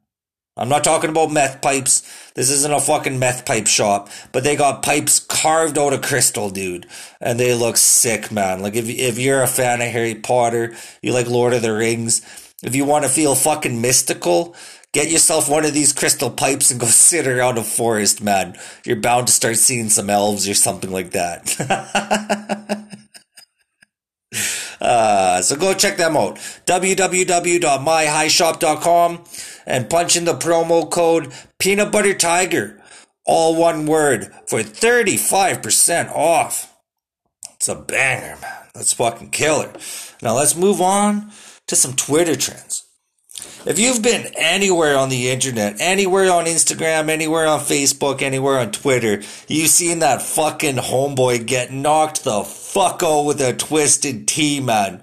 I'm 0.57 0.67
not 0.67 0.83
talking 0.83 1.09
about 1.09 1.31
meth 1.31 1.61
pipes. 1.61 2.03
This 2.33 2.51
isn't 2.51 2.73
a 2.73 2.81
fucking 2.81 3.17
meth 3.17 3.45
pipe 3.45 3.67
shop, 3.67 4.09
but 4.33 4.43
they 4.43 4.57
got 4.57 4.83
pipes 4.83 5.19
carved 5.19 5.77
out 5.77 5.93
of 5.93 6.01
crystal, 6.01 6.49
dude, 6.49 6.85
and 7.21 7.39
they 7.39 7.55
look 7.55 7.77
sick, 7.77 8.29
man. 8.29 8.61
Like 8.61 8.75
if 8.75 8.89
if 8.89 9.17
you're 9.17 9.41
a 9.41 9.47
fan 9.47 9.81
of 9.81 9.87
Harry 9.87 10.15
Potter, 10.15 10.75
you 11.01 11.13
like 11.13 11.27
Lord 11.27 11.53
of 11.53 11.61
the 11.61 11.73
Rings 11.73 12.21
if 12.63 12.75
you 12.75 12.85
want 12.85 13.05
to 13.05 13.09
feel 13.09 13.33
fucking 13.35 13.81
mystical, 13.81 14.55
get 14.93 15.09
yourself 15.09 15.49
one 15.49 15.65
of 15.65 15.73
these 15.73 15.93
crystal 15.93 16.29
pipes 16.29 16.69
and 16.71 16.79
go 16.79 16.85
sit 16.87 17.27
around 17.27 17.57
a 17.57 17.63
forest, 17.63 18.21
man. 18.21 18.55
You're 18.85 18.97
bound 18.97 19.25
to 19.27 19.33
start 19.33 19.57
seeing 19.57 19.89
some 19.89 20.09
elves 20.09 20.47
or 20.47 20.53
something 20.53 20.91
like 20.91 21.11
that. 21.11 21.59
uh, 24.81 25.41
so 25.41 25.55
go 25.55 25.73
check 25.73 25.97
them 25.97 26.15
out. 26.15 26.35
www.myhighshop.com 26.65 29.23
and 29.65 29.89
punch 29.89 30.15
in 30.15 30.25
the 30.25 30.35
promo 30.35 30.87
code 30.89 31.33
peanut 31.59 31.91
butter 31.91 32.13
tiger. 32.13 32.77
All 33.25 33.55
one 33.55 33.85
word 33.85 34.33
for 34.47 34.61
35% 34.61 36.11
off. 36.11 36.73
It's 37.55 37.69
a 37.69 37.75
banger, 37.75 38.37
man. 38.41 38.57
That's 38.73 38.93
fucking 38.93 39.29
killer. 39.29 39.71
Now 40.23 40.35
let's 40.35 40.55
move 40.55 40.81
on 40.81 41.31
to 41.71 41.75
some 41.77 41.93
Twitter 41.93 42.35
trends. 42.35 42.83
If 43.65 43.79
you've 43.79 44.01
been 44.01 44.33
anywhere 44.35 44.97
on 44.97 45.07
the 45.07 45.29
internet, 45.29 45.79
anywhere 45.79 46.29
on 46.29 46.43
Instagram, 46.43 47.07
anywhere 47.07 47.47
on 47.47 47.61
Facebook, 47.61 48.21
anywhere 48.21 48.59
on 48.59 48.73
Twitter, 48.73 49.21
you've 49.47 49.69
seen 49.69 49.99
that 49.99 50.21
fucking 50.21 50.75
homeboy 50.75 51.47
get 51.47 51.71
knocked 51.71 52.25
the 52.25 52.43
fuck 52.43 53.01
out 53.03 53.21
with 53.21 53.39
a 53.39 53.53
Twisted 53.53 54.27
Tea, 54.27 54.59
man. 54.59 55.01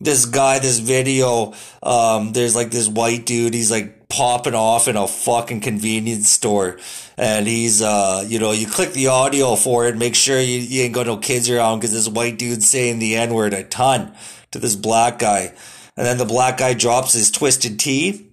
This 0.00 0.24
guy, 0.24 0.60
this 0.60 0.78
video, 0.78 1.52
um, 1.82 2.32
there's 2.32 2.56
like 2.56 2.70
this 2.70 2.88
white 2.88 3.26
dude, 3.26 3.52
he's 3.52 3.70
like 3.70 4.08
popping 4.08 4.54
off 4.54 4.88
in 4.88 4.96
a 4.96 5.06
fucking 5.06 5.60
convenience 5.60 6.30
store. 6.30 6.78
And 7.18 7.46
he's, 7.46 7.82
uh, 7.82 8.24
you 8.26 8.38
know, 8.38 8.52
you 8.52 8.66
click 8.66 8.94
the 8.94 9.08
audio 9.08 9.56
for 9.56 9.86
it, 9.86 9.98
make 9.98 10.14
sure 10.14 10.40
you, 10.40 10.58
you 10.58 10.84
ain't 10.84 10.94
got 10.94 11.06
no 11.06 11.18
kids 11.18 11.50
around 11.50 11.80
because 11.80 11.92
this 11.92 12.08
white 12.08 12.38
dude's 12.38 12.66
saying 12.66 12.98
the 12.98 13.16
N 13.16 13.34
word 13.34 13.52
a 13.52 13.62
ton 13.62 14.14
to 14.56 14.62
this 14.62 14.76
black 14.76 15.18
guy. 15.18 15.52
And 15.96 16.06
then 16.06 16.18
the 16.18 16.24
black 16.24 16.58
guy 16.58 16.74
drops 16.74 17.12
his 17.12 17.30
Twisted 17.30 17.78
Tea. 17.78 18.26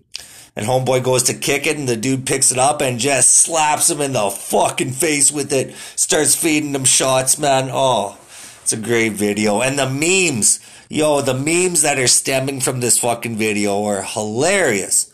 And 0.56 0.68
homeboy 0.68 1.04
goes 1.04 1.24
to 1.24 1.34
kick 1.34 1.66
it, 1.66 1.78
and 1.78 1.90
the 1.90 1.96
dude 1.96 2.28
picks 2.28 2.52
it 2.52 2.60
up 2.60 2.80
and 2.82 3.00
just 3.00 3.32
slaps 3.32 3.90
him 3.90 4.02
in 4.02 4.14
the 4.14 4.30
fucking 4.30 4.92
face 4.92 5.32
with 5.32 5.52
it. 5.52 5.74
Starts 5.96 6.36
feeding 6.36 6.76
him 6.76 6.86
shots, 6.86 7.40
man. 7.40 7.70
Oh, 7.72 8.20
it's 8.62 8.74
a 8.74 8.78
great 8.78 9.14
video. 9.14 9.62
And 9.62 9.80
the 9.80 9.90
memes, 9.90 10.60
yo, 10.90 11.22
the 11.22 11.34
memes 11.34 11.82
that 11.82 11.98
are 11.98 12.08
stemming 12.08 12.62
from 12.62 12.82
this 12.82 13.00
fucking 13.00 13.36
video 13.36 13.84
are 13.84 14.04
hilarious. 14.04 15.10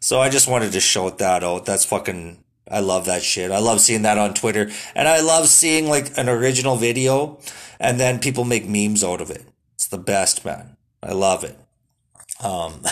So 0.00 0.20
I 0.20 0.28
just 0.28 0.48
wanted 0.48 0.72
to 0.72 0.80
shout 0.80 1.18
that 1.18 1.44
out. 1.44 1.66
That's 1.66 1.84
fucking 1.84 2.42
I 2.70 2.80
love 2.80 3.06
that 3.06 3.22
shit. 3.22 3.50
I 3.50 3.58
love 3.58 3.80
seeing 3.80 4.02
that 4.02 4.18
on 4.18 4.34
Twitter. 4.34 4.70
And 4.94 5.08
I 5.08 5.20
love 5.20 5.48
seeing 5.48 5.88
like 5.88 6.16
an 6.16 6.28
original 6.28 6.76
video 6.76 7.40
and 7.80 7.98
then 7.98 8.20
people 8.20 8.44
make 8.44 8.68
memes 8.68 9.02
out 9.02 9.20
of 9.20 9.30
it. 9.30 9.44
It's 9.80 9.88
the 9.88 9.96
best, 9.96 10.44
man. 10.44 10.76
I 11.02 11.12
love 11.12 11.42
it. 11.42 11.58
Um, 12.44 12.82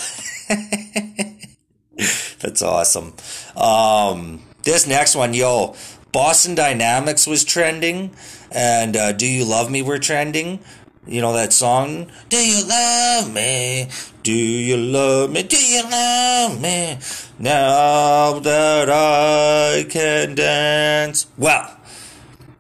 that's 2.41 2.62
awesome. 2.62 3.12
Um, 3.55 4.41
this 4.62 4.86
next 4.86 5.14
one, 5.14 5.34
yo, 5.34 5.76
Boston 6.12 6.55
Dynamics 6.55 7.26
was 7.26 7.45
trending 7.45 8.12
and 8.51 8.97
uh, 8.97 9.12
Do 9.12 9.26
You 9.26 9.45
Love 9.45 9.70
Me 9.70 9.82
were 9.82 9.99
trending. 9.99 10.61
You 11.07 11.20
know 11.20 11.34
that 11.34 11.53
song? 11.53 12.11
Do 12.30 12.39
you 12.39 12.66
love 12.66 13.34
me? 13.34 13.91
Do 14.22 14.32
you 14.32 14.78
love 14.78 15.30
me? 15.30 15.43
Do 15.43 15.62
you 15.62 15.82
love 15.82 16.59
me? 16.59 16.99
Now 17.39 18.39
that 18.39 18.89
I 18.89 19.84
can 19.91 20.34
dance. 20.34 21.26
Well, 21.36 21.77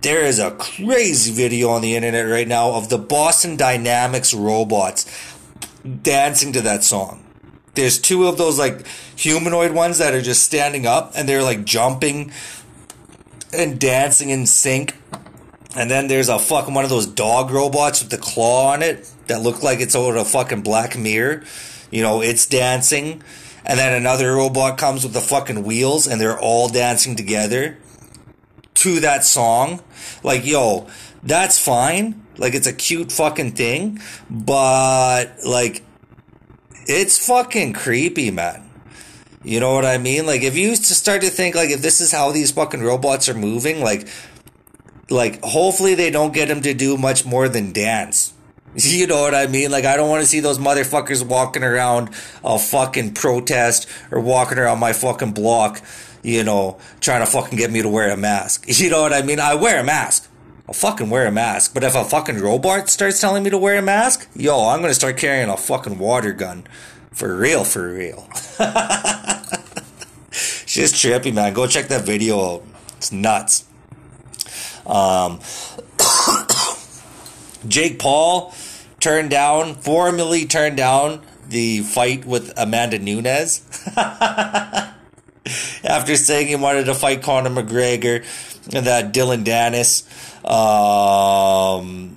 there 0.00 0.24
is 0.24 0.38
a 0.38 0.52
crazy 0.52 1.32
video 1.32 1.70
on 1.70 1.82
the 1.82 1.96
internet 1.96 2.26
right 2.26 2.48
now 2.48 2.72
of 2.72 2.88
the 2.88 2.98
Boston 2.98 3.56
Dynamics 3.56 4.32
robots 4.32 5.06
dancing 6.02 6.52
to 6.52 6.60
that 6.62 6.84
song. 6.84 7.24
There's 7.74 7.98
two 7.98 8.26
of 8.26 8.38
those 8.38 8.58
like 8.58 8.86
humanoid 9.16 9.72
ones 9.72 9.98
that 9.98 10.14
are 10.14 10.22
just 10.22 10.42
standing 10.42 10.86
up 10.86 11.12
and 11.14 11.28
they're 11.28 11.42
like 11.42 11.64
jumping 11.64 12.32
and 13.52 13.78
dancing 13.78 14.30
in 14.30 14.46
sync 14.46 14.94
and 15.76 15.90
then 15.90 16.08
there's 16.08 16.28
a 16.28 16.38
fucking 16.38 16.74
one 16.74 16.84
of 16.84 16.90
those 16.90 17.06
dog 17.06 17.50
robots 17.50 18.02
with 18.02 18.10
the 18.10 18.18
claw 18.18 18.72
on 18.72 18.82
it 18.82 19.10
that 19.26 19.42
look 19.42 19.62
like 19.62 19.80
it's 19.80 19.94
of 19.94 20.16
a 20.16 20.24
fucking 20.24 20.62
Black 20.62 20.96
Mirror. 20.96 21.44
You 21.90 22.02
know, 22.02 22.20
it's 22.20 22.46
dancing. 22.46 23.22
And 23.64 23.78
then 23.78 23.92
another 23.92 24.34
robot 24.34 24.78
comes 24.78 25.04
with 25.04 25.12
the 25.12 25.20
fucking 25.20 25.62
wheels 25.62 26.06
and 26.06 26.20
they're 26.20 26.38
all 26.38 26.68
dancing 26.68 27.16
together 27.16 27.76
to 28.74 29.00
that 29.00 29.24
song. 29.24 29.80
Like, 30.22 30.44
yo, 30.44 30.88
that's 31.22 31.58
fine. 31.58 32.24
Like, 32.36 32.54
it's 32.54 32.66
a 32.66 32.72
cute 32.72 33.12
fucking 33.12 33.52
thing. 33.52 34.00
But, 34.30 35.44
like, 35.46 35.82
it's 36.86 37.26
fucking 37.26 37.74
creepy, 37.74 38.30
man. 38.30 38.64
You 39.44 39.60
know 39.60 39.74
what 39.74 39.84
I 39.84 39.98
mean? 39.98 40.26
Like, 40.26 40.42
if 40.42 40.56
you 40.56 40.74
start 40.76 41.22
to 41.22 41.30
think, 41.30 41.54
like, 41.54 41.70
if 41.70 41.82
this 41.82 42.00
is 42.00 42.12
how 42.12 42.32
these 42.32 42.50
fucking 42.50 42.82
robots 42.82 43.28
are 43.28 43.34
moving, 43.34 43.82
like, 43.82 44.08
like 45.10 45.42
hopefully 45.42 45.94
they 45.94 46.10
don't 46.10 46.32
get 46.32 46.50
him 46.50 46.60
to 46.62 46.74
do 46.74 46.96
much 46.96 47.24
more 47.24 47.48
than 47.48 47.72
dance. 47.72 48.32
You 48.74 49.06
know 49.06 49.22
what 49.22 49.34
I 49.34 49.46
mean? 49.46 49.70
Like 49.70 49.86
I 49.86 49.96
don't 49.96 50.10
want 50.10 50.22
to 50.22 50.28
see 50.28 50.40
those 50.40 50.58
motherfuckers 50.58 51.26
walking 51.26 51.64
around 51.64 52.10
a 52.44 52.58
fucking 52.58 53.14
protest 53.14 53.88
or 54.10 54.20
walking 54.20 54.58
around 54.58 54.78
my 54.78 54.92
fucking 54.92 55.32
block, 55.32 55.82
you 56.22 56.44
know, 56.44 56.78
trying 57.00 57.24
to 57.24 57.30
fucking 57.30 57.58
get 57.58 57.70
me 57.70 57.82
to 57.82 57.88
wear 57.88 58.10
a 58.10 58.16
mask. 58.16 58.66
You 58.78 58.90
know 58.90 59.02
what 59.02 59.12
I 59.12 59.22
mean? 59.22 59.40
I 59.40 59.54
wear 59.54 59.80
a 59.80 59.84
mask. 59.84 60.30
I'll 60.68 60.74
fucking 60.74 61.10
wear 61.10 61.26
a 61.26 61.32
mask. 61.32 61.74
But 61.74 61.82
if 61.84 61.94
a 61.94 62.04
fucking 62.04 62.38
robot 62.40 62.88
starts 62.88 63.20
telling 63.20 63.42
me 63.42 63.50
to 63.50 63.58
wear 63.58 63.76
a 63.78 63.82
mask, 63.82 64.28
yo, 64.34 64.68
I'm 64.68 64.80
gonna 64.80 64.94
start 64.94 65.16
carrying 65.16 65.48
a 65.48 65.56
fucking 65.56 65.98
water 65.98 66.32
gun. 66.32 66.64
For 67.12 67.36
real, 67.36 67.64
for 67.64 67.92
real. 67.92 68.28
She's 70.66 70.92
trippy, 70.92 71.32
man. 71.34 71.54
Go 71.54 71.66
check 71.66 71.88
that 71.88 72.04
video 72.04 72.54
out. 72.54 72.64
It's 72.98 73.10
nuts. 73.10 73.64
Um, 74.86 75.40
Jake 77.68 77.98
Paul 77.98 78.54
turned 79.00 79.30
down, 79.30 79.74
formally 79.74 80.46
turned 80.46 80.76
down 80.76 81.22
the 81.48 81.80
fight 81.80 82.24
with 82.24 82.52
Amanda 82.56 82.98
Nunes 82.98 83.62
after 85.84 86.16
saying 86.16 86.48
he 86.48 86.56
wanted 86.56 86.84
to 86.84 86.94
fight 86.94 87.22
Conor 87.22 87.50
McGregor 87.50 88.24
and 88.74 88.86
that 88.86 89.12
Dillon 89.12 89.44
Danis, 89.44 90.04
um, 90.48 92.16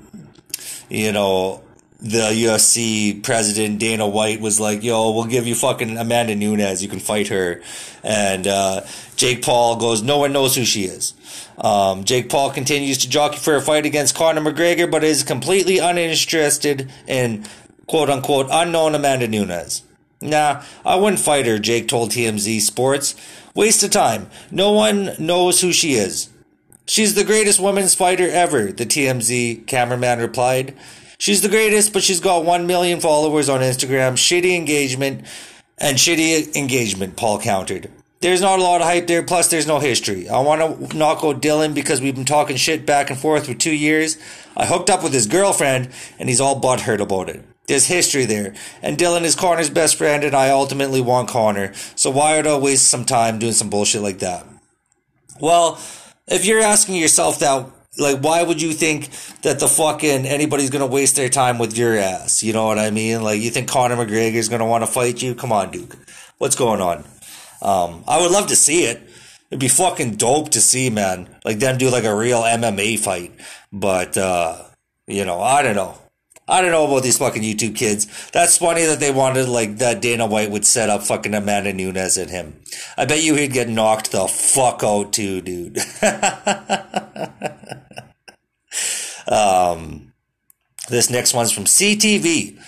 you 0.89 1.11
know, 1.11 1.61
the 2.01 2.31
UFC 2.31 3.21
president 3.21 3.79
Dana 3.79 4.07
White 4.07 4.41
was 4.41 4.59
like, 4.59 4.83
"Yo, 4.83 5.11
we'll 5.11 5.25
give 5.25 5.45
you 5.45 5.53
fucking 5.53 5.97
Amanda 5.97 6.35
Nunes. 6.35 6.81
You 6.81 6.89
can 6.89 6.99
fight 6.99 7.27
her." 7.27 7.61
And 8.03 8.47
uh, 8.47 8.81
Jake 9.15 9.43
Paul 9.43 9.75
goes, 9.75 10.01
"No 10.01 10.17
one 10.17 10.33
knows 10.33 10.55
who 10.55 10.65
she 10.65 10.85
is." 10.85 11.13
Um, 11.59 12.03
Jake 12.03 12.29
Paul 12.29 12.49
continues 12.49 12.97
to 12.99 13.09
jockey 13.09 13.37
for 13.37 13.55
a 13.55 13.61
fight 13.61 13.85
against 13.85 14.15
Conor 14.15 14.41
McGregor, 14.41 14.89
but 14.89 15.03
is 15.03 15.23
completely 15.23 15.77
uninterested 15.77 16.91
in 17.07 17.45
"quote 17.85 18.09
unquote" 18.09 18.47
unknown 18.49 18.95
Amanda 18.95 19.27
Nunes. 19.27 19.83
Nah, 20.21 20.63
I 20.85 20.95
wouldn't 20.95 21.21
fight 21.21 21.47
her. 21.47 21.57
Jake 21.57 21.87
told 21.87 22.11
TMZ 22.11 22.61
Sports. 22.61 23.15
Waste 23.55 23.83
of 23.83 23.91
time. 23.91 24.29
No 24.51 24.71
one 24.71 25.11
knows 25.17 25.61
who 25.61 25.71
she 25.71 25.93
is. 25.93 26.29
She's 26.85 27.15
the 27.15 27.23
greatest 27.23 27.59
women's 27.59 27.95
fighter 27.95 28.29
ever. 28.29 28.71
The 28.71 28.85
TMZ 28.85 29.65
cameraman 29.65 30.19
replied. 30.19 30.75
She's 31.17 31.41
the 31.41 31.49
greatest, 31.49 31.93
but 31.93 32.03
she's 32.03 32.19
got 32.19 32.45
1 32.45 32.67
million 32.67 32.99
followers 32.99 33.49
on 33.49 33.61
Instagram. 33.61 34.13
Shitty 34.13 34.55
engagement 34.55 35.25
and 35.77 35.97
shitty 35.97 36.55
engagement, 36.55 37.15
Paul 37.15 37.39
countered. 37.39 37.91
There's 38.21 38.41
not 38.41 38.59
a 38.59 38.61
lot 38.61 38.81
of 38.81 38.87
hype 38.87 39.07
there, 39.07 39.23
plus 39.23 39.47
there's 39.47 39.65
no 39.65 39.79
history. 39.79 40.29
I 40.29 40.39
want 40.41 40.89
to 40.89 40.97
knock 40.97 41.23
out 41.23 41.41
Dillon 41.41 41.73
because 41.73 42.01
we've 42.01 42.15
been 42.15 42.25
talking 42.25 42.55
shit 42.55 42.85
back 42.85 43.09
and 43.09 43.17
forth 43.17 43.47
for 43.47 43.55
two 43.55 43.73
years. 43.73 44.17
I 44.55 44.67
hooked 44.67 44.91
up 44.91 45.01
with 45.01 45.13
his 45.13 45.25
girlfriend, 45.25 45.89
and 46.19 46.29
he's 46.29 46.39
all 46.39 46.61
butthurt 46.61 46.99
about 46.99 47.29
it. 47.29 47.43
There's 47.67 47.87
history 47.87 48.25
there. 48.25 48.53
And 48.81 48.97
Dillon 48.97 49.23
is 49.23 49.35
Conor's 49.35 49.69
best 49.69 49.97
friend, 49.97 50.23
and 50.23 50.35
I 50.35 50.49
ultimately 50.49 51.01
want 51.01 51.29
Conor. 51.29 51.73
So 51.95 52.09
why 52.09 52.35
would 52.35 52.47
I 52.47 52.57
waste 52.57 52.87
some 52.87 53.05
time 53.05 53.39
doing 53.39 53.53
some 53.53 53.69
bullshit 53.69 54.01
like 54.01 54.19
that? 54.19 54.45
Well, 55.39 55.79
if 56.27 56.45
you're 56.45 56.61
asking 56.61 56.95
yourself 56.95 57.39
that, 57.39 57.65
like, 57.97 58.19
why 58.19 58.43
would 58.43 58.61
you 58.61 58.73
think 58.73 59.09
that 59.41 59.59
the 59.59 59.67
fucking 59.67 60.25
anybody's 60.25 60.69
gonna 60.69 60.87
waste 60.87 61.15
their 61.15 61.29
time 61.29 61.57
with 61.59 61.77
your 61.77 61.97
ass? 61.97 62.43
You 62.43 62.53
know 62.53 62.65
what 62.65 62.79
I 62.79 62.89
mean? 62.89 63.23
Like, 63.23 63.41
you 63.41 63.49
think 63.49 63.69
Conor 63.69 63.95
McGregor's 63.95 64.49
gonna 64.49 64.65
want 64.65 64.83
to 64.83 64.87
fight 64.87 65.21
you? 65.21 65.35
Come 65.35 65.51
on, 65.51 65.71
Duke. 65.71 65.97
What's 66.37 66.55
going 66.55 66.81
on? 66.81 67.03
Um, 67.61 68.03
I 68.07 68.19
would 68.19 68.31
love 68.31 68.47
to 68.47 68.55
see 68.55 68.83
it. 68.85 69.01
It'd 69.49 69.59
be 69.59 69.67
fucking 69.67 70.15
dope 70.15 70.49
to 70.51 70.61
see, 70.61 70.89
man. 70.89 71.27
Like 71.43 71.59
them 71.59 71.77
do 71.77 71.89
like 71.89 72.05
a 72.05 72.15
real 72.15 72.41
MMA 72.41 72.97
fight. 72.97 73.33
But 73.71 74.17
uh, 74.17 74.63
you 75.07 75.25
know, 75.25 75.41
I 75.41 75.61
don't 75.61 75.75
know. 75.75 75.97
I 76.47 76.61
don't 76.61 76.71
know 76.71 76.85
about 76.85 77.03
these 77.03 77.17
fucking 77.17 77.43
YouTube 77.43 77.75
kids. 77.75 78.29
That's 78.31 78.57
funny 78.57 78.83
that 78.85 78.99
they 78.99 79.11
wanted 79.11 79.47
like 79.47 79.77
that 79.77 80.01
Dana 80.01 80.25
White 80.25 80.51
would 80.51 80.65
set 80.65 80.89
up 80.89 81.03
fucking 81.03 81.33
Amanda 81.33 81.71
Nunes 81.71 82.17
and 82.17 82.29
him. 82.29 82.61
I 82.97 83.05
bet 83.05 83.23
you 83.23 83.35
he'd 83.35 83.53
get 83.53 83.69
knocked 83.69 84.11
the 84.11 84.27
fuck 84.27 84.83
out 84.83 85.13
too, 85.13 85.41
dude. 85.41 85.77
um, 89.27 90.13
this 90.89 91.09
next 91.09 91.33
one's 91.33 91.51
from 91.51 91.65
CTV. 91.65 92.59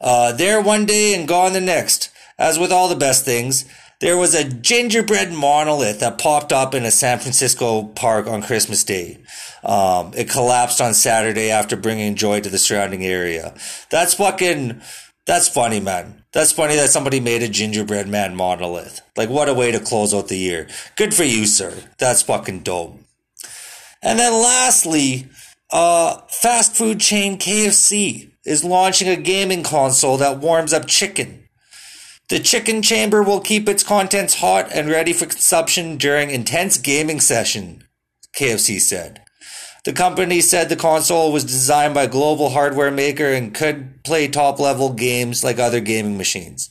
Uh, 0.00 0.32
there 0.32 0.60
one 0.60 0.86
day 0.86 1.14
and 1.14 1.26
gone 1.26 1.54
the 1.54 1.60
next. 1.60 2.10
As 2.38 2.58
with 2.58 2.72
all 2.72 2.88
the 2.88 2.96
best 2.96 3.24
things, 3.24 3.64
there 4.00 4.16
was 4.16 4.34
a 4.34 4.44
gingerbread 4.44 5.32
monolith 5.32 6.00
that 6.00 6.18
popped 6.18 6.52
up 6.52 6.74
in 6.74 6.84
a 6.84 6.90
San 6.90 7.18
Francisco 7.18 7.84
park 7.84 8.26
on 8.26 8.42
Christmas 8.42 8.84
Day. 8.84 9.22
Um, 9.62 10.12
it 10.14 10.28
collapsed 10.28 10.80
on 10.80 10.94
Saturday 10.94 11.50
after 11.50 11.76
bringing 11.76 12.14
joy 12.14 12.40
to 12.40 12.50
the 12.50 12.58
surrounding 12.58 13.04
area. 13.04 13.54
That's 13.90 14.14
fucking, 14.14 14.80
that's 15.26 15.48
funny, 15.48 15.80
man. 15.80 16.24
That's 16.32 16.52
funny 16.52 16.74
that 16.76 16.90
somebody 16.90 17.20
made 17.20 17.42
a 17.42 17.48
gingerbread 17.48 18.08
man 18.08 18.34
monolith. 18.34 19.00
Like, 19.16 19.30
what 19.30 19.48
a 19.48 19.54
way 19.54 19.70
to 19.70 19.80
close 19.80 20.12
out 20.12 20.28
the 20.28 20.36
year. 20.36 20.68
Good 20.96 21.14
for 21.14 21.24
you, 21.24 21.46
sir. 21.46 21.72
That's 21.98 22.22
fucking 22.22 22.60
dope. 22.60 22.98
And 24.02 24.18
then 24.18 24.32
lastly, 24.32 25.28
uh, 25.70 26.20
fast 26.28 26.76
food 26.76 27.00
chain 27.00 27.38
KFC 27.38 28.32
is 28.44 28.64
launching 28.64 29.08
a 29.08 29.16
gaming 29.16 29.62
console 29.62 30.18
that 30.18 30.40
warms 30.40 30.72
up 30.72 30.86
chicken. 30.86 31.43
The 32.30 32.38
chicken 32.38 32.80
chamber 32.80 33.22
will 33.22 33.40
keep 33.40 33.68
its 33.68 33.82
contents 33.82 34.36
hot 34.36 34.70
and 34.72 34.88
ready 34.88 35.12
for 35.12 35.26
consumption 35.26 35.98
during 35.98 36.30
intense 36.30 36.78
gaming 36.78 37.20
session, 37.20 37.84
KFC 38.38 38.80
said. 38.80 39.22
The 39.84 39.92
company 39.92 40.40
said 40.40 40.70
the 40.70 40.76
console 40.76 41.30
was 41.30 41.44
designed 41.44 41.92
by 41.92 42.04
a 42.04 42.08
global 42.08 42.50
hardware 42.50 42.90
maker 42.90 43.26
and 43.26 43.54
could 43.54 44.02
play 44.02 44.28
top 44.28 44.58
level 44.58 44.94
games 44.94 45.44
like 45.44 45.58
other 45.58 45.80
gaming 45.80 46.16
machines. 46.16 46.70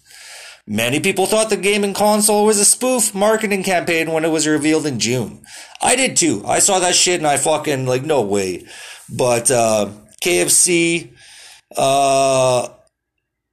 Many 0.66 1.00
people 1.00 1.28
thought 1.28 1.52
the 1.52 1.58
gaming 1.58 1.94
console 1.94 2.46
was 2.46 2.58
a 2.58 2.66
spoof 2.66 3.14
marketing 3.14 3.64
campaign 3.64 4.12
when 4.12 4.26
it 4.26 4.30
was 4.30 4.48
revealed 4.48 4.88
in 4.88 4.98
June. 4.98 5.44
I 5.82 5.96
did 5.96 6.18
too. 6.18 6.44
I 6.48 6.60
saw 6.60 6.80
that 6.80 6.96
shit 6.96 7.20
and 7.20 7.28
I 7.28 7.38
fucking 7.38 7.86
like 7.86 8.04
no 8.04 8.22
way. 8.22 8.66
But 9.16 9.52
uh, 9.52 9.90
KFC 10.24 11.12
uh 11.76 12.70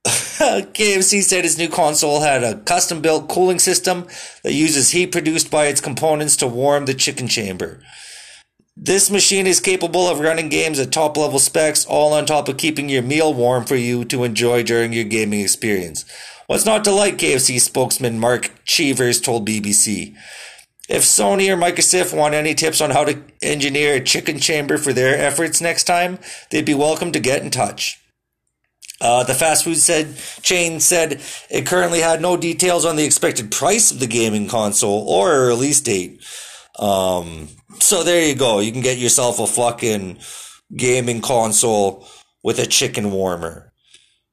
KFC 0.07 1.23
said 1.23 1.45
its 1.45 1.59
new 1.59 1.69
console 1.69 2.21
had 2.21 2.43
a 2.43 2.59
custom 2.61 3.03
built 3.03 3.29
cooling 3.29 3.59
system 3.59 4.07
that 4.43 4.55
uses 4.55 4.91
heat 4.91 5.13
produced 5.13 5.51
by 5.51 5.67
its 5.67 5.81
components 5.81 6.37
to 6.37 6.47
warm 6.47 6.87
the 6.87 6.95
chicken 6.95 7.29
chamber. 7.29 7.83
This 8.77 9.11
machine 9.11 9.47
is 9.47 9.61
capable 9.61 10.09
of 10.09 10.21
running 10.21 10.49
games 10.49 10.79
at 10.79 10.91
top 10.91 11.19
level 11.19 11.39
specs, 11.39 11.85
all 11.85 12.15
on 12.15 12.25
top 12.25 12.49
of 12.49 12.57
keeping 12.57 12.89
your 12.89 13.03
meal 13.03 13.35
warm 13.35 13.67
for 13.67 13.77
you 13.77 14.07
to 14.07 14.25
enjoy 14.25 14.63
during 14.63 14.95
your 14.95 15.05
gaming 15.05 15.41
experience. 15.41 16.07
What's 16.47 16.65
not 16.65 16.85
to 16.85 16.91
like, 16.91 17.19
KFC 17.19 17.61
spokesman 17.61 18.19
Mark 18.19 18.51
Cheevers 18.65 19.21
told 19.21 19.47
BBC. 19.47 20.17
If 20.89 21.03
Sony 21.03 21.49
or 21.51 21.59
Microsoft 21.59 22.17
want 22.17 22.35
any 22.35 22.55
tips 22.55 22.81
on 22.81 22.91
how 22.91 23.05
to 23.05 23.23
engineer 23.43 23.97
a 23.97 24.01
chicken 24.01 24.39
chamber 24.39 24.79
for 24.79 24.95
their 24.95 25.15
efforts 25.15 25.61
next 25.61 25.85
time, 25.85 26.19
they'd 26.51 26.65
be 26.65 26.75
welcome 26.75 27.13
to 27.13 27.21
get 27.21 27.43
in 27.43 27.51
touch. 27.51 28.00
Uh, 29.01 29.25
the 29.25 29.35
fast 29.35 29.65
food 29.65 29.77
said 29.77 30.15
chain 30.43 30.79
said 30.79 31.23
it 31.49 31.67
currently 31.67 32.01
had 32.01 32.21
no 32.21 32.37
details 32.37 32.85
on 32.85 32.97
the 32.97 33.05
expected 33.05 33.51
price 33.51 33.91
of 33.91 33.99
the 33.99 34.07
gaming 34.07 34.47
console 34.47 35.09
or 35.09 35.35
a 35.35 35.47
release 35.47 35.81
date. 35.81 36.23
Um, 36.79 37.49
so 37.79 38.03
there 38.03 38.27
you 38.27 38.35
go. 38.35 38.61
You 38.61 38.73
can 38.73 38.83
get 38.83 38.99
yourself 38.99 39.41
a 39.41 39.47
fucking 39.47 40.19
gaming 40.77 41.23
console 41.23 42.07
with 42.43 42.59
a 42.59 42.67
chicken 42.67 43.11
warmer 43.11 43.73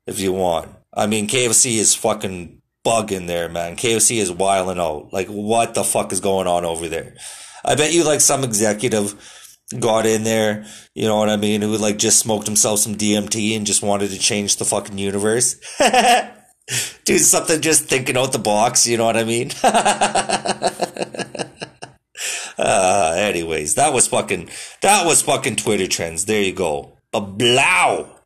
if 0.06 0.20
you 0.20 0.34
want. 0.34 0.70
I 0.94 1.08
mean, 1.08 1.28
KFC 1.28 1.78
is 1.78 1.96
fucking 1.96 2.62
bugging 2.86 3.28
there, 3.28 3.50
man. 3.50 3.76
KFC 3.76 4.18
is 4.18 4.32
wilding 4.32 4.80
out. 4.80 5.14
Like, 5.14 5.28
what 5.28 5.74
the 5.74 5.84
fuck 5.84 6.12
is 6.12 6.20
going 6.20 6.48
on 6.48 6.66
over 6.66 6.88
there? 6.88 7.16
I 7.64 7.76
bet 7.76 7.94
you 7.94 8.04
like 8.04 8.22
some 8.22 8.44
executive 8.44 9.14
got 9.80 10.06
in 10.06 10.24
there, 10.24 10.66
you 10.96 11.06
know 11.06 11.18
what 11.18 11.30
I 11.30 11.36
mean, 11.36 11.62
who 11.62 11.78
like 11.78 11.98
just 11.98 12.20
smoked 12.20 12.48
himself 12.48 12.80
some 12.80 12.96
DMT 12.96 13.56
and 13.56 13.66
just 13.66 13.84
wanted 13.84 14.12
to 14.12 14.20
change 14.20 14.58
the 14.58 14.66
fucking 14.66 14.98
universe. 14.98 15.56
Do 17.06 17.18
something 17.18 17.62
just 17.62 17.86
thinking 17.86 18.18
out 18.18 18.34
the 18.34 18.40
box, 18.40 18.86
you 18.88 18.98
know 18.98 19.06
what 19.06 19.16
I 19.18 19.24
mean? 19.24 19.52
uh, 22.58 23.14
anyways, 23.18 23.76
that 23.76 23.94
was 23.94 24.08
fucking, 24.08 24.50
that 24.82 25.06
was 25.06 25.22
fucking 25.22 25.56
Twitter 25.58 25.88
trends. 25.88 26.26
There 26.26 26.42
you 26.42 26.54
go. 26.54 26.98
A 27.14 27.22
blow. 27.22 28.18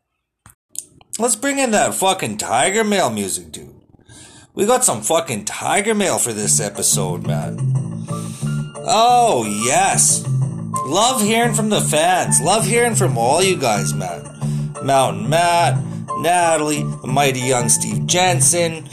Let's 1.19 1.35
bring 1.35 1.59
in 1.59 1.71
that 1.71 1.93
fucking 1.93 2.37
Tiger 2.37 2.83
Mail 2.83 3.11
music, 3.11 3.51
dude. 3.51 3.75
We 4.55 4.65
got 4.65 4.83
some 4.83 5.01
fucking 5.01 5.45
Tiger 5.45 5.93
Mail 5.93 6.17
for 6.17 6.33
this 6.33 6.59
episode, 6.59 7.27
man. 7.27 7.57
Oh, 8.83 9.45
yes. 9.65 10.25
Love 10.86 11.21
hearing 11.21 11.53
from 11.53 11.69
the 11.69 11.82
fans. 11.82 12.41
Love 12.41 12.65
hearing 12.65 12.95
from 12.95 13.17
all 13.17 13.41
you 13.41 13.55
guys, 13.55 13.93
man. 13.93 14.23
Mountain 14.84 15.29
Matt, 15.29 15.82
Natalie, 16.19 16.84
the 16.84 17.07
mighty 17.07 17.39
young 17.39 17.69
Steve 17.69 18.05
Jensen, 18.07 18.88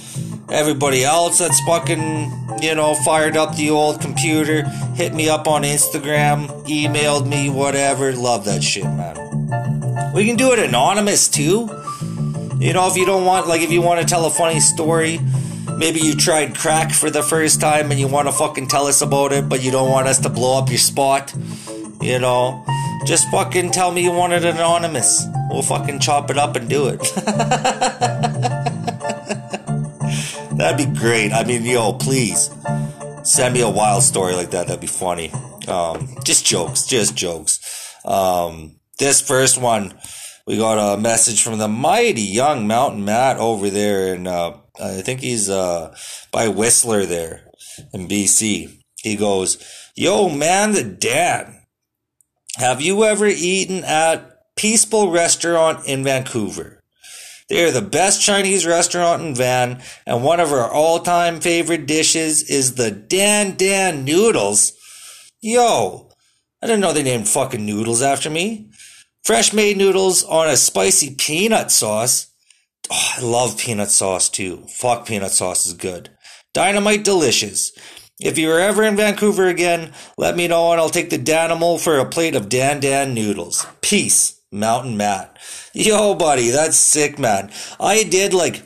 everybody 0.51 1.03
else 1.03 1.39
that's 1.39 1.61
fucking, 1.61 2.31
you 2.61 2.75
know, 2.75 2.95
fired 3.05 3.37
up 3.37 3.57
the 3.57 3.71
old 3.71 4.01
computer, 4.01 4.63
hit 4.95 5.15
me 5.15 5.29
up 5.29 5.49
on 5.49 5.63
Instagram, 5.63 6.49
emailed 6.67 7.27
me, 7.27 7.49
whatever. 7.51 8.13
Love 8.13 8.45
that 8.45 8.63
shit, 8.63 8.85
man. 8.85 10.13
We 10.15 10.27
can 10.27 10.37
do 10.37 10.53
it 10.53 10.59
anonymous 10.59 11.29
too. 11.29 11.69
You 12.61 12.73
know, 12.73 12.89
if 12.89 12.97
you 12.97 13.07
don't 13.07 13.25
want, 13.25 13.47
like, 13.49 13.63
if 13.63 13.71
you 13.71 13.81
want 13.83 14.01
to 14.01 14.07
tell 14.07 14.27
a 14.27 14.31
funny 14.31 14.61
story, 14.61 15.21
maybe 15.77 16.01
you 16.01 16.15
tried 16.15 16.55
crack 16.57 16.93
for 16.93 17.09
the 17.09 17.23
first 17.23 17.61
time 17.61 17.91
and 17.91 17.99
you 18.01 18.09
want 18.09 18.29
to 18.29 18.33
fucking 18.33 18.69
tell 18.69 18.87
us 18.87 19.01
about 19.01 19.33
it, 19.33 19.49
but 19.49 19.63
you 19.63 19.71
don't 19.71 19.91
want 19.91 20.07
us 20.09 20.19
to 20.21 20.29
blow 20.29 20.59
up 20.59 20.69
your 20.69 20.79
spot. 20.79 21.33
You 22.01 22.19
know, 22.19 22.65
just 23.07 23.29
fucking 23.31 23.73
tell 23.73 23.93
me 23.93 24.03
you 24.03 24.13
want 24.13 24.33
it 24.33 24.45
anonymous. 24.45 25.27
We'll 25.51 25.63
fucking 25.63 26.01
chop 26.01 26.31
it 26.31 26.39
up 26.39 26.57
and 26.57 26.69
do 26.69 26.89
it. 26.89 27.01
That'd 30.57 30.77
be 30.77 30.99
great. 30.99 31.33
I 31.33 31.45
mean, 31.45 31.65
yo, 31.65 31.93
please 31.93 32.51
send 33.23 33.55
me 33.55 33.61
a 33.61 33.71
wild 33.71 34.03
story 34.03 34.35
like 34.35 34.51
that. 34.51 34.67
That'd 34.67 34.81
be 34.81 34.87
funny. 34.87 35.31
Um, 35.69 36.17
just 36.25 36.47
jokes, 36.47 36.87
just 36.87 37.17
jokes. 37.17 37.61
Um, 38.05 38.77
this 38.99 39.21
first 39.21 39.61
one, 39.61 39.95
we 40.47 40.57
got 40.57 40.95
a 40.95 41.01
message 41.01 41.43
from 41.43 41.59
the 41.59 41.69
mighty 41.69 42.23
young 42.23 42.67
Mountain 42.67 43.05
Matt 43.05 43.37
over 43.37 43.71
there, 43.71 44.15
and 44.15 44.27
uh, 44.27 44.55
I 44.83 45.03
think 45.03 45.21
he's 45.21 45.51
uh, 45.51 45.95
by 46.33 46.49
Whistler 46.49 47.07
there 47.07 47.45
in 47.93 48.09
BC. 48.09 48.79
He 49.03 49.17
goes, 49.17 49.63
"Yo, 49.95 50.29
man, 50.29 50.73
the 50.73 50.85
Dan, 50.85 51.58
have 52.59 52.81
you 52.81 53.05
ever 53.05 53.27
eaten 53.27 53.85
at 53.85 54.55
Peaceful 54.57 55.11
Restaurant 55.11 55.87
in 55.87 56.05
Vancouver?" 56.05 56.83
They 57.49 57.65
are 57.65 57.71
the 57.71 57.81
best 57.81 58.21
Chinese 58.21 58.67
restaurant 58.67 59.23
in 59.23 59.35
Van, 59.35 59.83
and 60.07 60.23
one 60.23 60.39
of 60.39 60.53
our 60.53 60.71
all-time 60.71 61.41
favorite 61.41 61.87
dishes 61.87 62.43
is 62.43 62.75
the 62.75 62.91
Dan 62.91 63.57
Dan 63.57 64.05
noodles. 64.05 64.73
Yo, 65.41 66.11
I 66.63 66.67
didn't 66.67 66.81
know 66.81 66.93
they 66.93 67.03
named 67.03 67.29
fucking 67.29 67.65
noodles 67.65 68.03
after 68.03 68.29
me. 68.29 68.69
Fresh 69.25 69.53
made 69.55 69.79
noodles 69.79 70.25
on 70.25 70.49
a 70.49 70.57
spicy 70.57 71.15
peanut 71.15 71.71
sauce. 71.71 72.27
Oh, 72.91 73.15
I 73.17 73.21
love 73.23 73.59
peanut 73.59 73.91
sauce 73.91 74.29
too. 74.29 74.67
Fuck 74.69 75.07
peanut 75.07 75.33
sauce 75.33 75.67
is 75.67 75.75
good. 75.75 76.11
Dynamite 76.53 77.05
delicious. 77.05 77.73
If 78.21 78.39
you're 78.39 78.61
ever 78.61 78.83
in 78.83 78.97
Vancouver 78.97 79.47
again, 79.47 79.93
let 80.17 80.37
me 80.37 80.49
know 80.49 80.73
and 80.73 80.81
I'll 80.81 80.91
take 80.91 81.11
the 81.11 81.19
Danimal 81.19 81.81
for 81.81 81.99
a 81.99 82.05
plate 82.05 82.35
of 82.35 82.49
Dan 82.49 82.81
Dan 82.81 83.15
noodles. 83.15 83.67
Peace. 83.81 84.39
Mountain 84.51 84.97
Matt. 84.97 85.37
Yo, 85.75 86.15
buddy, 86.15 86.49
that's 86.51 86.77
sick, 86.77 87.19
man. 87.19 87.51
I 87.79 88.03
did 88.03 88.33
like, 88.33 88.63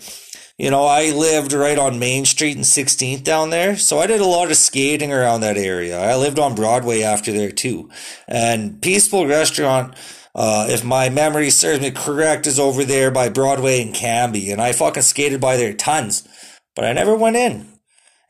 you 0.56 0.70
know, 0.70 0.86
I 0.86 1.10
lived 1.10 1.52
right 1.52 1.78
on 1.78 1.98
Main 1.98 2.24
Street 2.24 2.56
and 2.56 2.64
16th 2.64 3.24
down 3.24 3.50
there, 3.50 3.76
so 3.76 3.98
I 3.98 4.06
did 4.06 4.20
a 4.20 4.26
lot 4.26 4.50
of 4.50 4.56
skating 4.56 5.12
around 5.12 5.40
that 5.40 5.56
area. 5.56 5.98
I 5.98 6.14
lived 6.14 6.38
on 6.38 6.54
Broadway 6.54 7.02
after 7.02 7.32
there 7.32 7.50
too. 7.50 7.90
And 8.28 8.80
Peaceful 8.80 9.26
Restaurant, 9.26 9.96
uh, 10.36 10.66
if 10.68 10.84
my 10.84 11.08
memory 11.08 11.50
serves 11.50 11.80
me 11.80 11.90
correct, 11.90 12.46
is 12.46 12.60
over 12.60 12.84
there 12.84 13.10
by 13.10 13.28
Broadway 13.28 13.82
and 13.82 13.92
Cambie, 13.92 14.52
and 14.52 14.60
I 14.60 14.72
fucking 14.72 15.02
skated 15.02 15.40
by 15.40 15.56
there 15.56 15.74
tons, 15.74 16.28
but 16.76 16.84
I 16.84 16.92
never 16.92 17.16
went 17.16 17.36
in. 17.36 17.71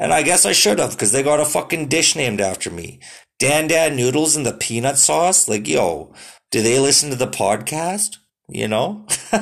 And 0.02 0.12
I 0.12 0.22
guess 0.22 0.44
I 0.44 0.50
should 0.50 0.80
have, 0.80 0.90
because 0.90 1.12
they 1.12 1.22
got 1.22 1.38
a 1.38 1.44
fucking 1.44 1.86
dish 1.86 2.16
named 2.16 2.40
after 2.40 2.72
me. 2.72 2.98
Dan 3.38 3.68
Dan 3.68 3.94
noodles 3.94 4.34
and 4.34 4.44
the 4.44 4.52
peanut 4.52 4.98
sauce? 4.98 5.48
Like, 5.48 5.68
yo, 5.68 6.12
do 6.50 6.60
they 6.60 6.80
listen 6.80 7.10
to 7.10 7.16
the 7.16 7.28
podcast? 7.28 8.16
You 8.48 8.66
know? 8.66 9.06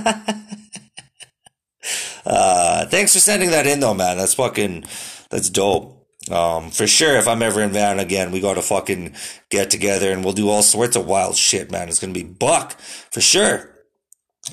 uh, 2.27 2.85
thanks 2.89 3.15
for 3.15 3.21
sending 3.21 3.51
that 3.53 3.67
in 3.67 3.81
though, 3.81 3.95
man. 3.95 4.19
That's 4.19 4.35
fucking, 4.35 4.85
that's 5.31 5.49
dope. 5.49 6.07
Um, 6.31 6.71
for 6.71 6.87
sure, 6.87 7.17
if 7.17 7.27
I'm 7.27 7.41
ever 7.41 7.63
in 7.63 7.71
Van 7.71 7.99
again, 7.99 8.31
we 8.31 8.43
gotta 8.43 8.61
fucking 8.61 9.15
get 9.49 9.71
together 9.71 10.13
and 10.13 10.23
we'll 10.23 10.35
do 10.35 10.51
all 10.51 10.63
sorts 10.63 10.95
of 10.95 11.07
wild 11.07 11.37
shit, 11.37 11.71
man. 11.71 11.89
It's 11.89 12.01
gonna 12.01 12.13
be 12.13 12.23
buck 12.23 12.79
for 13.11 13.23
sure. 13.23 13.70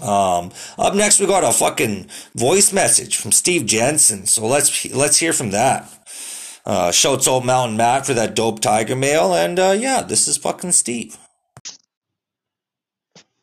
Um, 0.01 0.51
up 0.77 0.95
next, 0.95 1.19
we 1.19 1.25
got 1.25 1.43
a 1.43 1.51
fucking 1.51 2.09
voice 2.35 2.71
message 2.71 3.17
from 3.17 3.31
Steve 3.31 3.65
Jensen. 3.65 4.25
So 4.25 4.45
let's, 4.45 4.85
let's 4.93 5.17
hear 5.17 5.33
from 5.33 5.51
that. 5.51 5.91
Uh, 6.65 6.91
shouts 6.91 7.27
out 7.27 7.45
Mountain 7.45 7.77
Matt 7.77 8.05
for 8.05 8.13
that 8.13 8.35
dope 8.35 8.59
tiger 8.59 8.95
mail. 8.95 9.33
And, 9.33 9.57
uh, 9.59 9.75
yeah, 9.77 10.01
this 10.01 10.27
is 10.27 10.37
fucking 10.37 10.73
Steve. 10.73 11.17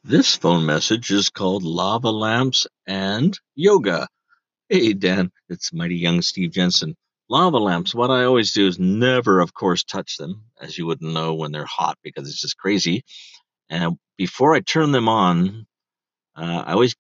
This 0.03 0.37
phone 0.37 0.67
message 0.67 1.11
is 1.11 1.31
called 1.31 1.63
Lava 1.63 2.11
Lamps 2.11 2.67
and 2.87 3.39
Yoga. 3.55 4.07
Hey, 4.69 4.93
Dan, 4.93 5.31
it's 5.49 5.73
mighty 5.73 5.97
young 5.97 6.21
Steve 6.21 6.53
Jensen. 6.53 6.95
Lava 7.31 7.57
lamps, 7.59 7.95
what 7.95 8.11
I 8.11 8.25
always 8.25 8.53
do 8.53 8.67
is 8.69 8.79
never, 8.79 9.41
of 9.41 9.55
course, 9.55 9.83
touch 9.83 10.19
them, 10.19 10.43
as 10.61 10.77
you 10.77 10.85
wouldn't 10.85 11.15
know 11.15 11.35
when 11.35 11.53
they're 11.53 11.65
hot 11.65 11.97
because 12.03 12.29
it's 12.29 12.41
just 12.41 12.59
crazy. 12.59 13.03
And 13.71 13.97
before 14.19 14.55
I 14.55 14.61
turn 14.61 14.93
them 14.93 15.09
on, 15.09 15.67
uh, 16.37 16.65
I 16.67 16.73
always 16.73 16.95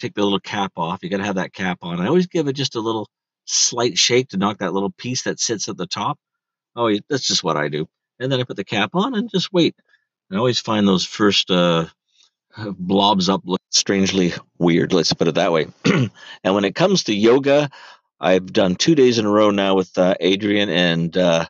take 0.00 0.14
the 0.14 0.22
little 0.22 0.40
cap 0.40 0.72
off. 0.76 1.00
You 1.02 1.10
got 1.10 1.18
to 1.18 1.24
have 1.24 1.36
that 1.36 1.52
cap 1.52 1.78
on. 1.82 2.00
I 2.00 2.06
always 2.06 2.26
give 2.26 2.48
it 2.48 2.54
just 2.54 2.76
a 2.76 2.80
little 2.80 3.08
slight 3.46 3.98
shake 3.98 4.28
to 4.28 4.36
knock 4.36 4.58
that 4.58 4.72
little 4.72 4.90
piece 4.90 5.22
that 5.22 5.40
sits 5.40 5.68
at 5.68 5.76
the 5.76 5.86
top. 5.86 6.18
Oh, 6.76 6.92
that's 7.08 7.26
just 7.26 7.44
what 7.44 7.56
I 7.56 7.68
do. 7.68 7.86
And 8.18 8.30
then 8.30 8.40
I 8.40 8.44
put 8.44 8.56
the 8.56 8.64
cap 8.64 8.90
on 8.94 9.14
and 9.14 9.30
just 9.30 9.52
wait. 9.52 9.74
I 10.32 10.36
always 10.36 10.58
find 10.58 10.86
those 10.88 11.04
first 11.04 11.50
uh, 11.50 11.86
blobs 12.56 13.28
up 13.28 13.42
look 13.44 13.60
strangely 13.70 14.32
weird. 14.58 14.92
Let's 14.92 15.12
put 15.12 15.28
it 15.28 15.34
that 15.36 15.52
way. 15.52 15.66
and 15.84 16.54
when 16.54 16.64
it 16.64 16.74
comes 16.74 17.04
to 17.04 17.14
yoga, 17.14 17.70
I've 18.20 18.52
done 18.52 18.76
two 18.76 18.94
days 18.94 19.18
in 19.18 19.26
a 19.26 19.30
row 19.30 19.50
now 19.50 19.74
with 19.74 19.96
uh, 19.98 20.14
Adriene, 20.20 20.68
and 20.68 21.16
uh, 21.16 21.46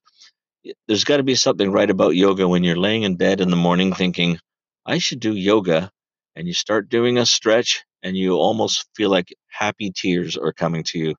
there's 0.89 1.05
got 1.05 1.19
to 1.19 1.23
be 1.23 1.35
something 1.35 1.71
right 1.71 1.89
about 1.89 2.17
yoga 2.17 2.49
when 2.49 2.65
you're 2.65 2.77
laying 2.77 3.03
in 3.03 3.17
bed 3.17 3.41
in 3.41 3.51
the 3.51 3.57
morning 3.57 3.93
thinking, 3.93 4.39
I 4.85 4.99
should 4.99 5.21
do 5.21 5.35
yoga. 5.35 5.91
And 6.37 6.47
you 6.47 6.55
start 6.55 6.89
doing 6.89 7.19
a 7.19 7.27
stretch, 7.27 7.85
and 8.03 8.17
you 8.17 8.35
almost 8.35 8.87
feel 8.97 9.11
like 9.11 9.35
happy 9.49 9.93
tears 9.95 10.37
are 10.37 10.53
coming 10.53 10.83
to 10.85 10.99
you, 10.99 11.15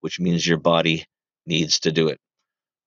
which 0.00 0.18
means 0.20 0.46
your 0.46 0.58
body 0.58 1.06
needs 1.46 1.80
to 1.80 1.92
do 1.92 2.08
it. 2.08 2.18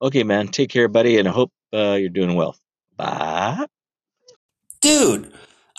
Okay, 0.02 0.24
man, 0.24 0.48
take 0.48 0.70
care, 0.70 0.88
buddy, 0.88 1.18
and 1.18 1.28
I 1.28 1.32
hope 1.32 1.52
uh, 1.74 1.98
you're 2.00 2.10
doing 2.10 2.36
well. 2.36 2.56
Bye. 2.98 3.66
Dude, 4.82 5.34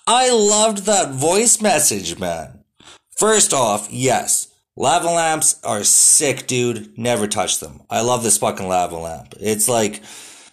I 0.07 0.31
loved 0.31 0.87
that 0.87 1.13
voice 1.13 1.61
message, 1.61 2.19
man. 2.19 2.65
First 3.11 3.53
off, 3.53 3.89
yes, 3.91 4.49
lava 4.77 5.09
lamps 5.09 5.61
are 5.65 5.85
sick, 5.85 6.47
dude. 6.47 6.99
Never 6.99 7.27
touch 7.27 7.61
them. 7.61 7.83
I 7.91 8.01
love 8.01 8.23
this 8.23 8.39
fucking 8.39 8.69
lava 8.69 8.97
lamp. 8.97 9.35
It's 9.39 9.69
like, 9.69 10.03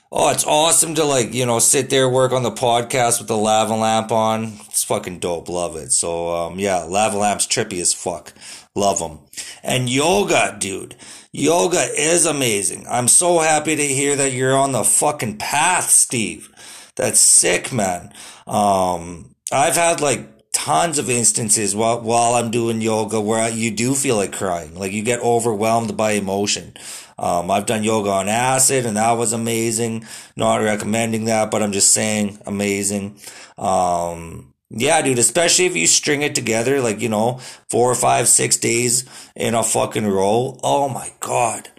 Oh, 0.10 0.32
it's 0.32 0.46
awesome 0.46 0.96
to 0.96 1.04
like, 1.04 1.34
you 1.34 1.46
know, 1.46 1.60
sit 1.60 1.90
there, 1.90 2.08
work 2.08 2.32
on 2.32 2.44
the 2.44 2.52
podcast 2.52 3.20
with 3.20 3.28
the 3.28 3.36
lava 3.36 3.76
lamp 3.76 4.10
on. 4.10 4.54
It's 4.68 4.86
fucking 4.86 5.20
dope. 5.20 5.50
Love 5.50 5.76
it. 5.76 5.92
So, 5.92 6.34
um, 6.34 6.60
yeah, 6.60 6.84
lava 6.84 7.18
lamp's 7.18 7.46
trippy 7.46 7.82
as 7.82 7.94
fuck. 7.94 8.32
Love 8.74 9.00
them. 9.00 9.20
And 9.64 9.90
yoga, 9.90 10.56
dude. 10.58 10.96
Yoga 11.34 11.82
is 11.98 12.26
amazing. 12.26 12.86
I'm 12.90 13.10
so 13.10 13.40
happy 13.40 13.76
to 13.76 13.86
hear 13.86 14.16
that 14.16 14.32
you're 14.32 14.58
on 14.58 14.72
the 14.72 14.86
fucking 14.86 15.40
path, 15.40 15.90
Steve. 15.90 16.54
That's 16.96 17.20
sick, 17.20 17.74
man. 17.74 18.14
Um, 18.48 19.36
I've 19.52 19.76
had 19.76 20.00
like 20.00 20.52
tons 20.54 21.00
of 21.00 21.10
instances 21.10 21.76
while, 21.76 22.00
while 22.02 22.36
I'm 22.36 22.50
doing 22.50 22.82
yoga 22.82 23.20
where 23.20 23.50
you 23.50 23.72
do 23.72 23.94
feel 23.94 24.16
like 24.16 24.32
crying. 24.32 24.74
Like 24.74 24.94
you 24.94 25.04
get 25.04 25.20
overwhelmed 25.20 25.98
by 25.98 26.12
emotion. 26.12 26.76
Um, 27.20 27.50
I've 27.50 27.66
done 27.66 27.84
yoga 27.84 28.10
on 28.12 28.30
acid 28.30 28.86
and 28.86 28.98
that 28.98 29.14
was 29.14 29.34
amazing. 29.34 30.06
Not 30.36 30.58
recommending 30.58 31.26
that, 31.26 31.52
but 31.52 31.64
I'm 31.64 31.72
just 31.72 31.92
saying 31.92 32.40
amazing. 32.46 33.20
Um, 33.58 34.54
yeah, 34.70 35.02
dude, 35.02 35.20
especially 35.20 35.66
if 35.66 35.76
you 35.76 35.88
string 35.88 36.22
it 36.22 36.36
together, 36.36 36.82
like, 36.82 37.02
you 37.02 37.10
know, 37.10 37.40
four 37.70 37.90
or 37.90 37.96
five, 37.96 38.28
six 38.28 38.58
days 38.58 39.06
in 39.36 39.54
a 39.56 39.64
fucking 39.64 40.06
row. 40.06 40.60
Oh 40.64 40.90
my 40.90 41.12
God. 41.20 41.70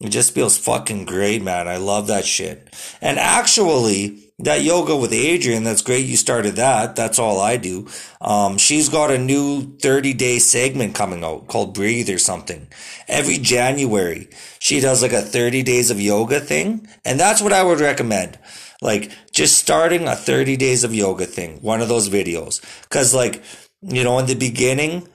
It 0.00 0.08
just 0.08 0.34
feels 0.34 0.58
fucking 0.58 1.04
great, 1.04 1.42
man. 1.42 1.68
I 1.68 1.76
love 1.76 2.08
that 2.08 2.24
shit. 2.24 2.74
And 3.00 3.18
actually, 3.18 4.21
that 4.38 4.62
yoga 4.62 4.96
with 4.96 5.12
Adriene, 5.12 5.64
that's 5.64 5.82
great. 5.82 6.06
You 6.06 6.16
started 6.16 6.56
that. 6.56 6.96
That's 6.96 7.18
all 7.18 7.40
I 7.40 7.56
do. 7.56 7.88
Um, 8.20 8.58
she's 8.58 8.88
got 8.88 9.10
a 9.10 9.18
new 9.18 9.76
30 9.78 10.14
day 10.14 10.38
segment 10.38 10.94
coming 10.94 11.22
out 11.22 11.48
called 11.48 11.74
Breathe 11.74 12.10
or 12.10 12.18
something. 12.18 12.66
Every 13.08 13.38
January, 13.38 14.28
she 14.58 14.80
does 14.80 15.02
like 15.02 15.12
a 15.12 15.22
30 15.22 15.62
days 15.62 15.90
of 15.90 16.00
yoga 16.00 16.40
thing. 16.40 16.88
And 17.04 17.20
that's 17.20 17.40
what 17.40 17.52
I 17.52 17.62
would 17.62 17.80
recommend. 17.80 18.38
Like 18.80 19.12
just 19.32 19.58
starting 19.58 20.08
a 20.08 20.16
30 20.16 20.56
days 20.56 20.82
of 20.82 20.94
yoga 20.94 21.26
thing, 21.26 21.58
one 21.60 21.80
of 21.80 21.88
those 21.88 22.08
videos. 22.08 22.60
Cause 22.88 23.14
like, 23.14 23.42
you 23.80 24.02
know, 24.02 24.18
in 24.18 24.26
the 24.26 24.34
beginning, 24.34 25.06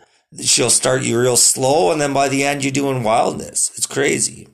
she'll 0.41 0.70
start 0.70 1.03
you 1.03 1.20
real 1.20 1.38
slow. 1.38 1.91
And 1.91 1.99
then 1.99 2.13
by 2.13 2.30
the 2.30 2.45
end, 2.45 2.63
you're 2.63 2.72
doing 2.72 3.03
wildness. 3.03 3.72
It's 3.76 3.88
crazy. 3.88 4.47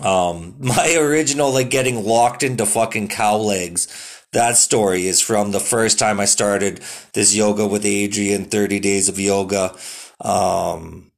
Um, 0.00 0.56
my 0.60 0.94
original, 0.98 1.52
like 1.52 1.70
getting 1.70 2.04
locked 2.04 2.42
into 2.42 2.66
fucking 2.66 3.08
cow 3.08 3.36
legs. 3.36 3.88
That 4.32 4.56
story 4.56 5.06
is 5.06 5.20
from 5.20 5.50
the 5.50 5.60
first 5.60 5.98
time 5.98 6.18
I 6.18 6.24
started 6.24 6.80
this 7.12 7.34
yoga 7.34 7.66
with 7.66 7.84
Adriene, 7.84 8.50
30 8.50 8.80
days 8.80 9.10
of 9.10 9.20
yoga. 9.20 9.76
Um, 10.20 11.12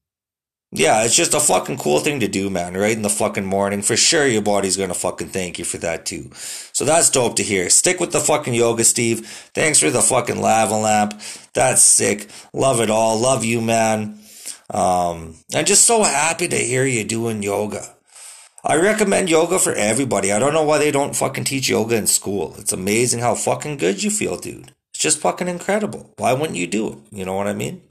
yeah, 0.77 1.05
it's 1.05 1.14
just 1.14 1.35
a 1.35 1.39
fucking 1.41 1.79
cool 1.79 2.01
thing 2.01 2.18
to 2.18 2.27
do, 2.27 2.51
man, 2.51 2.77
right 2.77 2.97
in 2.97 3.03
the 3.03 3.09
fucking 3.09 3.45
morning. 3.45 3.81
For 3.81 3.97
sure, 3.97 4.27
your 4.27 4.43
body's 4.43 4.77
gonna 4.77 4.93
fucking 4.93 5.29
thank 5.29 5.57
you 5.57 5.64
for 5.64 5.79
that 5.79 6.05
too. 6.05 6.31
So 6.35 6.85
that's 6.85 7.11
dope 7.11 7.37
to 7.37 7.45
hear. 7.45 7.70
Stick 7.70 8.01
with 8.01 8.11
the 8.11 8.18
fucking 8.18 8.55
yoga, 8.55 8.83
Steve. 8.83 9.25
Thanks 9.55 9.79
for 9.79 9.91
the 9.91 10.03
fucking 10.03 10.41
lava 10.41 10.75
lamp. 10.75 11.20
That's 11.53 11.81
sick. 11.81 12.29
Love 12.53 12.81
it 12.81 12.91
all. 12.91 13.20
Love 13.20 13.45
you, 13.45 13.61
man. 13.61 14.18
Um, 14.68 15.37
I'm 15.55 15.64
just 15.64 15.85
so 15.85 16.03
happy 16.03 16.49
to 16.49 16.57
hear 16.57 16.85
you 16.85 17.05
doing 17.05 17.45
yoga. 17.45 17.93
I 18.66 18.76
recommend 18.76 19.28
yoga 19.28 19.58
for 19.58 19.74
everybody. 19.74 20.32
I 20.32 20.38
don't 20.38 20.54
know 20.54 20.62
why 20.62 20.78
they 20.78 20.90
don't 20.90 21.14
fucking 21.14 21.44
teach 21.44 21.68
yoga 21.68 21.96
in 21.96 22.06
school. 22.06 22.54
It's 22.56 22.72
amazing 22.72 23.20
how 23.20 23.34
fucking 23.34 23.76
good 23.76 24.02
you 24.02 24.10
feel, 24.10 24.38
dude. 24.38 24.72
It's 24.94 25.02
just 25.02 25.18
fucking 25.18 25.48
incredible. 25.48 26.10
Why 26.16 26.32
wouldn't 26.32 26.56
you 26.56 26.66
do 26.66 26.92
it? 26.92 26.98
You 27.10 27.26
know 27.26 27.34
what 27.34 27.46
I 27.46 27.52
mean? 27.52 27.82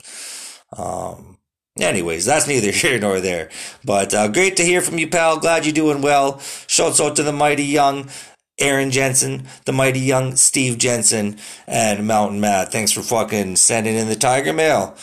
Um, 0.76 1.38
anyways, 1.80 2.26
that's 2.26 2.48
neither 2.48 2.72
here 2.72 3.00
nor 3.00 3.20
there. 3.20 3.52
But 3.86 4.16
uh, 4.16 4.30
great 4.30 4.58
to 4.58 4.64
hear 4.64 4.82
from 4.82 4.98
you, 4.98 5.08
pal. 5.08 5.38
Glad 5.38 5.64
you're 5.64 5.74
doing 5.74 6.02
well. 6.02 6.40
Shouts 6.66 7.00
out 7.00 7.16
to 7.18 7.24
the 7.24 7.32
mighty 7.32 7.66
young 7.66 8.10
Aaron 8.58 8.90
Jensen, 8.90 9.46
the 9.66 9.74
mighty 9.74 10.00
young 10.00 10.36
Steve 10.36 10.80
Jensen, 10.80 11.38
and 11.68 12.08
Mountain 12.08 12.40
Matt. 12.40 12.72
Thanks 12.72 12.92
for 12.92 13.02
fucking 13.04 13.58
sending 13.58 13.96
in 13.96 14.08
the 14.08 14.16
Tiger 14.16 14.54
Mail. 14.54 14.96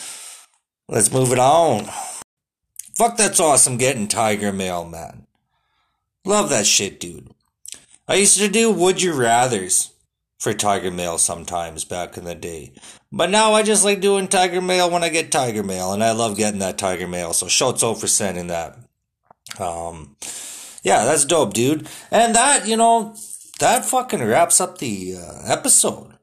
Let's 0.89 1.13
move 1.13 1.31
it 1.31 1.39
on. 1.39 1.85
Fuck, 2.93 3.15
that's 3.15 3.39
awesome 3.39 3.77
getting 3.77 4.09
Tiger 4.09 4.51
Mail, 4.51 4.83
man. 4.83 5.27
Love 6.25 6.49
that 6.49 6.65
shit, 6.65 6.99
dude. 6.99 7.29
I 8.07 8.15
used 8.15 8.37
to 8.37 8.47
do 8.47 8.71
Would 8.71 9.01
You 9.01 9.13
Rathers 9.13 9.91
for 10.39 10.53
Tiger 10.53 10.91
Mail 10.91 11.17
sometimes 11.17 11.83
back 11.85 12.17
in 12.17 12.25
the 12.25 12.35
day. 12.35 12.73
But 13.11 13.29
now 13.29 13.53
I 13.53 13.63
just 13.63 13.83
like 13.85 14.01
doing 14.01 14.27
Tiger 14.27 14.61
Mail 14.61 14.89
when 14.89 15.03
I 15.03 15.09
get 15.09 15.31
Tiger 15.31 15.63
Mail, 15.63 15.93
and 15.93 16.03
I 16.03 16.11
love 16.11 16.37
getting 16.37 16.59
that 16.59 16.77
Tiger 16.77 17.07
Mail. 17.07 17.33
So 17.33 17.47
shouts 17.47 17.83
out 17.83 17.99
for 17.99 18.07
sending 18.07 18.47
that. 18.47 18.77
Um, 19.59 20.15
yeah, 20.83 21.05
that's 21.05 21.25
dope, 21.25 21.53
dude. 21.53 21.87
And 22.09 22.35
that, 22.35 22.67
you 22.67 22.77
know, 22.77 23.15
that 23.59 23.85
fucking 23.85 24.23
wraps 24.23 24.59
up 24.59 24.77
the 24.77 25.15
uh, 25.17 25.41
episode. 25.45 26.13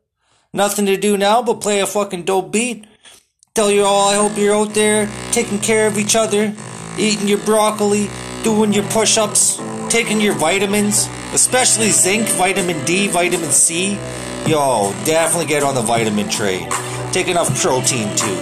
Nothing 0.52 0.86
to 0.86 0.96
do 0.96 1.16
now 1.16 1.42
but 1.42 1.60
play 1.60 1.80
a 1.80 1.86
fucking 1.86 2.24
dope 2.24 2.52
beat. 2.52 2.86
Tell 3.54 3.70
you 3.70 3.84
all 3.84 4.10
I 4.10 4.16
hope 4.16 4.36
you're 4.38 4.54
out 4.54 4.74
there 4.74 5.08
taking 5.32 5.58
care 5.58 5.86
of 5.86 5.98
each 5.98 6.16
other, 6.16 6.54
eating 6.98 7.28
your 7.28 7.38
broccoli, 7.38 8.08
doing 8.42 8.72
your 8.72 8.84
push 8.84 9.18
ups, 9.18 9.58
taking 9.88 10.20
your 10.20 10.34
vitamins, 10.34 11.08
especially 11.32 11.90
zinc, 11.90 12.28
vitamin 12.30 12.84
D, 12.84 13.08
vitamin 13.08 13.50
C. 13.50 13.98
Yo, 14.46 14.92
definitely 15.04 15.46
get 15.46 15.62
on 15.62 15.74
the 15.74 15.82
vitamin 15.82 16.28
train. 16.28 16.70
Take 17.12 17.28
enough 17.28 17.60
protein 17.60 18.14
too. 18.16 18.36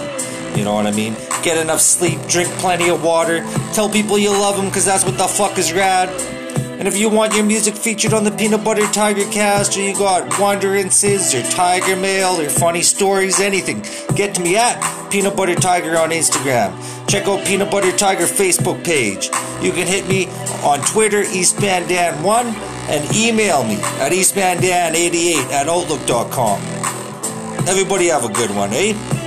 You 0.57 0.63
know 0.63 0.73
what 0.73 0.87
I 0.87 0.91
mean? 0.91 1.15
Get 1.43 1.57
enough 1.57 1.81
sleep, 1.81 2.19
drink 2.27 2.49
plenty 2.59 2.89
of 2.89 3.03
water, 3.03 3.41
tell 3.73 3.89
people 3.89 4.17
you 4.17 4.31
love 4.31 4.57
them 4.57 4.65
because 4.65 4.85
that's 4.85 5.05
what 5.05 5.17
the 5.17 5.27
fuck 5.27 5.57
is 5.57 5.71
rad. 5.71 6.36
And 6.77 6.87
if 6.87 6.95
you 6.95 7.09
want 7.09 7.33
your 7.33 7.43
music 7.43 7.73
featured 7.73 8.13
on 8.13 8.23
the 8.23 8.29
Peanut 8.29 8.63
Butter 8.63 8.85
Tiger 8.91 9.25
cast, 9.31 9.75
or 9.75 9.81
you 9.81 9.95
got 9.95 10.29
wonderances, 10.33 11.33
or 11.33 11.41
Tiger 11.49 11.95
Mail, 11.95 12.39
or 12.39 12.49
funny 12.49 12.83
stories, 12.83 13.39
anything, 13.39 13.81
get 14.15 14.35
to 14.35 14.41
me 14.41 14.57
at 14.57 15.09
Peanut 15.09 15.35
Butter 15.35 15.55
Tiger 15.55 15.97
on 15.97 16.11
Instagram. 16.11 16.77
Check 17.09 17.27
out 17.27 17.43
Peanut 17.47 17.71
Butter 17.71 17.91
Tiger 17.97 18.25
Facebook 18.25 18.83
page. 18.85 19.31
You 19.59 19.71
can 19.71 19.87
hit 19.87 20.07
me 20.07 20.27
on 20.63 20.79
Twitter, 20.81 21.23
EastmanDan1, 21.23 22.45
and 22.89 23.15
email 23.15 23.63
me 23.63 23.77
at 23.99 24.11
EastmanDan88 24.11 25.51
at 25.51 25.67
Outlook.com. 25.67 26.61
Everybody 27.67 28.07
have 28.09 28.23
a 28.23 28.31
good 28.31 28.51
one, 28.51 28.69
eh? 28.73 29.26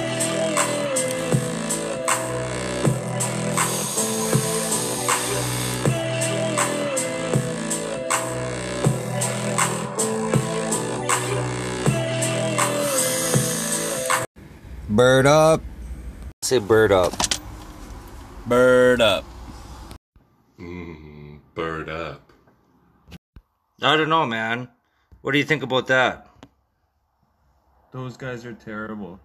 Bird 14.91 15.25
up. 15.25 15.63
Say 16.43 16.59
bird 16.59 16.91
up. 16.91 17.13
Bird 18.45 19.01
up. 19.01 19.25
Mm, 20.59 21.39
bird 21.55 21.89
up. 21.89 22.33
I 23.81 23.97
don't 23.97 24.09
know, 24.09 24.27
man. 24.27 24.69
What 25.23 25.31
do 25.31 25.39
you 25.39 25.45
think 25.45 25.63
about 25.63 25.87
that? 25.87 26.27
Those 27.93 28.17
guys 28.17 28.45
are 28.45 28.53
terrible. 28.53 29.21